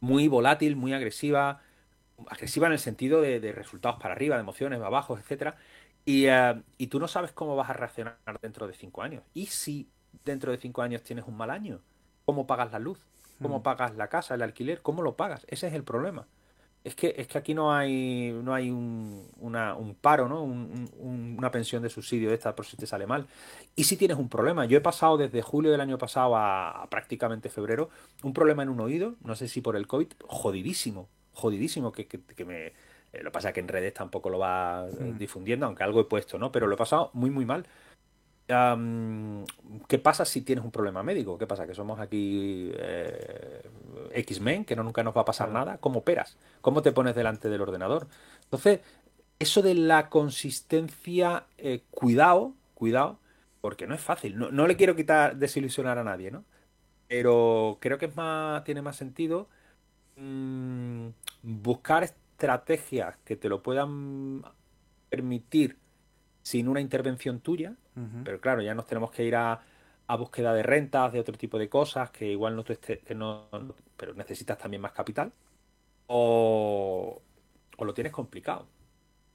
[0.00, 1.60] muy volátil, muy agresiva,
[2.28, 5.54] agresiva en el sentido de, resultados para arriba, de emociones, para abajo, etc.
[6.04, 9.22] Y, eh, y, tú no sabes cómo vas a reaccionar dentro de 5 años.
[9.34, 9.88] ¿Y si
[10.24, 11.80] dentro de 5 años tienes un mal año?
[12.24, 12.98] ¿Cómo pagas la luz?
[13.42, 13.62] ¿Cómo mm.
[13.62, 14.82] pagas la casa, el alquiler?
[14.82, 15.44] ¿Cómo lo pagas?
[15.48, 16.26] Ese es el problema.
[16.84, 19.26] Es que, es que aquí no hay, no hay un,
[20.02, 20.42] paro, ¿no?
[20.42, 23.26] una pensión de subsidio esta por si te sale mal.
[23.74, 27.48] Y si tienes un problema, yo he pasado desde julio del año pasado a, prácticamente
[27.48, 27.88] febrero,
[28.22, 32.44] un problema en un oído, no sé si por el COVID, jodidísimo, jodidísimo, que, que,
[32.44, 32.72] me...
[33.12, 35.18] Eh, lo pasa que en redes tampoco lo va eh, mm.
[35.18, 36.50] difundiendo, aunque algo he puesto, ¿no?
[36.50, 37.66] Pero lo he pasado muy, muy mal.
[38.46, 41.38] ¿Qué pasa si tienes un problema médico?
[41.38, 41.66] ¿Qué pasa?
[41.66, 43.62] Que somos aquí eh,
[44.12, 45.78] X-Men, que no, nunca nos va a pasar nada.
[45.78, 46.36] ¿Cómo operas?
[46.60, 48.06] ¿Cómo te pones delante del ordenador?
[48.44, 48.80] Entonces,
[49.38, 53.18] eso de la consistencia, eh, cuidado, cuidado,
[53.62, 54.36] porque no es fácil.
[54.36, 56.44] No, le quiero quitar, desilusionar a nadie, ¿no?
[57.08, 59.48] Pero creo que es más, tiene más sentido
[60.16, 61.08] mm,
[61.44, 64.42] buscar estrategias que te lo puedan
[65.08, 65.78] permitir
[66.42, 67.74] sin una intervención tuya,
[68.24, 69.60] pero claro, ya nos tenemos que ir a,
[70.18, 73.48] búsqueda de rentas, de otro tipo de cosas, que igual no, esté, que no,
[73.96, 75.32] pero necesitas también más capital,
[76.06, 77.22] o,
[77.78, 78.66] lo tienes complicado.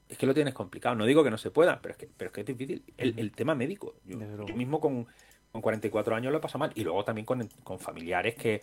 [0.08, 0.96] Es que lo tienes complicado.
[0.96, 2.84] No digo que no se pueda, pero es que, pero es, que es difícil.
[2.98, 3.96] El, tema médico.
[4.06, 4.18] Yo,
[4.56, 5.08] mismo con,
[5.52, 6.72] con, 44 años lo he pasado mal.
[6.74, 8.62] Y luego también con, familiares que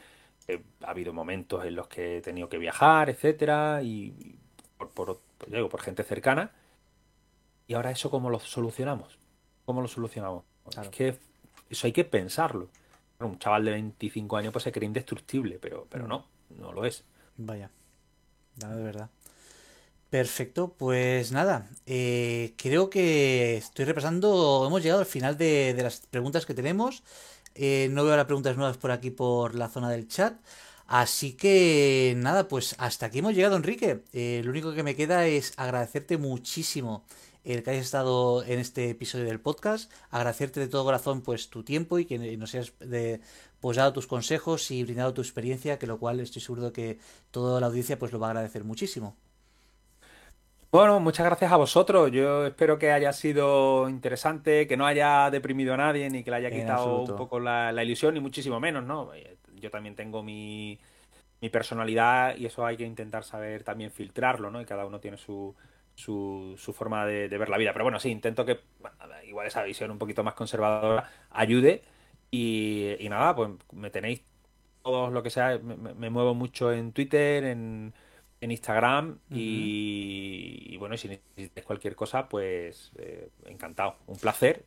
[0.49, 4.39] eh, ha habido momentos en los que he tenido que viajar, etcétera, y,
[4.77, 6.53] por, por, por, por gente cercana
[7.69, 9.19] ¿Y ahora eso cómo lo solucionamos?
[9.65, 10.45] ¿Cómo lo solucionamos?
[10.81, 11.19] Es que
[11.69, 12.69] eso hay que pensarlo.
[13.19, 16.09] Un chaval de 25 años pues se cree indestructible, pero, pero mm.
[16.09, 17.05] no, no lo es.
[17.37, 17.71] Vaya,
[18.55, 19.11] de verdad.
[20.11, 26.47] Perfecto, pues nada, eh, creo que estoy repasando, hemos llegado al final de, las preguntas
[26.47, 27.03] que tenemos.
[27.57, 30.39] Eh, no veo ahora preguntas nuevas por aquí por la zona del chat.
[30.87, 34.05] Así que nada, pues hasta aquí hemos llegado, Enrique.
[34.13, 37.05] Eh, lo único que me queda es agradecerte muchísimo
[37.45, 41.63] el que hayas estado en este episodio del podcast, agradecerte de todo corazón pues tu
[41.63, 43.21] tiempo y que nos hayas de,
[43.61, 46.99] pues, dado tus consejos y brindado tu experiencia, que lo cual estoy seguro que
[47.31, 49.17] toda la audiencia pues lo va a agradecer muchísimo.
[50.77, 52.13] Bueno, muchas gracias a vosotros.
[52.13, 56.37] Yo espero que haya sido interesante, que no haya deprimido a nadie ni que le
[56.37, 59.15] haya quitado un poco la, ilusión, ni muchísimo menos, ¿no?
[59.15, 60.79] Eh, yo también tengo mi,
[61.41, 64.61] mi personalidad y eso hay que intentar saber también filtrarlo, ¿no?
[64.61, 65.57] Y cada uno tiene su,
[65.95, 67.73] su, su forma de, ver la vida.
[67.73, 68.61] Pero bueno, sí, intento que
[69.27, 71.85] igual esa visión un poquito más conservadora ayude.
[72.31, 74.21] Y, nada, pues me tenéis
[74.83, 75.59] todos lo que sea.
[75.59, 77.95] Me, muevo mucho en Twitter, en,
[78.41, 79.19] en Instagram.
[79.31, 83.97] y, bueno, si necesitáis cualquier cosa, pues eh, encantado.
[84.07, 84.65] Un placer.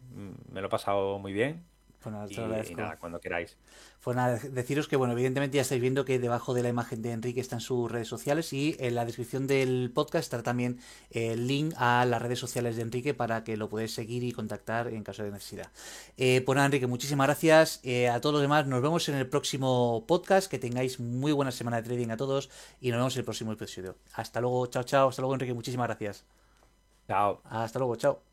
[0.51, 1.63] Me lo he pasado muy bien.
[2.01, 3.57] Pues y, nada, cuando queráis.
[4.01, 7.11] Pues nada, deciros que, bueno, evidentemente ya estáis viendo que debajo de la imagen de
[7.11, 10.80] Enrique están sus redes sociales y en la descripción del podcast estará también
[11.11, 14.88] el link a las redes sociales de Enrique para que lo podáis seguir y contactar
[14.88, 15.69] en caso de necesidad.
[16.15, 17.81] Eh, pues nada, Enrique, muchísimas gracias.
[17.84, 20.49] Eh, a todos los demás, nos vemos en el próximo podcast.
[20.49, 22.49] Que tengáis muy buena semana de trading a todos
[22.80, 23.97] y nos vemos en el próximo episodio.
[24.13, 25.09] Hasta luego, chao, chao.
[25.09, 26.23] Hasta luego, Enrique, muchísimas gracias.
[27.07, 27.41] Chao.
[27.43, 28.28] Hasta luego, chao.